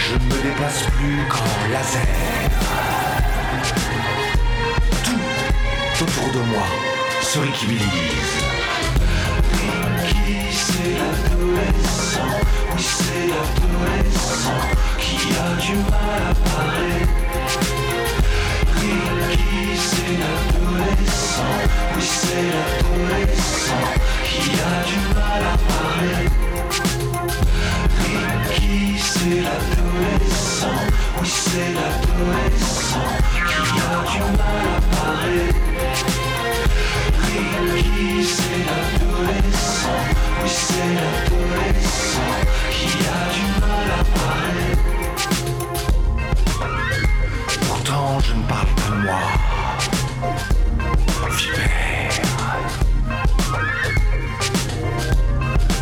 Je 0.07 0.13
ne 0.17 0.25
me 0.25 0.43
déplace 0.43 0.83
plus 0.99 1.21
qu'en 1.31 1.53
laser. 1.73 2.51
Tout 5.03 6.05
autour 6.05 6.29
de 6.33 6.41
moi 6.51 6.67
se 7.23 7.39
riquibilise. 7.39 8.35
Qui 10.07 10.53
c'est 10.53 10.93
l'adolescent? 10.99 12.33
Oui, 12.77 12.83
c'est 12.83 13.27
l'adolescent 13.33 14.63
qui 14.99 15.17
a 15.33 15.49
du 15.63 15.77
mal 15.77 16.23
à 16.29 16.35
parler. 16.51 17.01
Qui 19.33 19.79
c'est 19.79 20.17
l'adolescent? 20.21 21.55
Oui, 21.97 22.03
c'est 22.03 22.49
l'adolescent 22.53 22.84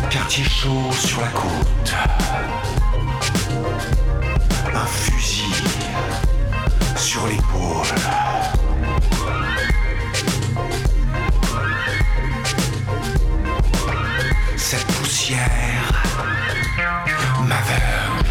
Quartier 0.09 0.43
chaud 0.45 0.91
sur 0.93 1.21
la 1.21 1.27
côte. 1.27 1.63
M'aveugle. 17.47 18.29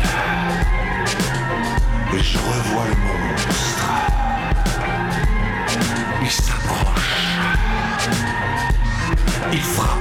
Et 2.14 2.22
je 2.22 2.38
revois 2.38 2.84
le 2.86 2.96
monstre. 2.96 3.88
Il 6.22 6.30
s'approche. 6.30 7.14
Il 9.52 9.60
frappe. 9.60 9.98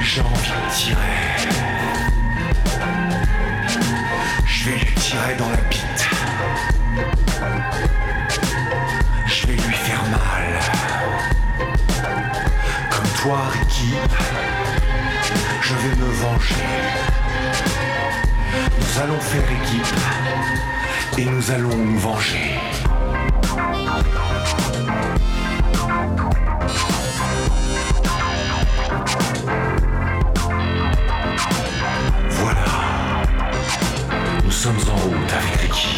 J'ai 0.00 0.20
envie 0.20 0.32
de 0.32 0.74
tirer. 0.74 0.98
Je 4.46 4.64
vais 4.64 4.76
lui 4.78 4.94
tirer 4.94 5.34
dans 5.38 5.50
la 5.50 5.56
Toi, 13.22 13.40
Ricky, 13.50 13.94
je 15.60 15.74
vais 15.74 15.96
me 15.96 16.06
venger. 16.06 16.54
Nous 18.78 19.02
allons 19.02 19.18
faire 19.18 19.42
équipe 19.42 21.18
et 21.18 21.24
nous 21.24 21.50
allons 21.50 21.76
nous 21.76 21.98
venger. 21.98 22.60
Voilà. 32.30 32.64
Nous 34.44 34.52
sommes 34.52 34.76
en 34.92 34.96
route 34.96 35.32
avec 35.32 35.60
Ricky. 35.60 35.97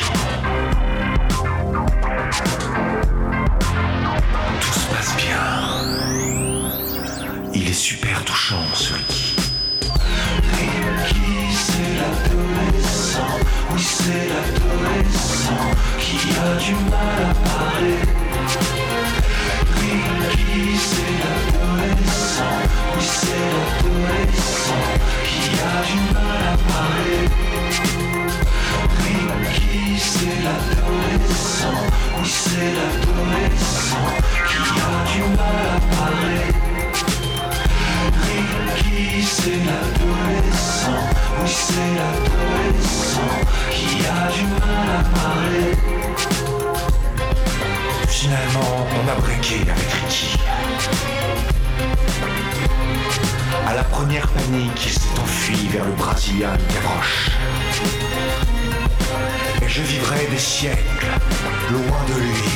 Loin 60.68 62.04
de 62.06 62.20
lui. 62.20 62.49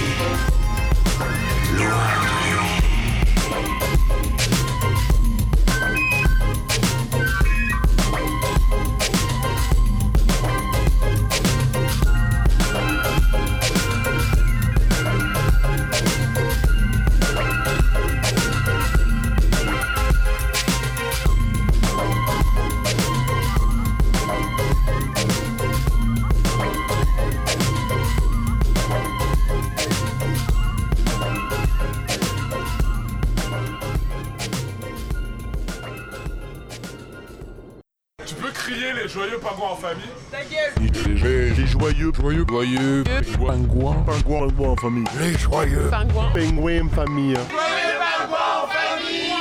Joyeux, 42.49 43.05
joyeux, 43.05 43.22
joyeux, 43.22 43.47
pingouins, 43.47 43.97
pingouins, 44.07 44.49
pingouins 44.49 44.68
en 44.70 44.76
famille. 44.76 45.05
Les 45.20 45.38
joyeux 45.38 45.88
Pingouins. 45.90 46.30
pingouins 46.34 46.82
en 46.84 46.88
famille. 46.88 47.34
Joyeux 47.34 47.99
pingouins 48.18 48.38
en 48.62 48.66
famille 48.66 49.32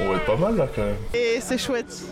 On 0.00 0.08
va 0.08 0.14
être 0.16 0.24
pas 0.26 0.36
mal 0.36 0.56
là 0.56 0.66
quand 0.74 0.82
même. 0.82 0.96
Et 1.14 1.40
c'est 1.40 1.58
chouette. 1.58 2.04